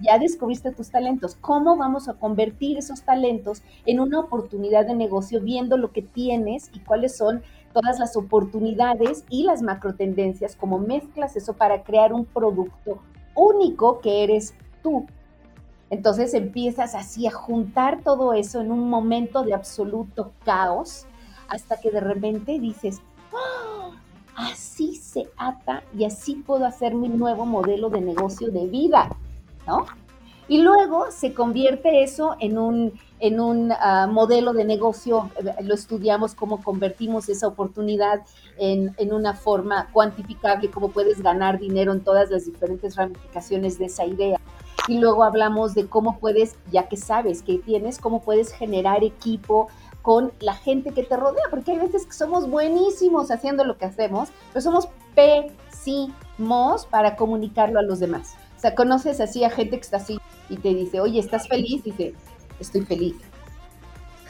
ya 0.00 0.18
descubriste 0.18 0.72
tus 0.72 0.90
talentos. 0.90 1.36
¿Cómo 1.40 1.76
vamos 1.76 2.08
a 2.08 2.14
convertir 2.14 2.78
esos 2.78 3.02
talentos 3.02 3.62
en 3.86 4.00
una 4.00 4.20
oportunidad 4.20 4.86
de 4.86 4.94
negocio 4.94 5.40
viendo 5.40 5.76
lo 5.76 5.92
que 5.92 6.02
tienes 6.02 6.70
y 6.74 6.80
cuáles 6.80 7.16
son 7.16 7.42
todas 7.72 7.98
las 7.98 8.16
oportunidades 8.16 9.24
y 9.30 9.44
las 9.44 9.62
macro 9.62 9.94
tendencias? 9.94 10.56
¿Cómo 10.56 10.78
mezclas 10.78 11.36
eso 11.36 11.54
para 11.54 11.82
crear 11.82 12.12
un 12.12 12.24
producto 12.24 12.98
único 13.34 14.00
que 14.00 14.24
eres 14.24 14.54
tú? 14.82 15.06
Entonces 15.88 16.34
empiezas 16.34 16.94
así 16.94 17.26
a 17.26 17.30
juntar 17.30 18.02
todo 18.02 18.32
eso 18.32 18.60
en 18.60 18.72
un 18.72 18.90
momento 18.90 19.44
de 19.44 19.54
absoluto 19.54 20.32
caos 20.44 21.06
hasta 21.48 21.80
que 21.80 21.90
de 21.90 22.00
repente 22.00 22.58
dices, 22.58 23.00
¡Oh! 23.32 23.92
así 24.34 24.96
se 24.96 25.28
ata 25.36 25.82
y 25.96 26.04
así 26.04 26.34
puedo 26.34 26.66
hacer 26.66 26.94
mi 26.94 27.08
nuevo 27.08 27.46
modelo 27.46 27.88
de 27.88 28.00
negocio 28.00 28.50
de 28.50 28.66
vida. 28.66 29.08
¿No? 29.66 29.86
Y 30.48 30.58
luego 30.58 31.10
se 31.10 31.34
convierte 31.34 32.04
eso 32.04 32.36
en 32.38 32.56
un, 32.56 32.92
en 33.18 33.40
un 33.40 33.72
ah, 33.72 34.06
modelo 34.08 34.52
de 34.52 34.64
negocio, 34.64 35.28
lo 35.62 35.74
estudiamos 35.74 36.34
cómo 36.34 36.62
convertimos 36.62 37.28
esa 37.28 37.48
oportunidad 37.48 38.20
en, 38.56 38.94
en, 38.96 39.12
una 39.12 39.34
forma 39.34 39.88
cuantificable, 39.92 40.70
cómo 40.70 40.90
puedes 40.90 41.20
ganar 41.20 41.58
dinero 41.58 41.92
en 41.92 42.00
todas 42.00 42.30
las 42.30 42.46
diferentes 42.46 42.94
ramificaciones 42.94 43.78
de 43.78 43.86
esa 43.86 44.04
idea. 44.04 44.40
Y 44.86 44.98
luego 44.98 45.24
hablamos 45.24 45.74
de 45.74 45.88
cómo 45.88 46.20
puedes, 46.20 46.54
ya 46.70 46.88
que 46.88 46.96
sabes 46.96 47.42
que 47.42 47.58
tienes, 47.58 47.98
cómo 47.98 48.22
puedes 48.22 48.52
generar 48.52 49.02
equipo 49.02 49.66
con 50.00 50.30
la 50.38 50.54
gente 50.54 50.92
que 50.92 51.02
te 51.02 51.16
rodea, 51.16 51.42
porque 51.50 51.72
hay 51.72 51.78
veces 51.78 52.06
que 52.06 52.12
somos 52.12 52.48
buenísimos 52.48 53.32
haciendo 53.32 53.64
lo 53.64 53.76
que 53.76 53.86
hacemos, 53.86 54.28
pero 54.52 54.60
somos 54.62 54.88
pésimos 55.16 56.86
para 56.86 57.16
comunicarlo 57.16 57.80
a 57.80 57.82
los 57.82 57.98
demás. 57.98 58.36
Sea, 58.66 58.74
conoces 58.74 59.20
así 59.20 59.44
a 59.44 59.50
gente 59.50 59.76
que 59.76 59.82
está 59.82 59.98
así 59.98 60.18
y 60.48 60.56
te 60.56 60.70
dice, 60.70 61.00
oye, 61.00 61.20
¿estás 61.20 61.46
feliz? 61.46 61.82
Y 61.84 61.92
dice, 61.92 62.14
estoy 62.58 62.80
feliz. 62.80 63.14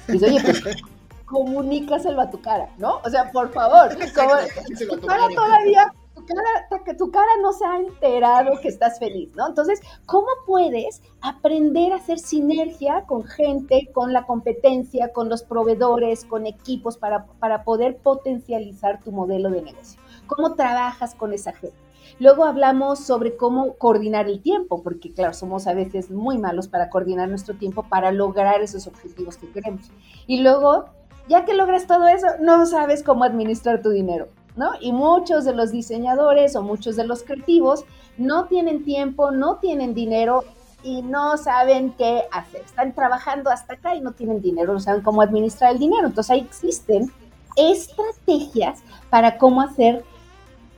Y 0.09 0.13
dice, 0.13 0.27
oye, 0.27 0.41
pues 0.43 0.63
comunícaselo 1.25 2.21
a 2.21 2.31
tu 2.31 2.39
cara, 2.43 2.69
¿no? 2.77 3.01
O 3.03 3.09
sea, 3.09 3.33
por 3.33 3.51
favor, 3.51 3.97
tu 3.97 5.07
cara 5.07 5.29
todavía, 5.35 5.91
tu 6.15 6.27
cara, 6.27 6.97
tu 6.99 7.11
cara 7.11 7.31
no 7.41 7.55
se 7.55 7.65
ha 7.65 7.79
enterado 7.79 8.61
que 8.61 8.69
estás 8.69 8.99
feliz, 8.99 9.35
¿no? 9.37 9.49
Entonces, 9.49 9.81
¿cómo 10.05 10.29
puedes 10.45 11.01
aprender 11.23 11.95
a 11.95 11.97
hacer 11.97 12.19
sinergia 12.19 13.05
con 13.07 13.25
gente, 13.25 13.89
con 13.95 14.13
la 14.13 14.27
competencia, 14.27 15.15
con 15.15 15.31
los 15.31 15.45
proveedores, 15.45 16.27
con 16.27 16.45
equipos 16.45 16.99
para, 16.99 17.25
para 17.41 17.65
poder 17.65 17.97
potencializar 17.97 19.01
tu 19.03 19.13
modelo 19.13 19.49
de 19.49 19.63
negocio? 19.63 19.99
¿Cómo 20.27 20.57
trabajas 20.57 21.15
con 21.15 21.33
esa 21.33 21.55
gente? 21.55 21.86
Luego 22.19 22.45
hablamos 22.45 23.01
sobre 23.01 23.37
cómo 23.37 23.75
coordinar 23.75 24.29
el 24.29 24.41
tiempo, 24.41 24.83
porque 24.83 25.13
claro, 25.13 25.35
somos 25.35 25.67
a 25.67 25.75
veces 25.75 26.11
muy 26.11 26.39
malos 26.39 26.69
para 26.69 26.91
coordinar 26.91 27.29
nuestro 27.29 27.55
tiempo 27.55 27.85
para 27.89 28.13
lograr 28.13 28.61
esos 28.63 28.87
objetivos 28.87 29.37
que 29.37 29.51
queremos. 29.51 29.91
Y 30.27 30.43
luego, 30.43 30.87
ya 31.29 31.45
que 31.45 31.55
logras 31.55 31.87
todo 31.87 32.09
eso, 32.09 32.27
no 32.41 32.65
sabes 32.67 33.03
cómo 33.03 33.25
administrar 33.25 33.83
tu 33.83 33.91
dinero, 33.91 34.29
¿no? 34.57 34.71
Y 34.81 34.93
muchos 34.93 35.45
de 35.45 35.55
los 35.55 35.71
diseñadores 35.73 36.57
o 36.57 36.63
muchos 36.63 36.97
de 36.97 37.07
los 37.07 37.23
creativos 37.23 37.85
no 38.17 38.47
tienen 38.47 38.85
tiempo, 38.85 39.31
no 39.31 39.57
tienen 39.57 39.95
dinero 39.95 40.45
y 40.83 41.03
no 41.03 41.37
saben 41.37 41.93
qué 41.99 42.25
hacer. 42.31 42.63
Están 42.63 42.95
trabajando 42.95 43.51
hasta 43.51 43.75
acá 43.75 43.95
y 43.95 44.01
no 44.01 44.13
tienen 44.13 44.41
dinero, 44.41 44.73
no 44.73 44.81
saben 44.81 45.03
cómo 45.03 45.21
administrar 45.21 45.73
el 45.73 45.79
dinero. 45.79 46.07
Entonces 46.07 46.31
ahí 46.31 46.41
existen 46.41 47.11
estrategias 47.57 48.83
para 49.11 49.39
cómo 49.39 49.63
hacer 49.63 50.05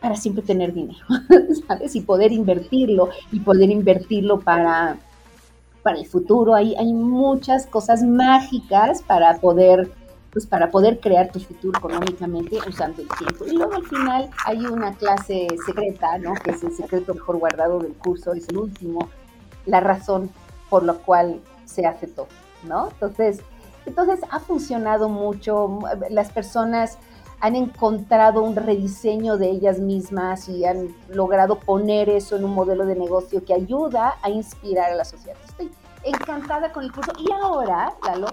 para 0.00 0.16
siempre 0.16 0.42
tener 0.42 0.72
dinero, 0.72 1.04
¿sabes? 1.68 1.94
Y 1.96 2.00
poder 2.00 2.32
invertirlo 2.32 3.10
y 3.32 3.40
poder 3.40 3.70
invertirlo 3.70 4.40
para, 4.40 4.96
para 5.82 5.98
el 5.98 6.06
futuro. 6.06 6.54
Hay, 6.54 6.74
hay 6.76 6.92
muchas 6.92 7.66
cosas 7.66 8.02
mágicas 8.02 9.02
para 9.02 9.36
poder, 9.38 9.90
pues 10.32 10.46
para 10.46 10.70
poder 10.70 11.00
crear 11.00 11.32
tu 11.32 11.40
futuro 11.40 11.78
económicamente 11.78 12.58
usando 12.68 13.02
el 13.02 13.08
tiempo. 13.18 13.44
Y 13.46 13.56
luego 13.56 13.74
al 13.74 13.86
final 13.86 14.30
hay 14.46 14.64
una 14.66 14.92
clase 14.94 15.48
secreta, 15.66 16.18
¿no? 16.18 16.34
Que 16.34 16.52
es 16.52 16.62
el 16.62 16.72
secreto 16.72 17.14
mejor 17.14 17.38
guardado 17.38 17.80
del 17.80 17.94
curso, 17.94 18.32
es 18.34 18.48
el 18.48 18.58
último, 18.58 19.08
la 19.66 19.80
razón 19.80 20.30
por 20.70 20.84
la 20.84 20.94
cual 20.94 21.40
se 21.64 21.86
hace 21.86 22.06
todo, 22.06 22.28
¿no? 22.64 22.88
Entonces, 22.90 23.40
entonces 23.86 24.20
ha 24.30 24.38
funcionado 24.40 25.08
mucho, 25.08 25.78
las 26.10 26.30
personas 26.30 26.98
han 27.40 27.56
encontrado 27.56 28.42
un 28.42 28.56
rediseño 28.56 29.36
de 29.36 29.50
ellas 29.50 29.78
mismas 29.78 30.48
y 30.48 30.64
han 30.64 30.94
logrado 31.08 31.58
poner 31.60 32.08
eso 32.08 32.36
en 32.36 32.44
un 32.44 32.54
modelo 32.54 32.84
de 32.84 32.96
negocio 32.96 33.44
que 33.44 33.54
ayuda 33.54 34.16
a 34.22 34.30
inspirar 34.30 34.92
a 34.92 34.96
la 34.96 35.04
sociedad. 35.04 35.36
Estoy 35.44 35.70
encantada 36.04 36.72
con 36.72 36.84
el 36.84 36.92
curso 36.92 37.12
y 37.18 37.30
ahora, 37.32 37.92
Lalo, 38.04 38.28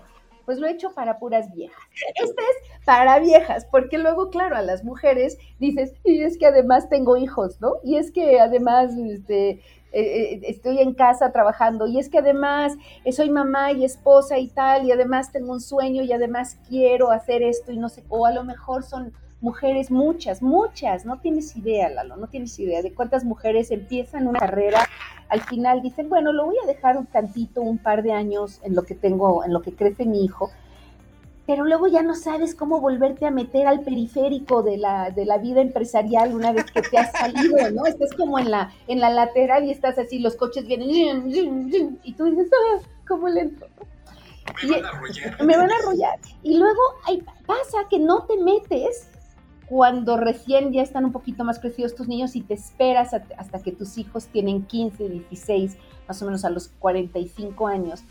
pues 0.45 0.60
lo 0.60 0.68
he 0.68 0.72
hecho 0.72 0.93
para 0.93 1.20
puras 1.20 1.51
viejas. 1.53 1.82
Este 2.16 2.41
es 2.41 2.86
para 2.86 3.20
viejas, 3.20 3.66
porque 3.66 3.97
luego, 3.97 4.30
claro, 4.30 4.56
a 4.56 4.62
las 4.62 4.84
mujeres 4.84 5.38
dices, 5.60 5.93
y 6.03 6.22
es 6.22 6.38
que 6.38 6.45
además 6.45 6.88
tengo 6.89 7.18
hijos, 7.18 7.60
¿no? 7.62 7.74
Y 7.84 7.97
es 7.97 8.12
que 8.12 8.39
además 8.39 8.91
este, 8.95 9.62
eh, 10.00 10.34
eh, 10.34 10.39
estoy 10.43 10.80
en 10.80 10.93
casa 10.93 11.32
trabajando. 11.32 11.88
Y 11.88 12.00
es 12.00 12.10
que 12.10 12.20
además 12.20 12.74
eh, 13.04 13.12
soy 13.12 13.30
mamá 13.30 13.72
y 13.72 13.86
esposa 13.86 14.38
y 14.38 14.50
tal 14.50 14.86
y 14.86 14.91
además 14.91 15.32
tengo 15.32 15.54
un 15.54 15.62
sueño 15.62 16.04
y 16.04 16.14
además 16.14 16.60
quiero 16.68 17.12
hacer 17.12 17.41
esto 17.41 17.72
y 17.72 17.78
no 17.78 17.89
sé, 17.89 18.04
o 18.10 18.26
a 18.26 18.32
lo 18.32 18.43
mejor 18.43 18.84
son 18.84 19.14
mujeres, 19.41 19.91
muchas, 19.91 20.41
muchas, 20.41 21.06
no 21.06 21.20
tienes 21.20 21.56
idea, 21.56 21.89
Lalo, 21.89 22.18
no 22.18 22.28
tienes 22.28 22.58
idea 22.58 22.82
de 22.82 22.93
cuántas 22.93 23.24
mujeres 23.24 23.70
empiezan 23.70 24.28
una 24.28 24.39
carrera 24.39 24.80
al 25.30 25.41
final 25.41 25.82
dicen, 25.82 26.10
bueno, 26.10 26.32
lo 26.32 26.46
voy 26.46 26.56
a 26.64 26.68
dejar 26.68 26.98
un 26.98 27.06
tantito, 27.08 27.62
un 27.62 27.78
par 27.78 28.04
de 28.04 28.12
años 28.12 28.60
en 28.64 28.76
lo 28.76 28.84
que 28.84 28.96
tengo, 28.96 29.43
en 29.43 29.54
lo 29.54 29.62
que 29.62 29.74
crece 29.74 30.06
mi 30.06 30.24
hijo, 30.24 30.52
pero 31.46 31.66
luego 31.66 31.88
ya 31.88 32.02
no 32.02 32.16
sabes 32.16 32.56
cómo 32.56 32.82
volverte 32.82 33.26
a 33.26 33.32
meter 33.32 33.68
al 33.68 33.82
periférico 33.82 34.64
de 34.64 34.78
la, 34.78 35.12
de 35.12 35.26
la 35.26 35.38
vida 35.38 35.62
empresarial 35.62 36.34
una 36.34 36.52
vez 36.52 36.66
que 36.72 36.82
te 36.82 36.98
has 36.98 37.12
salido, 37.12 37.58
¿no? 37.72 37.86
Estás 37.86 38.14
como 38.14 38.39
en 38.39 38.52
la, 38.52 38.74
en 38.88 39.00
la 39.00 39.10
lateral 39.10 39.66
y 39.66 39.72
estás 39.72 39.98
así, 39.98 40.20
los 40.20 40.36
coches 40.36 40.66
vienen 40.66 41.32
y 42.04 42.14
tú 42.14 42.26
dices, 42.26 42.50
ah, 42.54 42.82
¿cómo 43.08 43.30
lento? 43.30 43.68
Me 44.64 44.72
van 44.72 44.86
a 44.86 44.89
arrollar. 44.89 45.43
Me 45.46 45.58
van 45.58 45.72
a 45.72 45.76
arrollar. 45.76 46.20
Y 46.43 46.58
luego 46.58 46.82
hay, 47.06 47.24
pasa 47.46 47.78
que 47.89 48.00
no 48.00 48.24
te 48.24 48.38
metes 48.38 49.10
cuando 49.68 50.18
recién 50.18 50.72
ya 50.72 50.82
están 50.82 51.06
un 51.06 51.12
poquito 51.12 51.43
más 51.43 51.60
crecidos 51.60 51.96
tus 51.96 52.08
niños 52.08 52.36
y 52.36 52.41
te 52.41 52.54
esperas 52.54 53.14
hasta 53.14 53.62
que 53.64 53.72
tus 53.72 53.98
hijos 53.98 54.28
tienen 54.28 54.66
15, 54.66 55.10
16, 55.10 55.78
más 56.08 56.22
o 56.22 56.26
menos 56.26 56.46
a 56.46 56.50
los 56.50 56.70
45 56.80 57.68
años, 57.68 58.04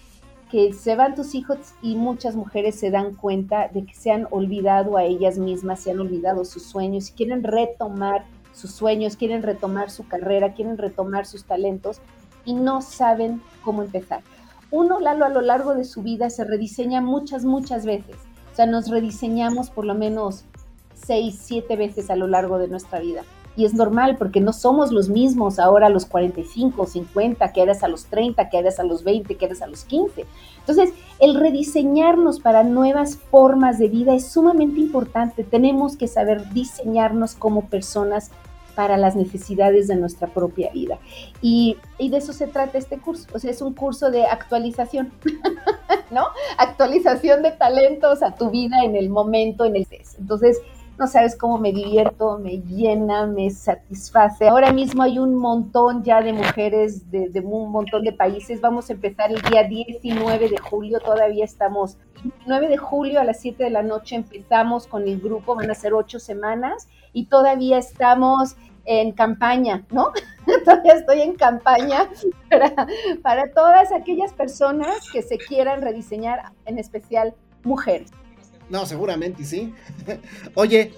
que 0.55 0.73
se 0.73 0.95
van 0.95 1.17
tus 1.17 1.35
hijos 1.35 1.59
y 1.83 1.97
muchas 1.97 2.37
mujeres 2.37 2.79
se 2.79 2.93
dan 2.93 3.17
cuenta 3.17 3.67
de 3.75 3.85
que 3.85 3.93
se 3.93 4.13
han 4.13 4.29
olvidado 4.31 4.97
a 4.97 5.03
ellas 5.03 5.37
mismas, 5.37 5.81
se 5.81 5.91
han 5.91 5.99
olvidado 5.99 6.45
sus 6.45 6.63
sueños 6.63 7.11
y 7.11 7.13
quieren 7.15 7.43
retomar 7.43 8.25
sus 8.53 8.71
sueños, 8.71 9.17
quieren 9.17 9.43
retomar 9.43 9.91
su 9.91 10.07
carrera, 10.07 10.53
quieren 10.53 10.79
retomar 10.79 11.27
sus 11.27 11.43
talentos 11.43 11.99
y 12.45 12.55
no 12.55 12.83
saben 12.83 13.43
cómo 13.65 13.83
empezar. 13.83 14.23
Uno, 14.71 15.01
Lalo, 15.01 15.25
a 15.25 15.29
lo 15.29 15.41
largo 15.41 15.75
de 15.75 15.85
su 15.85 16.05
vida 16.05 16.31
se 16.31 16.45
rediseña 16.45 17.01
muchas, 17.01 17.45
muchas 17.45 17.85
veces. 17.85 18.15
O 18.53 18.55
sea, 18.55 18.67
nos 18.67 18.89
rediseñamos 18.89 19.71
por 19.71 19.85
lo 19.85 19.97
menos 19.97 20.45
seis, 20.95 21.37
siete 21.43 21.75
veces 21.75 22.11
a 22.11 22.15
lo 22.15 22.29
largo 22.29 22.59
de 22.59 22.69
nuestra 22.69 23.01
vida. 23.01 23.23
Y 23.57 23.65
es 23.65 23.75
normal 23.75 24.17
porque 24.17 24.41
no 24.41 24.53
somos 24.53 24.91
los 24.91 25.09
mismos 25.09 25.59
ahora 25.59 25.87
a 25.87 25.91
los 25.91 26.07
45, 26.07 26.87
50, 26.87 27.53
que 27.53 27.63
eres 27.63 27.83
a 27.83 27.89
los 27.89 28.07
30, 28.07 28.49
que 28.49 28.59
eres 28.59 28.81
a 28.81 28.85
los 28.85 29.05
20, 29.05 29.37
que 29.37 29.45
eres 29.45 29.63
a 29.63 29.67
los 29.67 29.85
15. 29.85 30.27
Entonces, 30.59 30.93
el 31.21 31.35
rediseñarnos 31.35 32.41
para 32.41 32.65
nuevas 32.65 33.17
formas 33.17 33.79
de 33.79 33.89
vida 33.89 34.15
es 34.15 34.27
sumamente 34.27 34.81
importante. 34.81 35.45
Tenemos 35.45 35.97
que 35.97 36.09
saber 36.09 36.51
diseñarnos 36.51 37.35
como 37.35 37.67
personas 37.67 38.31
para 38.75 38.97
las 38.97 39.17
necesidades 39.17 39.89
de 39.89 39.97
nuestra 39.97 40.29
propia 40.29 40.71
vida. 40.73 40.99
Y, 41.41 41.77
de 41.99 42.17
eso 42.17 42.33
se 42.33 42.47
trata 42.47 42.79
este 42.79 42.99
curso. 42.99 43.29
O 43.33 43.39
sea, 43.39 43.51
es 43.51 43.63
un 43.63 43.75
curso 43.75 44.11
de 44.11 44.25
actualización, 44.25 45.13
¿no? 46.11 46.27
Actualización 46.59 47.43
de 47.43 47.53
talentos 47.53 48.23
a 48.23 48.35
tu 48.35 48.51
vida 48.51 48.85
en 48.85 48.97
el 48.97 49.11
momento, 49.11 49.65
en 49.65 49.77
el... 49.77 49.87
Entonces, 50.19 50.61
no 50.99 51.07
sabes 51.09 51.37
cómo 51.37 51.59
me 51.59 51.73
divierto, 51.73 52.39
me 52.39 52.59
llena, 52.59 53.27
me 53.27 53.51
satisface. 53.51 54.49
Ahora 54.49 54.73
mismo 54.73 55.03
hay 55.03 55.19
un 55.19 55.35
montón 55.35 56.05
ya 56.05 56.21
de 56.23 56.33
mujeres 56.33 57.11
de, 57.11 57.41
un 57.41 57.71
montón 57.71 58.05
de 58.05 58.13
países. 58.13 58.61
Vamos 58.61 58.91
a 58.91 58.93
empezar 58.93 59.33
el 59.33 59.41
día 59.43 59.65
19 59.65 60.49
de 60.49 60.59
julio, 60.59 61.01
todavía 61.01 61.45
estamos. 61.45 61.99
9 62.47 62.69
de 62.69 62.77
julio 62.77 63.21
a 63.21 63.25
las 63.25 63.41
7 63.41 63.65
de 63.65 63.71
la 63.71 63.83
noche 63.83 64.17
empezamos 64.17 64.87
con 64.87 65.07
el 65.07 65.21
grupo, 65.21 65.55
van 65.55 65.71
a 65.71 65.75
ser 65.75 65.93
ocho 65.93 66.19
semanas 66.19 66.89
y 67.13 67.27
todavía 67.27 67.79
estamos 67.79 68.57
en 68.87 69.13
campaña, 69.13 69.85
¿no? 69.91 70.13
todavía 70.65 70.95
estoy 70.95 71.23
en 71.23 71.35
campaña 71.35 72.09
para, 72.51 72.87
para 73.23 73.53
todas 73.53 73.93
aquellas 73.93 74.33
personas 74.33 75.11
que 75.11 75.23
se 75.23 75.39
quieran 75.39 75.83
rediseñar, 75.83 76.53
en 76.67 76.79
especial 76.79 77.35
mujeres. 77.63 78.11
No, 78.71 78.87
seguramente 78.87 79.45
sí. 79.45 79.75
Oye, 80.55 80.93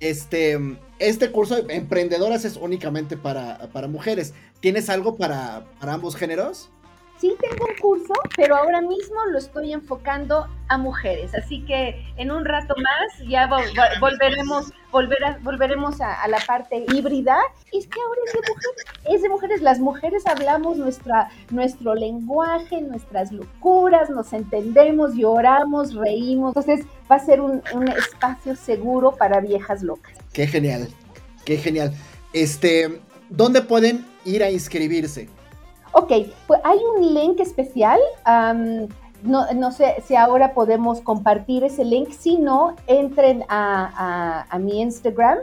este, 0.00 0.58
este 0.98 1.30
curso 1.30 1.62
de 1.62 1.74
emprendedoras 1.74 2.44
es 2.44 2.56
únicamente 2.56 3.16
para, 3.16 3.58
para 3.72 3.88
mujeres. 3.88 4.34
¿Tienes 4.60 4.90
algo 4.90 5.16
para, 5.16 5.64
para 5.80 5.94
ambos 5.94 6.16
géneros? 6.16 6.70
Sí 7.20 7.34
tengo 7.40 7.66
un 7.66 7.76
curso, 7.80 8.12
pero 8.36 8.56
ahora 8.56 8.80
mismo 8.80 9.16
lo 9.30 9.38
estoy 9.38 9.72
enfocando 9.72 10.46
a 10.68 10.78
mujeres. 10.78 11.34
Así 11.34 11.64
que 11.64 12.04
en 12.16 12.30
un 12.30 12.44
rato 12.44 12.74
más 12.76 13.28
ya 13.28 13.48
volveremos, 14.00 14.72
volveremos 14.90 16.00
a, 16.00 16.26
la 16.28 16.38
parte 16.46 16.84
híbrida. 16.92 17.36
Es 17.72 17.86
que 17.86 18.00
ahora 18.00 18.20
es 18.26 18.32
de 18.32 18.40
mujeres. 18.40 18.84
Es 19.04 19.22
de 19.22 19.28
mujeres. 19.28 19.62
Las 19.62 19.78
mujeres 19.78 20.26
hablamos 20.26 20.76
nuestra, 20.76 21.28
nuestro 21.50 21.94
lenguaje, 21.94 22.80
nuestras 22.80 23.32
locuras, 23.32 24.10
nos 24.10 24.32
entendemos, 24.32 25.14
lloramos, 25.14 25.94
reímos. 25.94 26.56
Entonces 26.56 26.86
va 27.10 27.16
a 27.16 27.20
ser 27.20 27.40
un, 27.40 27.62
un 27.72 27.88
espacio 27.88 28.56
seguro 28.56 29.12
para 29.12 29.40
viejas 29.40 29.82
locas. 29.82 30.16
Qué 30.32 30.46
genial, 30.46 30.88
qué 31.44 31.56
genial. 31.56 31.94
Este, 32.32 33.00
¿dónde 33.30 33.62
pueden 33.62 34.04
ir 34.24 34.42
a 34.42 34.50
inscribirse? 34.50 35.28
Ok, 35.96 36.10
pues 36.48 36.60
hay 36.64 36.78
un 36.96 37.14
link 37.14 37.38
especial. 37.38 38.00
no, 39.22 39.70
sé 39.70 40.02
si 40.04 40.16
ahora 40.16 40.52
podemos 40.52 41.00
compartir 41.00 41.62
ese 41.62 41.84
link. 41.84 42.10
Si 42.10 42.36
no, 42.36 42.74
entren 42.88 43.44
a, 43.48 44.44
mi 44.58 44.80
Instagram, 44.82 45.38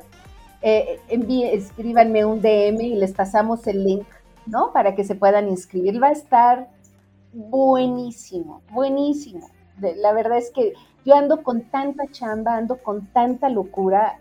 eh, 0.62 1.00
escríbanme 1.08 2.26
un 2.26 2.42
DM 2.42 2.82
y 2.82 2.96
les 2.96 3.14
pasamos 3.14 3.66
el 3.66 3.82
link, 3.82 4.06
¿no? 4.46 4.74
Para 4.74 4.94
que 4.94 5.06
se 5.06 5.16
puedan 5.16 5.48
inscribir. 5.48 6.04
Va 6.04 6.08
a 6.08 6.12
estar 6.12 6.68
buenísimo, 7.32 8.62
buenísimo. 8.72 9.50
la 9.80 10.12
verdad 10.12 10.38
es 10.38 10.52
que 10.52 10.74
yo 11.06 11.16
ando 11.16 11.44
con 11.44 11.62
tanta 11.62 12.12
chamba, 12.12 12.58
ando 12.58 12.76
con 12.84 13.06
tanta 13.08 13.48
locura 13.48 14.20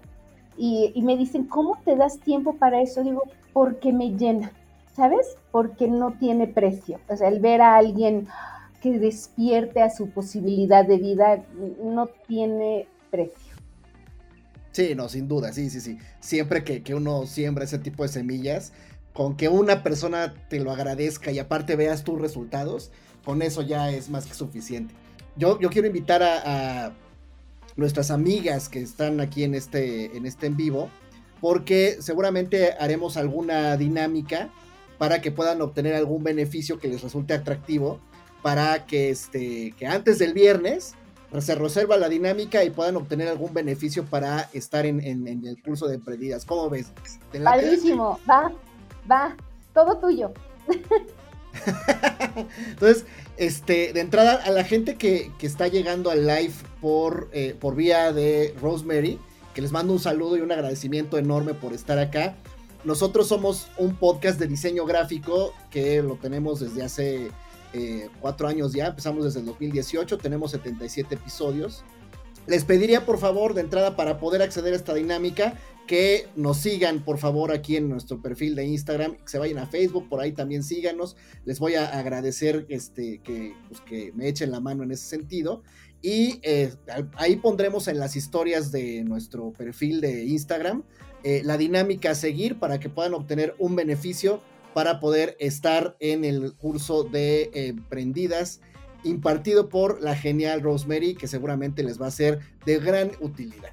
y, 0.56 0.92
y 0.94 1.02
me 1.02 1.16
dicen, 1.16 1.46
¿cómo 1.46 1.76
te 1.84 1.96
das 1.96 2.20
tiempo 2.20 2.54
para 2.54 2.80
eso? 2.80 3.02
Digo, 3.02 3.24
porque 3.52 3.92
me 3.92 4.10
llena 4.16 4.52
¿sabes? 5.00 5.34
Porque 5.50 5.88
no 5.88 6.12
tiene 6.20 6.46
precio. 6.46 7.00
O 7.08 7.16
sea, 7.16 7.28
el 7.28 7.40
ver 7.40 7.62
a 7.62 7.78
alguien 7.78 8.28
que 8.82 8.98
despierte 8.98 9.80
a 9.80 9.88
su 9.88 10.10
posibilidad 10.10 10.86
de 10.86 10.98
vida 10.98 11.42
no 11.82 12.08
tiene 12.28 12.86
precio. 13.10 13.54
Sí, 14.72 14.94
no, 14.94 15.08
sin 15.08 15.26
duda, 15.26 15.54
sí, 15.54 15.70
sí, 15.70 15.80
sí. 15.80 15.96
Siempre 16.20 16.64
que, 16.64 16.94
uno 16.94 17.24
siembra 17.26 17.64
ese 17.64 17.78
tipo 17.78 18.02
de 18.02 18.10
semillas, 18.10 18.74
con 19.14 19.38
que 19.38 19.48
una 19.48 19.82
persona 19.82 20.34
te 20.50 20.60
lo 20.60 20.70
agradezca 20.70 21.32
y 21.32 21.38
aparte 21.38 21.76
veas 21.76 22.04
tus 22.04 22.20
resultados, 22.20 22.92
con 23.24 23.40
eso 23.40 23.62
ya 23.62 23.90
es 23.90 24.10
más 24.10 24.26
que 24.26 24.34
suficiente. 24.34 24.92
Yo, 25.36 25.58
yo 25.60 25.70
quiero 25.70 25.86
invitar 25.88 26.22
a, 26.22 26.86
a 26.86 26.92
nuestras 27.76 28.10
amigas 28.10 28.68
que 28.68 28.82
están 28.82 29.20
aquí 29.20 29.44
en 29.44 29.54
este, 29.54 30.14
en 30.14 30.26
este 30.26 30.46
en 30.46 30.58
vivo, 30.58 30.90
porque 31.40 31.96
seguramente 32.00 32.74
haremos 32.78 33.16
alguna 33.16 33.78
dinámica 33.78 34.50
para 35.00 35.22
que 35.22 35.32
puedan 35.32 35.62
obtener 35.62 35.94
algún 35.94 36.22
beneficio 36.22 36.78
que 36.78 36.86
les 36.86 37.00
resulte 37.00 37.32
atractivo 37.32 37.98
para 38.42 38.84
que, 38.84 39.08
este, 39.08 39.72
que 39.78 39.86
antes 39.86 40.18
del 40.18 40.34
viernes 40.34 40.92
se 41.38 41.54
reserva 41.54 41.96
la 41.96 42.10
dinámica 42.10 42.64
y 42.64 42.70
puedan 42.70 42.96
obtener 42.96 43.28
algún 43.28 43.54
beneficio 43.54 44.04
para 44.04 44.50
estar 44.52 44.84
en, 44.84 45.00
el 45.26 45.62
curso 45.62 45.88
de 45.88 45.94
emprendidas. 45.94 46.44
¿Cómo 46.44 46.68
ves? 46.68 46.92
Padrísimo, 47.42 48.20
va, 48.28 48.52
va, 49.10 49.34
todo 49.72 49.96
tuyo. 49.96 50.34
Entonces, 52.68 53.06
este, 53.38 53.94
de 53.94 54.00
entrada, 54.00 54.34
a 54.44 54.50
la 54.50 54.64
gente 54.64 54.96
que, 54.96 55.32
está 55.40 55.68
llegando 55.68 56.10
al 56.10 56.26
live 56.26 56.52
por, 56.82 57.30
eh, 57.32 57.56
por 57.58 57.74
vía 57.74 58.12
de 58.12 58.54
Rosemary, 58.60 59.18
que 59.54 59.62
les 59.62 59.72
mando 59.72 59.94
un 59.94 59.98
saludo 59.98 60.36
y 60.36 60.42
un 60.42 60.52
agradecimiento 60.52 61.16
enorme 61.16 61.54
por 61.54 61.72
estar 61.72 61.98
acá. 61.98 62.36
Nosotros 62.84 63.28
somos 63.28 63.68
un 63.76 63.94
podcast 63.96 64.38
de 64.38 64.46
diseño 64.46 64.86
gráfico 64.86 65.52
que 65.70 66.02
lo 66.02 66.16
tenemos 66.16 66.60
desde 66.60 66.82
hace 66.82 67.30
eh, 67.72 68.08
cuatro 68.20 68.48
años 68.48 68.72
ya, 68.72 68.88
empezamos 68.88 69.24
desde 69.24 69.40
el 69.40 69.46
2018, 69.46 70.18
tenemos 70.18 70.50
77 70.52 71.14
episodios. 71.14 71.84
Les 72.46 72.64
pediría 72.64 73.04
por 73.04 73.18
favor 73.18 73.54
de 73.54 73.60
entrada 73.60 73.96
para 73.96 74.18
poder 74.18 74.42
acceder 74.42 74.72
a 74.72 74.76
esta 74.76 74.94
dinámica 74.94 75.58
que 75.86 76.28
nos 76.36 76.56
sigan 76.56 77.04
por 77.04 77.18
favor 77.18 77.52
aquí 77.52 77.76
en 77.76 77.88
nuestro 77.88 78.22
perfil 78.22 78.54
de 78.54 78.64
Instagram, 78.64 79.16
que 79.16 79.28
se 79.28 79.38
vayan 79.38 79.58
a 79.58 79.66
Facebook, 79.66 80.08
por 80.08 80.20
ahí 80.20 80.32
también 80.32 80.62
síganos. 80.62 81.16
Les 81.44 81.58
voy 81.58 81.74
a 81.74 81.98
agradecer 81.98 82.64
este, 82.68 83.20
que, 83.22 83.54
pues, 83.68 83.80
que 83.82 84.12
me 84.14 84.28
echen 84.28 84.50
la 84.50 84.60
mano 84.60 84.84
en 84.84 84.92
ese 84.92 85.06
sentido. 85.06 85.62
Y 86.02 86.40
eh, 86.42 86.72
ahí 87.16 87.36
pondremos 87.36 87.88
en 87.88 87.98
las 87.98 88.16
historias 88.16 88.72
de 88.72 89.04
nuestro 89.04 89.52
perfil 89.52 90.00
de 90.00 90.24
Instagram 90.24 90.84
eh, 91.24 91.42
la 91.44 91.56
dinámica 91.56 92.12
a 92.12 92.14
seguir 92.14 92.58
para 92.58 92.80
que 92.80 92.88
puedan 92.88 93.14
obtener 93.14 93.54
un 93.58 93.76
beneficio 93.76 94.40
para 94.74 95.00
poder 95.00 95.36
estar 95.40 95.96
en 96.00 96.24
el 96.24 96.54
curso 96.54 97.04
de 97.04 97.50
emprendidas 97.52 98.60
impartido 99.04 99.68
por 99.68 100.00
la 100.02 100.14
genial 100.14 100.60
Rosemary, 100.60 101.14
que 101.14 101.26
seguramente 101.26 101.82
les 101.82 102.00
va 102.00 102.06
a 102.06 102.10
ser 102.10 102.40
de 102.64 102.78
gran 102.78 103.10
utilidad. 103.20 103.70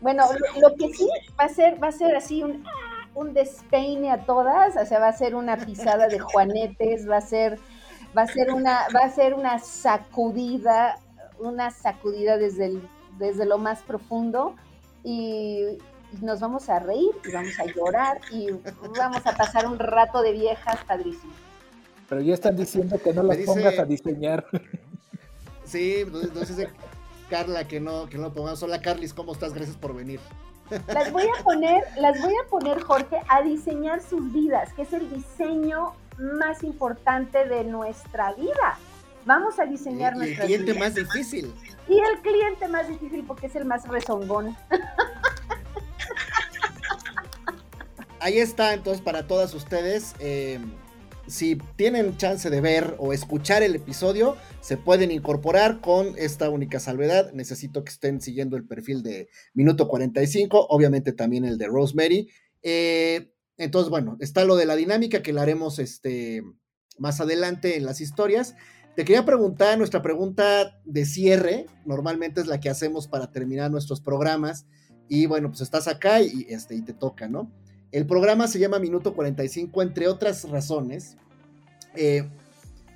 Bueno, 0.00 0.24
lo, 0.60 0.74
que 0.74 0.92
sí 0.92 1.08
va 1.38 1.44
a 1.44 1.48
ser, 1.48 1.82
va 1.82 1.88
a 1.88 1.92
ser 1.92 2.14
así 2.14 2.42
un, 2.42 2.62
un 3.14 3.32
despeine 3.32 4.10
a 4.10 4.24
todas, 4.24 4.76
o 4.76 4.84
sea, 4.84 4.98
va 4.98 5.08
a 5.08 5.12
ser 5.12 5.34
una 5.34 5.56
pisada 5.56 6.08
de 6.08 6.18
juanetes, 6.18 7.08
va 7.08 7.16
a 7.16 7.22
ser, 7.22 7.58
va 8.16 8.22
a 8.22 8.26
ser 8.26 8.52
una, 8.52 8.86
va 8.94 9.00
a 9.00 9.10
ser 9.10 9.34
una 9.34 9.58
sacudida, 9.58 10.98
una 11.38 11.70
sacudida 11.70 12.36
desde, 12.36 12.78
desde 13.18 13.46
lo 13.46 13.58
más 13.58 13.82
profundo. 13.82 14.54
Y, 15.02 15.78
nos 16.20 16.40
vamos 16.40 16.68
a 16.68 16.78
reír 16.78 17.10
y 17.24 17.32
vamos 17.32 17.58
a 17.58 17.64
llorar 17.66 18.20
y 18.30 18.48
vamos 18.96 19.26
a 19.26 19.36
pasar 19.36 19.66
un 19.66 19.78
rato 19.78 20.22
de 20.22 20.32
viejas 20.32 20.78
padrísimo. 20.86 21.32
Pero 22.08 22.20
ya 22.20 22.34
están 22.34 22.56
diciendo 22.56 22.98
que 23.02 23.12
no 23.12 23.22
las 23.22 23.38
pongas 23.38 23.78
a 23.78 23.84
diseñar. 23.84 24.46
Sí, 25.64 26.04
nos 26.32 26.48
dice 26.48 26.68
Carla 27.28 27.66
que 27.66 27.80
no, 27.80 28.08
que 28.08 28.18
no 28.18 28.28
lo 28.28 28.32
pongamos. 28.32 28.62
Hola 28.62 28.80
Carlis, 28.80 29.12
¿cómo 29.12 29.32
estás? 29.32 29.52
Gracias 29.52 29.76
por 29.76 29.96
venir. 29.96 30.20
Las 30.86 31.10
voy 31.10 31.24
a 31.24 31.42
poner, 31.42 31.82
las 31.98 32.22
voy 32.22 32.34
a 32.34 32.48
poner, 32.48 32.80
Jorge, 32.82 33.20
a 33.28 33.42
diseñar 33.42 34.00
sus 34.00 34.32
vidas, 34.32 34.72
que 34.74 34.82
es 34.82 34.92
el 34.92 35.10
diseño 35.10 35.94
más 36.18 36.62
importante 36.62 37.48
de 37.48 37.64
nuestra 37.64 38.32
vida. 38.34 38.78
Vamos 39.24 39.58
a 39.58 39.64
diseñar 39.64 40.14
y, 40.16 40.20
y 40.20 40.32
el 40.34 40.38
cliente 40.38 40.74
más 40.74 40.94
difícil. 40.94 41.52
Y 41.88 41.98
el 41.98 42.20
cliente 42.22 42.68
más 42.68 42.86
difícil 42.88 43.24
porque 43.26 43.46
es 43.46 43.56
el 43.56 43.64
más 43.64 43.88
rezongón. 43.88 44.56
Ahí 48.20 48.38
está, 48.38 48.74
entonces, 48.74 49.02
para 49.02 49.26
todas 49.26 49.54
ustedes. 49.54 50.14
Eh, 50.20 50.58
si 51.26 51.58
tienen 51.76 52.16
chance 52.16 52.48
de 52.48 52.60
ver 52.60 52.94
o 52.98 53.12
escuchar 53.12 53.62
el 53.62 53.74
episodio, 53.74 54.36
se 54.60 54.76
pueden 54.76 55.10
incorporar 55.10 55.80
con 55.80 56.14
esta 56.16 56.48
única 56.50 56.80
salvedad. 56.80 57.32
Necesito 57.32 57.84
que 57.84 57.90
estén 57.90 58.20
siguiendo 58.20 58.56
el 58.56 58.64
perfil 58.64 59.02
de 59.02 59.28
Minuto 59.52 59.88
45, 59.88 60.66
obviamente 60.70 61.12
también 61.12 61.44
el 61.44 61.58
de 61.58 61.66
Rosemary. 61.66 62.28
Eh, 62.62 63.32
entonces, 63.58 63.90
bueno, 63.90 64.16
está 64.20 64.44
lo 64.44 64.56
de 64.56 64.66
la 64.66 64.76
dinámica 64.76 65.22
que 65.22 65.32
la 65.32 65.42
haremos 65.42 65.78
este, 65.78 66.42
más 66.98 67.20
adelante 67.20 67.76
en 67.76 67.84
las 67.84 68.00
historias. 68.00 68.54
Te 68.94 69.04
quería 69.04 69.24
preguntar, 69.24 69.76
nuestra 69.76 70.00
pregunta 70.00 70.80
de 70.84 71.04
cierre, 71.04 71.66
normalmente 71.84 72.40
es 72.40 72.46
la 72.46 72.60
que 72.60 72.70
hacemos 72.70 73.08
para 73.08 73.30
terminar 73.30 73.70
nuestros 73.70 74.00
programas. 74.00 74.64
Y 75.08 75.26
bueno, 75.26 75.48
pues 75.50 75.60
estás 75.60 75.86
acá 75.86 76.22
y, 76.22 76.46
este, 76.48 76.74
y 76.76 76.82
te 76.82 76.92
toca, 76.92 77.28
¿no? 77.28 77.52
El 77.92 78.06
programa 78.06 78.48
se 78.48 78.58
llama 78.58 78.78
Minuto 78.78 79.14
45, 79.14 79.82
entre 79.82 80.08
otras 80.08 80.48
razones, 80.48 81.16
eh, 81.94 82.28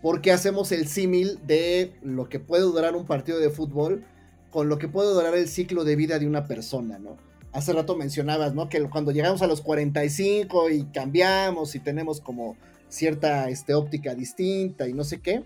porque 0.02 0.32
hacemos 0.32 0.72
el 0.72 0.88
símil 0.88 1.38
de 1.46 1.92
lo 2.02 2.28
que 2.28 2.40
puede 2.40 2.62
durar 2.62 2.96
un 2.96 3.06
partido 3.06 3.38
de 3.38 3.50
fútbol 3.50 4.04
con 4.50 4.68
lo 4.68 4.78
que 4.78 4.88
puede 4.88 5.12
durar 5.12 5.34
el 5.34 5.48
ciclo 5.48 5.84
de 5.84 5.96
vida 5.96 6.18
de 6.18 6.26
una 6.26 6.46
persona, 6.46 6.98
¿no? 6.98 7.16
Hace 7.52 7.72
rato 7.72 7.96
mencionabas, 7.96 8.54
¿no? 8.54 8.68
Que 8.68 8.82
cuando 8.84 9.12
llegamos 9.12 9.42
a 9.42 9.46
los 9.46 9.60
45 9.60 10.70
y 10.70 10.84
cambiamos 10.84 11.74
y 11.74 11.80
tenemos 11.80 12.20
como 12.20 12.56
cierta 12.88 13.48
este, 13.48 13.74
óptica 13.74 14.14
distinta 14.14 14.88
y 14.88 14.92
no 14.92 15.04
sé 15.04 15.20
qué, 15.20 15.44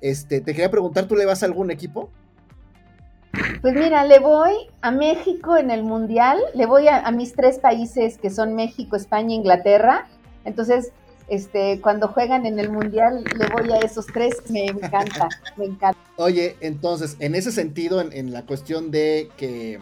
este, 0.00 0.40
te 0.40 0.52
quería 0.52 0.70
preguntar, 0.70 1.08
¿tú 1.08 1.16
le 1.16 1.24
vas 1.24 1.42
a 1.42 1.46
algún 1.46 1.70
equipo? 1.70 2.10
Pues 3.60 3.74
mira, 3.74 4.04
le 4.04 4.18
voy 4.18 4.52
a 4.80 4.90
México 4.90 5.56
en 5.56 5.70
el 5.70 5.82
Mundial, 5.82 6.38
le 6.54 6.66
voy 6.66 6.88
a, 6.88 7.10
mis 7.10 7.34
tres 7.34 7.58
países 7.58 8.18
que 8.18 8.30
son 8.30 8.54
México, 8.54 8.96
España 8.96 9.30
e 9.30 9.36
Inglaterra. 9.36 10.08
Entonces, 10.44 10.92
este, 11.28 11.80
cuando 11.80 12.08
juegan 12.08 12.46
en 12.46 12.58
el 12.58 12.70
Mundial, 12.70 13.24
le 13.36 13.46
voy 13.48 13.72
a 13.72 13.78
esos 13.78 14.06
tres, 14.06 14.34
me 14.48 14.66
encanta, 14.66 15.28
me 15.56 15.66
encanta. 15.66 15.98
Oye, 16.16 16.56
entonces, 16.60 17.16
en 17.18 17.34
ese 17.34 17.52
sentido, 17.52 18.00
en, 18.00 18.32
la 18.32 18.42
cuestión 18.42 18.90
de 18.90 19.28
que, 19.36 19.78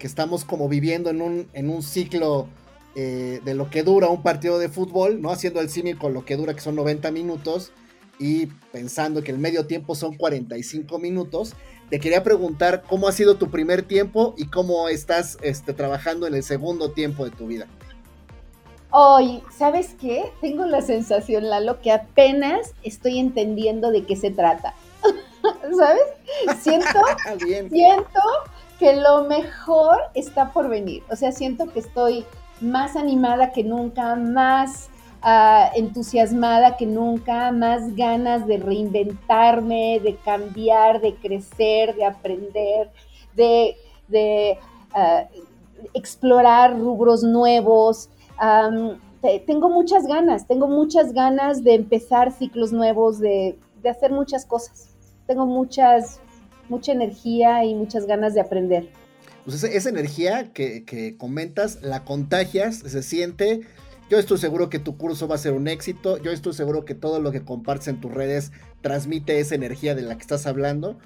estamos 0.00 0.44
como 0.44 0.68
viviendo 0.68 1.10
en 1.10 1.20
un, 1.20 1.48
en 1.52 1.68
un 1.68 1.82
ciclo 1.82 2.46
eh, 2.94 3.40
de 3.44 3.54
lo 3.54 3.70
que 3.70 3.82
dura 3.82 4.06
un 4.06 4.22
partido 4.22 4.58
de 4.60 4.68
fútbol, 4.68 5.20
¿no? 5.20 5.32
Haciendo 5.32 5.60
el 5.60 5.68
símil 5.68 5.98
con 5.98 6.14
lo 6.14 6.24
que 6.24 6.36
dura, 6.36 6.54
que 6.54 6.60
son 6.60 6.76
90 6.76 7.10
minutos, 7.10 7.72
y 8.18 8.46
pensando 8.72 9.22
que 9.22 9.30
el 9.30 9.38
medio 9.38 9.66
tiempo 9.66 9.94
son 9.94 10.14
45 10.16 10.98
minutos, 10.98 11.54
te 11.90 12.00
quería 12.00 12.22
preguntar 12.22 12.82
cómo 12.88 13.08
ha 13.08 13.12
sido 13.12 13.36
tu 13.36 13.50
primer 13.50 13.82
tiempo 13.82 14.34
y 14.36 14.46
cómo 14.46 14.88
estás 14.88 15.38
este, 15.42 15.72
trabajando 15.72 16.26
en 16.26 16.34
el 16.34 16.42
segundo 16.42 16.90
tiempo 16.90 17.24
de 17.24 17.30
tu 17.30 17.46
vida. 17.46 17.66
Hoy, 18.90 19.42
¿sabes 19.56 19.94
qué? 20.00 20.32
Tengo 20.40 20.64
la 20.64 20.80
sensación, 20.80 21.48
Lalo, 21.48 21.80
que 21.80 21.92
apenas 21.92 22.72
estoy 22.82 23.18
entendiendo 23.18 23.90
de 23.90 24.04
qué 24.04 24.16
se 24.16 24.30
trata. 24.30 24.74
¿Sabes? 25.76 26.62
Siento, 26.62 27.00
siento 27.70 28.20
que 28.78 28.96
lo 28.96 29.24
mejor 29.24 29.98
está 30.14 30.52
por 30.52 30.68
venir. 30.68 31.02
O 31.10 31.16
sea, 31.16 31.32
siento 31.32 31.70
que 31.72 31.80
estoy 31.80 32.24
más 32.60 32.96
animada 32.96 33.52
que 33.52 33.64
nunca, 33.64 34.16
más 34.16 34.88
entusiasmada 35.74 36.76
que 36.76 36.86
nunca, 36.86 37.50
más 37.50 37.96
ganas 37.96 38.46
de 38.46 38.58
reinventarme, 38.58 40.00
de 40.00 40.16
cambiar, 40.24 41.00
de 41.00 41.14
crecer, 41.16 41.96
de 41.96 42.04
aprender, 42.04 42.90
de, 43.34 44.58
ah, 44.94 45.24
explorar 45.94 46.78
rubros 46.78 47.24
nuevos. 47.24 48.08
tengo 49.46 49.68
muchas 49.68 50.06
ganas, 50.06 50.46
tengo 50.46 50.68
muchas 50.68 51.12
ganas 51.12 51.64
de 51.64 51.74
empezar 51.74 52.32
ciclos 52.32 52.72
nuevos, 52.72 53.18
de, 53.18 53.58
hacer 53.88 54.12
muchas 54.12 54.44
cosas. 54.44 54.88
Tengo 55.26 55.46
muchas, 55.46 56.20
mucha 56.68 56.92
energía 56.92 57.64
y 57.64 57.74
muchas 57.74 58.06
ganas 58.06 58.34
de 58.34 58.40
aprender. 58.40 58.88
Pues 59.44 59.62
esa, 59.62 59.88
energía 59.88 60.52
que, 60.52 61.16
comentas, 61.18 61.82
la 61.82 62.04
contagias, 62.04 62.78
se 62.78 63.02
siente, 63.02 63.62
yo 64.08 64.18
estoy 64.18 64.38
seguro 64.38 64.70
que 64.70 64.78
tu 64.78 64.96
curso 64.96 65.26
va 65.26 65.34
a 65.34 65.38
ser 65.38 65.52
un 65.52 65.68
éxito. 65.68 66.18
Yo 66.18 66.30
estoy 66.30 66.52
seguro 66.52 66.84
que 66.84 66.94
todo 66.94 67.20
lo 67.20 67.32
que 67.32 67.44
compartes 67.44 67.88
en 67.88 68.00
tus 68.00 68.12
redes 68.12 68.52
transmite 68.80 69.40
esa 69.40 69.54
energía 69.54 69.94
de 69.94 70.02
la 70.02 70.14
que 70.16 70.22
estás 70.22 70.46
hablando. 70.46 70.96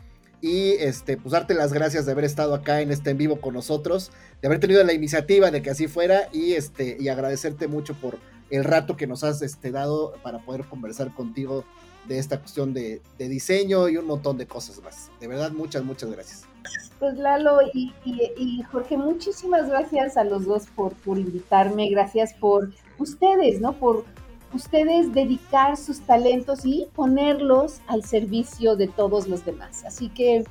Y 0.42 0.72
este, 0.72 1.16
pues 1.16 1.32
darte 1.32 1.54
las 1.54 1.72
gracias 1.72 2.06
de 2.06 2.12
haber 2.12 2.24
estado 2.24 2.54
acá 2.54 2.80
en 2.80 2.90
este 2.90 3.10
en 3.10 3.18
vivo 3.18 3.40
con 3.40 3.54
nosotros, 3.54 4.10
de 4.40 4.48
haber 4.48 4.58
tenido 4.58 4.82
la 4.84 4.94
iniciativa 4.94 5.50
de 5.50 5.60
que 5.60 5.70
así 5.70 5.86
fuera 5.86 6.28
y 6.32 6.52
este, 6.54 6.96
y 6.98 7.08
agradecerte 7.08 7.68
mucho 7.68 7.94
por 7.94 8.18
el 8.48 8.64
rato 8.64 8.96
que 8.96 9.06
nos 9.06 9.22
has 9.22 9.42
este, 9.42 9.70
dado 9.70 10.14
para 10.22 10.38
poder 10.38 10.64
conversar 10.64 11.14
contigo 11.14 11.64
de 12.08 12.18
esta 12.18 12.40
cuestión 12.40 12.72
de, 12.72 13.02
diseño 13.18 13.88
y 13.88 13.96
un 13.96 14.06
montón 14.06 14.38
de 14.38 14.46
cosas 14.46 14.82
más. 14.82 15.10
De 15.20 15.28
verdad, 15.28 15.52
muchas, 15.52 15.84
muchas 15.84 16.10
gracias. 16.10 16.49
Pues 16.98 17.16
Lalo 17.16 17.60
y, 17.72 18.62
Jorge, 18.70 18.98
muchísimas 18.98 19.68
gracias 19.68 20.16
a 20.16 20.24
los 20.24 20.44
dos 20.44 20.66
por, 20.76 20.92
por 20.96 21.18
invitarme, 21.18 21.88
gracias 21.88 22.34
por 22.34 22.70
ustedes, 22.98 23.60
¿no? 23.60 23.72
Por 23.72 24.04
ustedes 24.52 25.12
dedicar 25.14 25.76
sus 25.76 26.00
talentos 26.00 26.64
y 26.64 26.86
ponerlos 26.94 27.80
al 27.86 28.04
servicio 28.04 28.76
de 28.76 28.88
todos 28.88 29.28
los 29.28 29.44
demás. 29.46 29.84
Así 29.86 30.08
que 30.10 30.44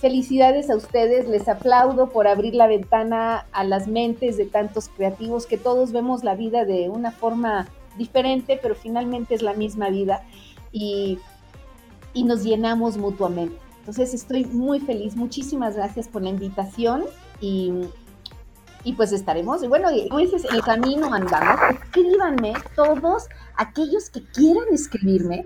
felicidades 0.00 0.70
a 0.70 0.76
ustedes, 0.76 1.28
les 1.28 1.48
aplaudo 1.48 2.08
por 2.08 2.26
abrir 2.26 2.54
la 2.54 2.66
ventana 2.66 3.46
a 3.52 3.64
las 3.64 3.86
mentes 3.86 4.36
de 4.36 4.46
tantos 4.46 4.88
creativos 4.88 5.46
que 5.46 5.58
todos 5.58 5.92
vemos 5.92 6.24
la 6.24 6.34
vida 6.34 6.64
de 6.64 6.88
una 6.88 7.10
forma 7.10 7.68
diferente, 7.98 8.58
pero 8.62 8.74
finalmente 8.74 9.34
es 9.34 9.42
la 9.42 9.52
misma 9.52 9.90
vida 9.90 10.22
y, 10.72 11.18
y 12.14 12.24
nos 12.24 12.44
llenamos 12.44 12.96
mutuamente. 12.96 13.69
Entonces 13.90 14.14
estoy 14.14 14.44
muy 14.44 14.78
feliz, 14.78 15.16
muchísimas 15.16 15.74
gracias 15.74 16.06
por 16.06 16.22
la 16.22 16.28
invitación 16.28 17.06
y 17.40 17.88
y 18.84 18.92
pues 18.94 19.10
estaremos, 19.10 19.68
bueno, 19.68 19.88
como 20.08 20.20
dices, 20.20 20.44
el 20.44 20.62
camino 20.62 21.12
andamos, 21.12 21.60
escríbanme 21.70 22.54
todos 22.76 23.26
aquellos 23.56 24.08
que 24.08 24.22
quieran 24.26 24.66
escribirme, 24.70 25.44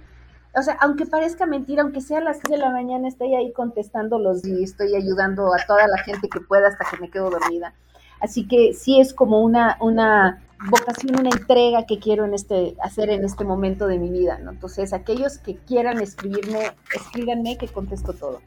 o 0.55 0.63
sea, 0.63 0.77
aunque 0.83 1.07
parezca 1.07 1.47
mentira, 1.47 1.83
aunque 1.83 2.03
sea 2.03 2.19
a 2.19 2.21
las 2.21 2.37
6 2.37 2.51
de 2.51 2.59
la 2.59 2.71
mañana, 2.71 3.09
estoy 3.09 3.35
ahí 3.35 3.51
contestándolos 3.55 4.45
y 4.45 4.63
estoy 4.63 4.95
ayudando 4.95 5.53
a 5.55 5.65
toda 5.67 5.89
la 5.89 5.99
gente 6.03 6.29
que 6.29 6.41
pueda 6.41 6.69
hasta 6.69 6.85
que 6.91 7.01
me 7.01 7.11
quedo 7.11 7.31
dormida. 7.31 7.73
Así 8.21 8.47
que 8.47 8.75
sí 8.75 9.01
es 9.01 9.15
como 9.15 9.41
una, 9.41 9.79
una 9.81 10.44
vocación, 10.71 11.19
una 11.19 11.31
entrega 11.31 11.87
que 11.87 11.99
quiero 11.99 12.25
en 12.25 12.35
este, 12.35 12.77
hacer 12.83 13.11
en 13.11 13.25
este 13.25 13.45
momento 13.45 13.87
de 13.87 13.99
mi 13.99 14.11
vida, 14.11 14.39
¿no? 14.39 14.51
Entonces, 14.53 14.93
aquellos 14.93 15.39
que 15.39 15.57
quieran 15.57 16.01
escribirme, 16.01 16.73
escríbanme 16.95 17.59
que 17.59 17.69
contesto 17.69 18.13
todo. 18.13 18.41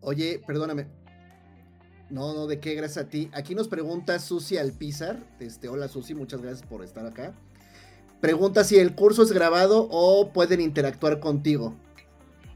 Oye, 0.00 0.42
perdóname, 0.46 0.86
no, 2.10 2.34
no, 2.34 2.46
de 2.46 2.60
qué, 2.60 2.74
gracias 2.74 3.06
a 3.06 3.08
ti. 3.08 3.30
Aquí 3.32 3.54
nos 3.54 3.68
pregunta 3.68 4.18
Susi 4.18 4.58
Alpizar. 4.58 5.16
Este, 5.40 5.68
hola 5.68 5.88
Susi, 5.88 6.14
muchas 6.14 6.42
gracias 6.42 6.66
por 6.66 6.84
estar 6.84 7.06
acá. 7.06 7.32
Pregunta 8.20 8.64
si 8.64 8.78
el 8.78 8.94
curso 8.94 9.22
es 9.22 9.32
grabado 9.32 9.88
o 9.90 10.30
pueden 10.32 10.60
interactuar 10.60 11.20
contigo. 11.20 11.74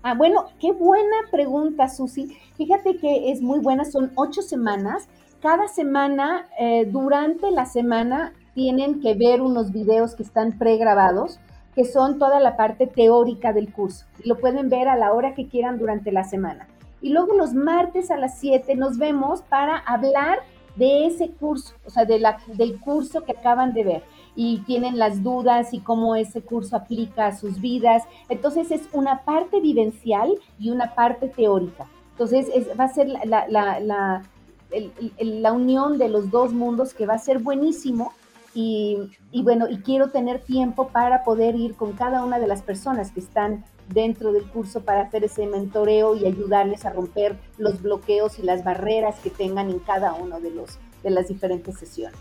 Ah, 0.03 0.15
bueno, 0.15 0.47
qué 0.61 0.73
buena 0.73 1.17
pregunta, 1.31 1.89
Susi. 1.89 2.39
Fíjate 2.57 2.99
que 2.99 3.33
es 3.33 3.43
muy 3.43 3.59
buena, 3.59 3.85
son 3.85 4.13
ocho 4.15 4.43
semanas. 4.43 5.09
Cada 5.41 5.69
semana, 5.69 6.47
eh, 6.59 6.85
durante 6.87 7.51
la 7.51 7.67
semana, 7.67 8.33
tienen 8.55 9.01
que 9.01 9.15
ver 9.15 9.41
unos 9.41 9.73
videos 9.73 10.15
que 10.15 10.23
están 10.23 10.59
pregrabados, 10.59 11.39
que 11.75 11.85
son 11.85 12.19
toda 12.19 12.41
la 12.41 12.57
parte 12.57 12.87
teórica 12.87 13.53
del 13.53 13.73
curso. 13.73 14.07
Lo 14.25 14.39
pueden 14.39 14.69
ver 14.69 14.89
a 14.89 14.97
la 14.97 15.13
hora 15.13 15.35
que 15.35 15.47
quieran 15.47 15.79
durante 15.79 16.11
la 16.11 16.25
semana 16.25 16.67
y 17.01 17.11
luego 17.11 17.35
los 17.35 17.55
martes 17.55 18.11
a 18.11 18.17
las 18.17 18.39
7 18.39 18.75
nos 18.75 18.99
vemos 18.99 19.43
para 19.43 19.79
hablar 19.79 20.41
de 20.77 21.07
ese 21.07 21.31
curso, 21.31 21.75
o 21.85 21.91
sea, 21.91 22.05
de 22.05 22.21
la, 22.21 22.39
del 22.47 22.79
curso 22.81 23.25
que 23.25 23.33
acaban 23.33 23.73
de 23.73 23.85
ver 23.85 24.03
y 24.37 24.59
tienen 24.61 24.99
las 24.99 25.25
dudas 25.25 25.75
y 25.75 25.81
cómo 25.81 26.15
ese 26.15 26.41
curso 26.41 26.77
aplica 26.77 27.27
a 27.27 27.37
sus 27.37 27.61
vidas. 27.61 28.05
Entonces 28.29 28.71
es 28.71 28.83
una 28.93 29.25
parte 29.25 29.61
vivencial 29.61 30.33
y 30.59 30.71
una 30.71 30.95
parte 30.95 31.29
teórica. 31.29 31.87
Entonces 32.13 32.49
va 32.79 32.85
a 32.85 32.89
ser 32.89 33.09
la, 33.09 34.23
la 35.19 35.53
unión 35.53 35.99
de 35.99 36.09
los 36.09 36.31
dos 36.31 36.53
mundos 36.53 36.95
que 36.95 37.07
va 37.07 37.15
a 37.15 37.19
ser 37.19 37.39
buenísimo 37.39 38.13
Y, 38.55 38.97
y, 39.31 39.43
bueno, 39.43 39.69
y 39.69 39.79
quiero 39.79 40.09
tener 40.09 40.41
tiempo 40.41 40.89
para 40.89 41.23
poder 41.23 41.55
ir 41.55 41.75
con 41.75 41.93
cada 41.93 42.25
una 42.25 42.39
de 42.39 42.47
las 42.47 42.63
personas 42.63 43.13
que 43.13 43.21
están 43.21 43.65
dentro 43.93 44.33
del 44.33 44.45
curso 44.51 44.81
para 44.81 45.03
hacer 45.03 45.23
ese 45.23 45.47
mentoreo 45.47 46.17
y 46.17 46.27
ayudarles 46.27 46.85
a 46.85 46.91
romper 46.91 47.39
los 47.57 47.81
bloqueos 47.83 48.39
y 48.39 48.43
las 48.43 48.65
barreras 48.65 49.21
que 49.23 49.31
tengan 49.31 49.71
en 49.71 49.79
cada 49.79 50.15
uno 50.15 50.41
de 50.41 50.51
los 50.51 50.79
de 51.03 51.11
las 51.11 51.29
diferentes 51.29 51.79
sesiones. 51.79 52.19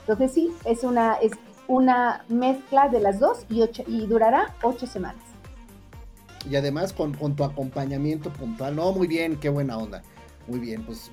Entonces 0.00 0.32
sí, 0.32 0.50
es 0.64 0.82
una 0.84 1.14
es 1.20 1.32
una 1.66 2.24
mezcla 2.28 2.88
de 2.88 3.00
las 3.00 3.18
dos 3.18 3.44
y, 3.50 3.60
ocho, 3.60 3.82
y 3.86 4.06
durará 4.06 4.54
ocho 4.62 4.86
semanas. 4.86 5.22
Y 6.48 6.56
además 6.56 6.92
con, 6.92 7.12
con 7.12 7.36
tu 7.36 7.44
acompañamiento 7.44 8.30
puntual. 8.32 8.74
No, 8.76 8.92
muy 8.92 9.06
bien, 9.06 9.36
qué 9.38 9.50
buena 9.50 9.76
onda. 9.76 10.02
Muy 10.48 10.58
bien, 10.58 10.84
pues 10.84 11.10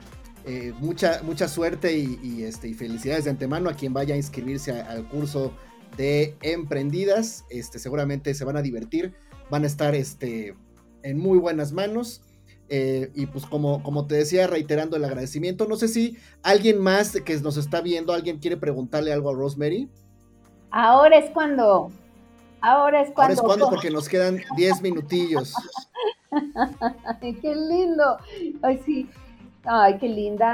eh, 0.49 0.73
mucha, 0.79 1.21
mucha 1.23 1.49
suerte 1.49 1.97
y, 1.97 2.43
este, 2.43 2.69
y 2.69 2.73
felicidades 2.73 3.25
de 3.25 3.31
antemano 3.31 3.69
a 3.69 3.73
quien 3.73 3.93
vaya 3.93 4.13
a 4.13 4.17
inscribirse 4.17 4.79
al 4.79 5.05
curso 5.09 5.51
de 5.97 6.37
emprendidas. 6.41 7.43
Este, 7.49 7.79
seguramente 7.79 8.33
se 8.33 8.45
van 8.45 8.55
a 8.55 8.61
divertir, 8.61 9.13
van 9.49 9.65
a 9.65 9.67
estar 9.67 9.93
este, 9.93 10.55
en 11.03 11.19
muy 11.19 11.37
buenas 11.37 11.73
manos. 11.73 12.21
Eh, 12.69 13.11
y 13.13 13.25
pues 13.25 13.45
como, 13.45 13.83
como 13.83 14.07
te 14.07 14.15
decía, 14.15 14.47
reiterando 14.47 14.95
el 14.95 15.03
agradecimiento, 15.03 15.67
no 15.67 15.75
sé 15.75 15.89
si 15.89 16.17
alguien 16.43 16.79
más 16.81 17.11
que 17.11 17.37
nos 17.41 17.57
está 17.57 17.81
viendo, 17.81 18.13
alguien 18.13 18.39
quiere 18.39 18.55
preguntarle 18.55 19.11
algo 19.11 19.29
a 19.29 19.33
Rosemary. 19.33 19.89
Ahora 20.71 21.17
es 21.17 21.29
cuando. 21.31 21.91
Ahora 22.61 23.01
es 23.01 23.11
cuando. 23.11 23.21
Ahora 23.21 23.33
es 23.33 23.41
cuando 23.41 23.69
porque 23.69 23.89
nos 23.89 24.07
quedan 24.07 24.39
10 24.55 24.81
minutillos. 24.81 25.53
qué 27.41 27.53
lindo. 27.53 28.17
Ay, 28.61 28.81
sí. 28.85 29.09
Ay, 29.67 29.97
qué 29.97 30.07
linda. 30.07 30.53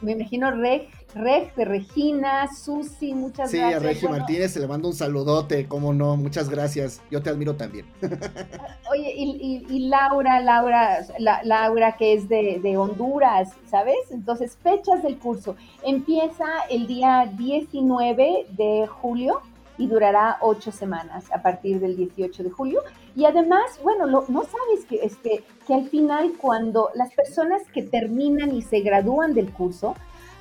Me 0.00 0.12
imagino 0.12 0.50
Reg, 0.52 0.88
Reg 1.14 1.54
de 1.56 1.64
Regina, 1.64 2.48
Susi, 2.54 3.12
muchas 3.12 3.52
gracias. 3.52 3.68
Sí, 3.68 3.74
a 3.74 3.78
Regi 3.78 4.08
Martínez 4.08 4.52
se 4.52 4.60
le 4.60 4.68
mando 4.68 4.88
un 4.88 4.94
saludote, 4.94 5.66
cómo 5.66 5.92
no, 5.92 6.16
muchas 6.16 6.48
gracias. 6.48 7.02
Yo 7.10 7.20
te 7.20 7.30
admiro 7.30 7.56
también. 7.56 7.86
Oye, 8.90 9.12
y, 9.16 9.88
Laura, 9.88 10.40
Laura, 10.40 10.98
Laura 11.18 11.96
que 11.96 12.14
es 12.14 12.28
de, 12.28 12.60
de, 12.62 12.76
Honduras, 12.76 13.50
¿sabes? 13.68 13.96
Entonces, 14.10 14.56
fechas 14.62 15.02
del 15.02 15.18
curso. 15.18 15.56
Empieza 15.82 16.46
el 16.70 16.86
día 16.86 17.30
19 17.36 18.46
de 18.50 18.86
julio 18.86 19.40
y 19.78 19.86
durará 19.86 20.38
ocho 20.40 20.72
semanas 20.72 21.24
a 21.32 21.42
partir 21.42 21.80
del 21.80 21.96
18 21.96 22.42
de 22.42 22.50
julio. 22.50 22.80
Y 23.16 23.24
además, 23.24 23.78
bueno, 23.82 24.06
no 24.06 24.42
sabes 24.42 24.84
que, 24.88 24.96
este, 24.96 25.44
que 25.66 25.74
al 25.74 25.88
final 25.88 26.32
cuando 26.40 26.90
las 26.94 27.12
personas 27.14 27.62
que 27.72 27.82
terminan 27.82 28.54
y 28.54 28.62
se 28.62 28.80
gradúan 28.80 29.34
del 29.34 29.52
curso, 29.52 29.94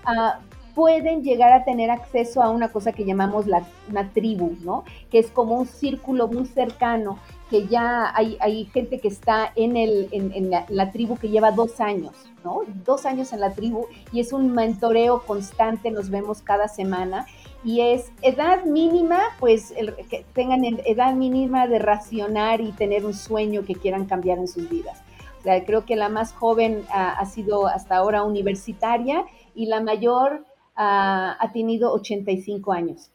uh, 0.07 0.53
pueden 0.75 1.23
llegar 1.23 1.53
a 1.53 1.63
tener 1.63 1.91
acceso 1.91 2.41
a 2.41 2.49
una 2.49 2.69
cosa 2.69 2.91
que 2.91 3.05
llamamos 3.05 3.47
la, 3.47 3.63
una 3.89 4.09
tribu, 4.09 4.55
¿no? 4.61 4.83
Que 5.11 5.19
es 5.19 5.29
como 5.29 5.55
un 5.55 5.67
círculo 5.67 6.27
muy 6.27 6.45
cercano, 6.45 7.19
que 7.49 7.67
ya 7.67 8.11
hay, 8.15 8.37
hay 8.39 8.65
gente 8.65 8.99
que 8.99 9.07
está 9.07 9.51
en, 9.55 9.77
el, 9.77 10.09
en, 10.11 10.49
la, 10.49 10.91
tribu 10.91 11.17
que 11.17 11.29
lleva 11.29 11.51
dos 11.51 11.79
años, 11.79 12.13
¿no? 12.43 12.61
Dos 12.85 13.05
años 13.05 13.33
en 13.33 13.41
la 13.41 13.51
tribu 13.51 13.85
y 14.11 14.19
es 14.19 14.33
un 14.33 14.51
mentoreo 14.51 15.23
constante, 15.25 15.91
nos 15.91 16.09
vemos 16.09 16.41
cada 16.41 16.67
semana 16.67 17.27
y 17.63 17.81
es 17.81 18.11
edad 18.21 18.65
mínima, 18.65 19.21
pues 19.39 19.71
el, 19.77 19.95
que 19.95 20.25
tengan 20.33 20.63
edad 20.63 21.13
mínima 21.15 21.67
de 21.67 21.79
racionar 21.79 22.61
y 22.61 22.71
tener 22.71 23.05
un 23.05 23.13
sueño 23.13 23.63
que 23.65 23.75
quieran 23.75 24.05
cambiar 24.05 24.37
en 24.37 24.47
sus 24.47 24.69
vidas. 24.69 25.01
O 25.39 25.43
sea, 25.43 25.63
creo 25.65 25.85
que 25.85 25.95
la 25.95 26.09
más 26.09 26.33
joven 26.33 26.85
ha 26.89 27.25
sido 27.25 27.67
hasta 27.67 27.97
ahora 27.97 28.23
universitaria 28.23 29.25
y 29.55 29.65
la 29.65 29.81
mayor 29.81 30.45
ha 30.75 31.49
tenido 31.53 31.91
85 31.93 32.71
años. 32.71 33.11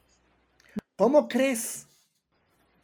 ¿Cómo 0.98 1.28
crees? 1.28 1.86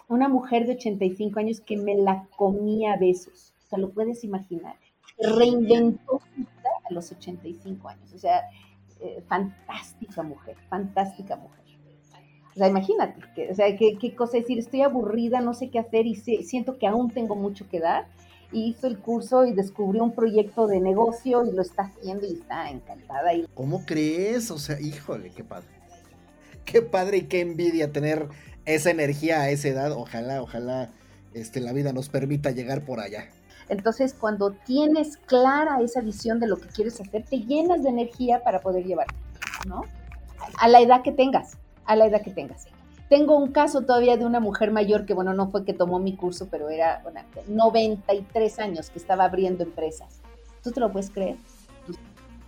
Una 0.07 0.29
mujer 0.29 0.67
de 0.67 0.75
85 0.75 1.41
años 1.41 1.61
que 1.61 1.77
me 1.77 1.97
la 1.97 2.29
comía 2.37 2.93
a 2.93 2.97
besos. 2.97 3.53
O 3.67 3.69
sea, 3.69 3.79
lo 3.81 3.91
puedes 3.91 4.23
imaginar. 4.23 4.77
Reinventó 5.19 6.21
a 6.89 6.93
los 6.93 7.11
85 7.11 7.89
años. 7.89 8.12
O 8.15 8.19
sea, 8.19 8.43
eh, 9.05 9.23
fantástica 9.29 10.23
mujer, 10.23 10.57
fantástica 10.69 11.37
mujer. 11.37 11.65
O 12.55 12.57
sea, 12.57 12.69
imagínate, 12.69 13.51
o 13.51 13.55
sea, 13.55 13.77
¿qué, 13.77 14.15
cosa 14.15 14.39
decir, 14.39 14.59
estoy 14.59 14.83
aburrida, 14.83 15.41
no 15.41 15.55
sé 15.55 15.71
qué 15.71 15.81
hacer 15.81 16.07
y 16.07 16.15
siento 16.15 16.79
que 16.79 16.87
aún 16.87 17.11
tengo 17.11 17.35
mucho 17.35 17.69
que 17.69 17.81
dar 17.81 18.07
hizo 18.55 18.87
el 18.87 18.99
curso 18.99 19.45
y 19.45 19.53
descubrió 19.53 20.05
un 20.05 20.13
proyecto 20.13 20.67
de 20.67 20.81
negocio 20.81 21.45
y 21.45 21.53
lo 21.53 21.63
está 21.63 21.85
haciendo 21.85 22.27
y 22.27 22.35
está 22.35 22.71
encantada. 22.71 23.33
¿Cómo 23.55 23.85
crees? 23.85 24.51
O 24.51 24.59
sea, 24.59 24.81
híjole, 24.81 25.31
qué 25.31 25.45
padre. 25.45 25.69
Qué 26.65 26.81
padre 26.81 27.19
y 27.19 27.23
qué 27.23 27.41
envidia 27.41 27.93
tener 27.93 28.29
esa 28.65 28.91
energía 28.91 29.41
a 29.41 29.51
esa 29.51 29.69
edad. 29.69 29.93
Ojalá, 29.93 30.43
ojalá 30.43 30.91
este, 31.35 31.61
la 31.61 31.73
vida 31.73 31.93
nos 31.93 32.09
permita 32.09 32.53
llegar 32.53 32.85
por 32.85 33.01
allá. 33.01 33.29
Entonces, 33.69 34.15
cuando 34.15 34.53
tienes 34.53 35.17
clara 35.17 35.81
esa 35.81 36.01
visión 36.01 36.41
de 36.41 36.47
lo 36.47 36.57
que 36.57 36.69
quieres 36.69 37.01
hacer, 37.01 37.25
te 37.25 37.39
llenas 37.39 37.83
de 37.83 37.89
energía 37.89 38.43
para 38.43 38.61
poder 38.61 38.85
llevar, 38.85 39.07
¿no? 39.67 39.83
A 40.59 40.69
la 40.69 40.81
edad 40.81 41.03
que 41.03 41.12
tengas, 41.12 41.57
a 41.85 41.97
la 41.97 42.07
edad 42.07 42.23
que 42.23 42.31
tengas. 42.31 42.67
Tengo 43.09 43.37
un 43.37 43.53
caso 43.53 43.83
todavía 43.83 44.17
de 44.17 44.25
una 44.25 44.41
mujer 44.41 44.71
mayor 44.71 45.07
que, 45.07 45.15
bueno, 45.15 45.35
no 45.35 45.51
fue 45.51 45.65
que 45.65 45.73
tomó 45.73 45.99
mi 45.99 46.17
curso, 46.17 46.49
pero 46.51 46.69
era 46.69 47.01
bueno, 47.03 47.21
93 47.49 48.59
años 48.59 48.91
que 48.91 48.99
estaba 48.99 49.25
abriendo 49.25 49.62
empresas. 49.62 50.21
¿Tú 50.62 50.73
te 50.73 50.81
lo 50.81 50.91
puedes 50.91 51.11
creer? 51.11 51.37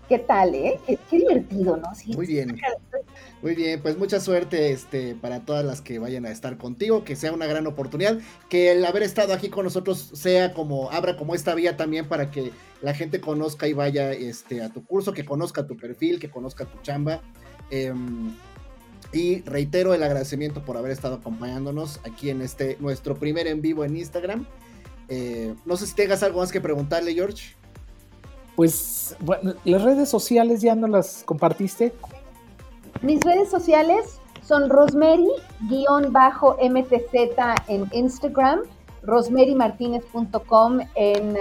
¿Qué 0.09 0.19
tal, 0.21 0.55
eh? 0.55 0.79
Qué, 0.87 1.19
divertido, 1.19 1.77
¿no? 1.77 1.89
Muy 2.15 2.27
bien. 2.27 2.57
Muy 3.43 3.55
bien, 3.55 3.81
pues 3.83 3.99
mucha 3.99 4.21
suerte 4.21 4.73
este, 4.73 5.15
para 5.15 5.45
todas 5.45 5.65
las 5.65 5.81
que 5.81 5.99
vayan 5.99 6.25
a 6.27 6.31
estar 6.31 6.57
contigo, 6.57 7.05
que 7.05 7.17
sea 7.17 7.33
una 7.33 7.47
gran 7.47 7.67
oportunidad, 7.67 8.19
que 8.49 8.73
el 8.73 8.85
haber 8.85 9.03
estado 9.03 9.33
aquí 9.33 9.49
con 9.49 9.65
nosotros 9.65 10.11
sea 10.15 10.53
como, 10.53 10.91
abra 10.91 11.17
como 11.17 11.35
esta 11.35 11.55
vía 11.55 11.77
también 11.77 12.09
para 12.09 12.31
que 12.31 12.53
la 12.83 12.95
gente 12.95 13.21
conozca 13.21 13.69
y 13.69 13.73
vaya 13.73 14.13
este, 14.13 14.63
a 14.63 14.71
tu 14.71 14.85
curso, 14.85 15.13
que 15.13 15.25
conozca 15.25 15.67
tu 15.67 15.77
perfil, 15.77 16.19
que 16.19 16.31
conozca 16.31 16.65
tu 16.65 16.81
chamba. 16.83 17.21
Eh, 17.71 17.93
y 19.13 19.43
reitero 19.43 19.95
el 19.95 20.03
agradecimiento 20.03 20.65
por 20.65 20.77
haber 20.77 20.91
estado 20.91 21.17
acompañándonos 21.17 22.01
aquí 22.05 22.31
en 22.31 22.43
este 22.43 22.77
nuestro 22.81 23.17
primer 23.17 23.47
en 23.47 23.63
vivo 23.63 23.85
en 23.85 23.97
Instagram. 23.97 24.47
Eh, 25.09 25.55
no 25.65 25.77
sé 25.77 25.87
si 25.87 25.95
tengas 25.95 26.23
algo 26.23 26.41
más 26.41 26.51
que 26.51 26.61
preguntarle, 26.61 27.15
George. 27.15 27.55
Pues 28.57 29.17
las 29.65 29.83
redes 29.83 30.09
sociales 30.09 30.63
ya 30.63 30.75
no 30.75 30.87
las 30.87 31.23
compartiste. 31.25 31.93
Mis 33.03 33.21
redes 33.23 33.51
sociales 33.51 34.21
son 34.43 34.71
Rosemary-MTZ 34.71 37.69
en 37.69 37.89
Instagram, 37.93 38.61
rosemarymartinez.com 39.03 40.81
en, 40.95 41.33
uh, 41.33 41.37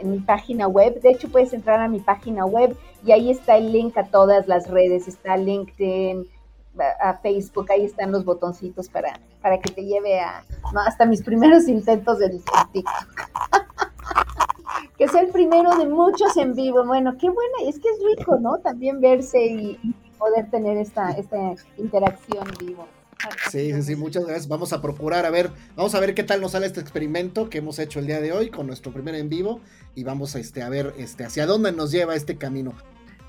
en 0.00 0.10
mi 0.10 0.18
página 0.20 0.66
web. 0.66 1.00
De 1.00 1.10
hecho, 1.10 1.28
puedes 1.28 1.52
entrar 1.52 1.80
a 1.80 1.88
mi 1.88 2.00
página 2.00 2.46
web 2.46 2.76
y 3.04 3.12
ahí 3.12 3.30
está 3.30 3.56
el 3.56 3.72
link 3.72 3.96
a 3.96 4.04
todas 4.04 4.48
las 4.48 4.70
redes. 4.70 5.08
Está 5.08 5.36
LinkedIn, 5.36 6.26
a 7.00 7.14
Facebook, 7.14 7.70
ahí 7.70 7.84
están 7.84 8.12
los 8.12 8.24
botoncitos 8.24 8.88
para, 8.88 9.20
para 9.42 9.58
que 9.58 9.72
te 9.72 9.84
lleve 9.84 10.20
a 10.20 10.44
hasta 10.86 11.06
mis 11.06 11.22
primeros 11.22 11.68
intentos 11.68 12.18
de 12.18 12.40
TikTok. 12.72 12.72
que 14.98 15.08
sea 15.08 15.22
el 15.22 15.30
primero 15.30 15.76
de 15.76 15.86
muchos 15.86 16.36
en 16.36 16.54
vivo. 16.54 16.84
Bueno, 16.84 17.16
qué 17.18 17.28
buena, 17.28 17.68
es 17.68 17.78
que 17.78 17.88
es 17.88 17.98
rico, 18.16 18.36
¿no? 18.38 18.58
También 18.58 19.00
verse 19.00 19.44
y, 19.44 19.94
poder 20.18 20.50
tener 20.50 20.76
esta, 20.76 21.12
esta 21.12 21.54
interacción 21.76 22.46
vivo. 22.60 22.86
Sí, 23.50 23.72
sí, 23.72 23.82
sí, 23.82 23.96
muchas 23.96 24.24
gracias. 24.24 24.48
Vamos 24.48 24.72
a 24.72 24.80
procurar, 24.80 25.26
a 25.26 25.30
ver, 25.30 25.50
vamos 25.74 25.94
a 25.94 26.00
ver 26.00 26.14
qué 26.14 26.22
tal 26.22 26.40
nos 26.40 26.52
sale 26.52 26.66
este 26.66 26.80
experimento 26.80 27.50
que 27.50 27.58
hemos 27.58 27.78
hecho 27.78 27.98
el 27.98 28.06
día 28.06 28.20
de 28.20 28.32
hoy 28.32 28.50
con 28.50 28.66
nuestro 28.66 28.92
primer 28.92 29.14
en 29.16 29.28
vivo 29.28 29.60
y 29.94 30.04
vamos 30.04 30.36
a, 30.36 30.38
este, 30.38 30.62
a 30.62 30.68
ver 30.68 30.94
este, 30.98 31.24
hacia 31.24 31.46
dónde 31.46 31.72
nos 31.72 31.90
lleva 31.90 32.14
este 32.14 32.36
camino. 32.36 32.74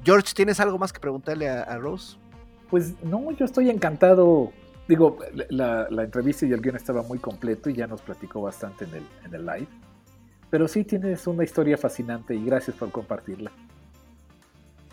George, 0.04 0.34
¿tienes 0.36 0.60
algo 0.60 0.78
más 0.78 0.94
que 0.94 1.00
preguntarle 1.00 1.50
a 1.50 1.78
Rose? 1.78 2.18
Pues 2.70 2.94
no, 3.04 3.32
yo 3.32 3.46
estoy 3.46 3.70
encantado. 3.70 4.52
Digo, 4.88 5.18
la, 5.50 5.88
entrevista 5.90 6.46
y 6.46 6.52
el 6.52 6.62
guion 6.62 6.76
estaba 6.76 7.04
muy 7.04 7.20
completo 7.20 7.70
y 7.70 7.76
ya 7.76 7.88
nos 7.88 8.02
platicó 8.02 8.42
bastante 8.42 8.86
en 8.86 8.96
el, 8.96 9.04
en 9.26 9.34
el 9.36 9.46
live. 9.46 9.68
Pero 10.50 10.68
sí 10.68 10.84
tienes 10.84 11.28
una 11.28 11.44
historia 11.44 11.78
fascinante 11.78 12.36
y 12.36 12.44
gracias 12.44 12.76
por 12.76 12.92
compartirla. 12.92 13.52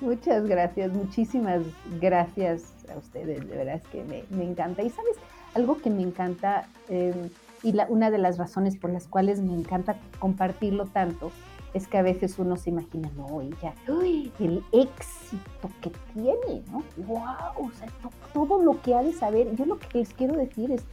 Muchas 0.01 0.47
gracias, 0.47 0.93
muchísimas 0.93 1.62
gracias 2.01 2.74
a 2.94 2.98
ustedes, 2.98 3.48
de 3.48 3.56
verdad 3.56 3.77
es 3.77 3.86
que 3.89 4.05
me, 4.05 4.44
encanta. 4.44 4.82
Y 4.82 4.90
sabes, 4.90 5.16
algo 5.55 5.78
que 5.78 5.89
me 5.89 6.02
encanta 6.02 6.68
em, 6.89 7.31
y 7.62 7.73
la, 7.73 7.86
una 7.89 8.10
de 8.10 8.18
las 8.18 8.36
razones 8.36 8.77
por 8.77 8.90
las 8.90 9.06
cuales 9.06 9.40
me 9.40 9.55
encanta 9.55 9.97
compartirlo 10.18 10.85
tanto 10.86 11.32
es 11.73 11.89
que 11.89 11.98
a 11.98 12.02
veces 12.02 12.39
uno 12.39 12.56
se 12.56 12.70
imagina, 12.70 13.10
no, 13.16 13.40
ella, 13.40 13.74
uy, 13.89 14.32
el 14.39 14.62
éxito 14.73 15.70
que 15.81 15.90
tiene, 16.14 16.62
¿no? 16.70 16.82
¡Wow! 17.06 17.66
O 17.66 17.70
sea, 17.73 17.89
todo 18.32 18.62
lo 18.62 18.81
que 18.82 18.94
ha 18.94 19.02
de 19.02 19.12
saber. 19.12 19.55
Yo 19.56 19.66
lo 19.66 19.78
que 19.78 19.98
les 19.98 20.12
quiero 20.14 20.36
decir 20.36 20.70
es, 20.70 20.85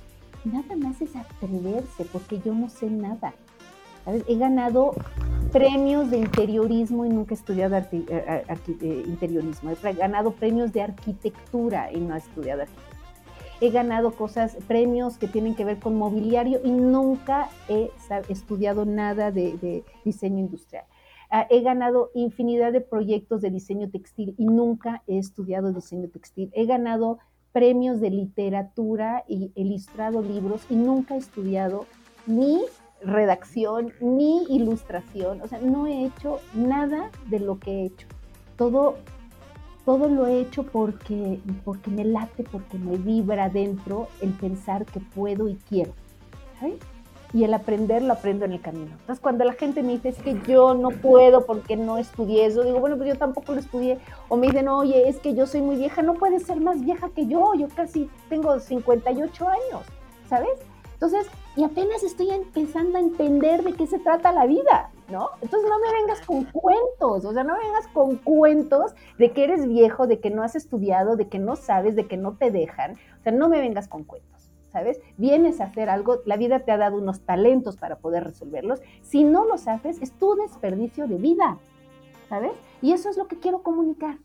nada 0.43 0.75
más 0.75 1.01
es 1.01 1.15
atreverse, 1.15 2.05
porque 2.11 2.39
yo 2.39 2.53
no 2.53 2.69
sé 2.69 2.89
nada. 2.89 3.33
He 4.05 4.35
ganado 4.35 4.93
premios 5.53 6.09
de 6.09 6.17
interiorismo 6.17 7.05
y 7.05 7.09
nunca 7.09 7.35
he 7.35 7.37
estudiado 7.37 7.77
eh, 7.77 7.85
eh, 7.91 8.43
eh, 8.49 9.03
interiorismo. 9.05 9.69
He 9.69 9.93
ganado 9.93 10.31
premios 10.31 10.73
de 10.73 10.81
arquitectura 10.81 11.91
y 11.91 11.99
no 11.99 12.15
he 12.15 12.17
estudiado 12.17 12.63
arquitectura. 12.63 12.97
he 13.61 13.69
ganado 13.69 14.11
cosas, 14.11 14.57
premios 14.67 15.17
que 15.17 15.27
tienen 15.27 15.55
que 15.55 15.63
ver 15.63 15.79
con 15.79 15.95
mobiliario 15.95 16.59
y 16.63 16.71
nunca 16.71 17.49
he 17.69 17.91
estudiado 18.29 18.85
nada 18.85 19.31
de, 19.31 19.83
diseño 20.03 20.39
industrial. 20.39 20.85
Ah, 21.29 21.47
he 21.49 21.61
ganado 21.61 22.11
infinidad 22.13 22.73
de 22.73 22.81
proyectos 22.81 23.41
de 23.41 23.51
diseño 23.51 23.89
textil 23.89 24.35
y 24.37 24.45
nunca 24.45 25.03
he 25.07 25.17
estudiado 25.17 25.71
diseño 25.71 26.09
textil. 26.09 26.51
He 26.53 26.65
ganado 26.65 27.19
premios 27.51 28.01
de 28.01 28.09
literatura 28.09 29.23
y 29.27 29.51
ilustrado 29.55 30.21
libros 30.21 30.65
y 30.69 30.75
nunca 30.75 31.15
he 31.15 31.19
estudiado 31.19 31.85
ni 32.27 32.61
redacción 33.05 33.93
ni 33.99 34.43
ilustración. 34.45 35.41
O 35.41 35.47
sea, 35.47 35.59
no 35.59 35.87
he 35.87 36.05
hecho 36.05 36.39
nada 36.53 37.09
de 37.27 37.39
lo 37.39 37.59
que 37.59 37.71
he 37.71 37.85
hecho. 37.85 38.07
Todo 38.57 38.95
todo 39.85 40.07
lo 40.07 40.25
he 40.27 40.39
hecho 40.39 40.63
porque, 40.63 41.39
porque 41.65 41.91
me 41.91 42.05
late, 42.05 42.43
porque 42.43 42.77
me 42.77 42.97
vibra 42.97 43.49
dentro 43.49 44.07
el 44.21 44.31
pensar 44.31 44.85
que 44.85 45.01
puedo 45.01 45.49
y 45.49 45.55
quiero. 45.67 45.91
¿sabes? 46.59 46.75
Y 47.33 47.43
el 47.43 47.53
aprender 47.53 48.03
lo 48.03 48.13
aprendo 48.13 48.45
en 48.45 48.53
el 48.53 48.61
camino. 48.61 48.91
Entonces, 48.91 49.19
cuando 49.19 49.43
la 49.43 49.53
gente 49.53 49.81
me 49.81 49.93
dice, 49.93 50.09
es 50.09 50.17
que 50.19 50.39
yo 50.47 50.75
no 50.75 50.89
puedo 50.89 51.45
porque 51.45 51.75
no 51.75 51.97
estudié 51.97 52.45
eso, 52.45 52.63
digo, 52.63 52.79
bueno, 52.79 52.95
pues 52.95 53.09
yo 53.09 53.17
tampoco 53.17 53.53
lo 53.53 53.59
estudié. 53.59 53.97
O 54.29 54.37
me 54.37 54.47
dicen, 54.47 54.67
oye, 54.67 55.09
es 55.09 55.17
que 55.17 55.33
yo 55.33 55.47
soy 55.47 55.61
muy 55.61 55.75
vieja, 55.75 56.03
no 56.03 56.13
puedes 56.13 56.43
ser 56.43 56.61
más 56.61 56.79
vieja 56.79 57.09
que 57.09 57.25
yo, 57.25 57.53
yo 57.55 57.67
casi 57.75 58.07
tengo 58.29 58.59
58 58.59 59.47
años, 59.47 59.81
¿sabes? 60.29 60.59
Entonces, 60.93 61.25
y 61.55 61.63
apenas 61.63 62.03
estoy 62.03 62.31
empezando 62.31 62.97
a 62.97 63.01
entender 63.01 63.63
de 63.63 63.73
qué 63.73 63.87
se 63.87 63.99
trata 63.99 64.31
la 64.31 64.45
vida. 64.45 64.91
¿no? 65.09 65.29
Entonces 65.41 65.69
no 65.69 65.79
me 65.79 66.01
vengas 66.01 66.25
con 66.25 66.45
cuentos, 66.45 67.25
o 67.25 67.33
sea, 67.33 67.43
no 67.43 67.53
me 67.53 67.59
vengas 67.59 67.87
con 67.89 68.17
cuentos 68.17 68.93
de 69.17 69.31
que 69.31 69.43
eres 69.43 69.67
viejo, 69.67 70.07
de 70.07 70.19
que 70.19 70.29
no 70.29 70.43
has 70.43 70.55
estudiado, 70.55 71.15
de 71.15 71.27
que 71.27 71.39
no 71.39 71.55
sabes, 71.55 71.95
de 71.95 72.07
que 72.07 72.17
no 72.17 72.33
te 72.33 72.51
dejan, 72.51 72.93
o 73.19 73.23
sea, 73.23 73.31
no 73.31 73.49
me 73.49 73.59
vengas 73.59 73.87
con 73.87 74.03
cuentos, 74.03 74.51
¿sabes? 74.71 74.99
Vienes 75.17 75.61
a 75.61 75.65
hacer 75.65 75.89
algo, 75.89 76.19
la 76.25 76.37
vida 76.37 76.61
te 76.61 76.71
ha 76.71 76.77
dado 76.77 76.97
unos 76.97 77.21
talentos 77.21 77.77
para 77.77 77.97
poder 77.97 78.23
resolverlos, 78.23 78.81
si 79.01 79.23
no 79.23 79.45
los 79.45 79.67
haces, 79.67 80.01
es 80.01 80.11
tu 80.13 80.35
desperdicio 80.35 81.07
de 81.07 81.17
vida, 81.17 81.59
¿sabes? 82.29 82.53
Y 82.81 82.93
eso 82.93 83.09
es 83.09 83.17
lo 83.17 83.27
que 83.27 83.37
quiero 83.37 83.61
comunicar, 83.61 84.17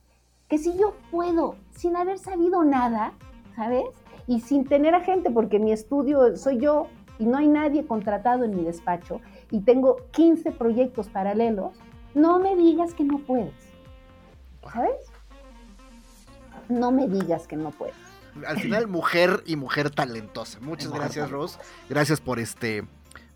que 0.48 0.59
si 0.59 0.76
yo 0.78 0.94
puedo, 1.10 1.56
sin 1.76 1.96
haber 1.96 2.18
sabido 2.18 2.64
nada, 2.64 3.12
¿sabes? 3.56 3.84
Y 4.26 4.40
sin 4.40 4.64
tener 4.66 4.94
a 4.94 5.00
gente, 5.00 5.30
porque 5.30 5.59
mi 5.59 5.72
estudio 5.72 6.36
soy 6.36 6.59
yo, 6.59 6.86
y 7.18 7.26
no 7.26 7.38
hay 7.38 7.48
nadie 7.48 7.86
contratado 7.86 8.44
en 8.44 8.56
mi 8.56 8.64
despacho 8.64 9.20
y 9.50 9.60
tengo 9.60 9.96
15 10.12 10.52
proyectos 10.52 11.08
paralelos, 11.08 11.74
no 12.14 12.38
me 12.38 12.56
digas 12.56 12.94
que 12.94 13.04
no 13.04 13.18
puedes. 13.18 13.54
¿Sabes? 14.72 14.96
No 16.68 16.90
me 16.90 17.08
digas 17.08 17.46
que 17.46 17.56
no 17.56 17.70
puedes. 17.70 17.96
Al 18.46 18.58
final, 18.60 18.86
mujer 18.86 19.42
y 19.46 19.56
mujer 19.56 19.90
talentosa. 19.90 20.60
Muchas 20.60 20.92
gracias, 20.92 21.30
Ros. 21.30 21.58
Gracias 21.88 22.20
por 22.20 22.38
este 22.38 22.84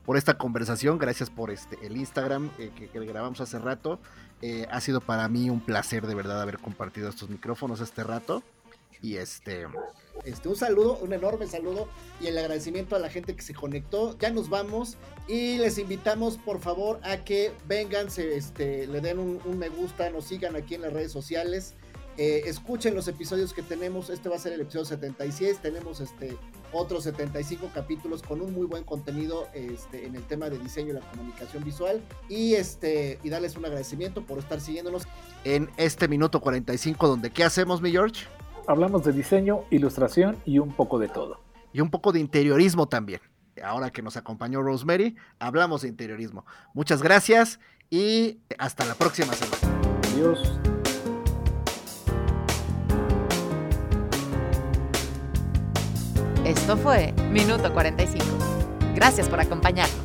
por 0.04 0.16
esta 0.16 0.34
conversación, 0.34 0.98
gracias 0.98 1.30
por 1.30 1.52
este 1.52 1.78
el 1.86 1.96
Instagram 1.96 2.50
eh, 2.58 2.70
que, 2.74 2.88
grabamos 3.06 3.40
hace 3.40 3.58
rato. 3.58 4.00
Eh, 4.40 4.66
ha 4.70 4.80
sido 4.80 5.00
para 5.00 5.28
mí 5.28 5.48
un 5.48 5.60
placer 5.60 6.06
de 6.06 6.14
verdad 6.16 6.42
haber 6.42 6.58
compartido 6.58 7.08
estos 7.08 7.30
micrófonos 7.30 7.80
este 7.80 8.02
rato. 8.02 8.42
Y 9.02 9.16
este, 9.16 9.66
este, 10.24 10.48
un 10.48 10.54
saludo, 10.54 10.96
un 10.98 11.12
enorme 11.12 11.48
saludo 11.48 11.88
y 12.20 12.28
el 12.28 12.38
agradecimiento 12.38 12.94
a 12.94 13.00
la 13.00 13.10
gente 13.10 13.34
que 13.34 13.42
se 13.42 13.52
conectó. 13.52 14.16
Ya 14.18 14.30
nos 14.30 14.48
vamos 14.48 14.96
y 15.26 15.58
les 15.58 15.76
invitamos 15.78 16.38
por 16.38 16.60
favor 16.60 17.00
a 17.02 17.24
que 17.24 17.52
vengan, 17.66 18.10
se, 18.12 18.36
este, 18.36 18.86
le 18.86 19.00
den 19.00 19.18
un, 19.18 19.58
me 19.58 19.68
gusta, 19.68 20.08
nos 20.10 20.24
sigan 20.24 20.54
aquí 20.54 20.76
en 20.76 20.82
las 20.82 20.92
redes 20.92 21.10
sociales. 21.10 21.74
Eh, 22.16 22.42
escuchen 22.46 22.94
los 22.94 23.08
episodios 23.08 23.52
que 23.52 23.62
tenemos. 23.62 24.08
Este 24.08 24.28
va 24.28 24.36
a 24.36 24.38
ser 24.38 24.52
el 24.52 24.60
episodio 24.60 24.84
76. 24.84 25.58
Tenemos 25.60 26.00
este 26.00 26.36
otros 26.70 27.04
75 27.04 27.70
capítulos 27.74 28.22
con 28.22 28.40
un 28.40 28.52
muy 28.52 28.66
buen 28.66 28.84
contenido 28.84 29.48
este, 29.52 30.06
en 30.06 30.14
el 30.14 30.22
tema 30.22 30.48
de 30.48 30.58
diseño 30.58 30.90
y 30.90 30.92
la 30.92 31.00
comunicación 31.00 31.64
visual. 31.64 32.02
Y 32.28 32.54
este 32.54 33.18
y 33.24 33.30
darles 33.30 33.56
un 33.56 33.64
agradecimiento 33.64 34.24
por 34.24 34.38
estar 34.38 34.60
siguiéndonos 34.60 35.04
en 35.44 35.70
este 35.76 36.06
minuto 36.06 36.40
45 36.40 37.08
donde 37.08 37.30
¿qué 37.30 37.44
hacemos, 37.44 37.80
mi 37.80 37.90
George? 37.90 38.26
Hablamos 38.66 39.04
de 39.04 39.12
diseño, 39.12 39.60
ilustración 39.70 40.36
y 40.44 40.58
un 40.58 40.72
poco 40.72 40.98
de 40.98 41.08
todo. 41.08 41.40
Y 41.72 41.80
un 41.80 41.90
poco 41.90 42.12
de 42.12 42.20
interiorismo 42.20 42.86
también. 42.86 43.20
Ahora 43.62 43.90
que 43.90 44.02
nos 44.02 44.16
acompañó 44.16 44.62
Rosemary, 44.62 45.16
hablamos 45.38 45.82
de 45.82 45.88
interiorismo. 45.88 46.44
Muchas 46.74 47.02
gracias 47.02 47.60
y 47.90 48.40
hasta 48.58 48.84
la 48.84 48.94
próxima 48.94 49.32
semana. 49.34 50.00
Adiós. 50.14 50.58
Esto 56.44 56.76
fue 56.76 57.12
Minuto 57.30 57.72
45. 57.72 58.24
Gracias 58.94 59.28
por 59.28 59.40
acompañarnos. 59.40 60.01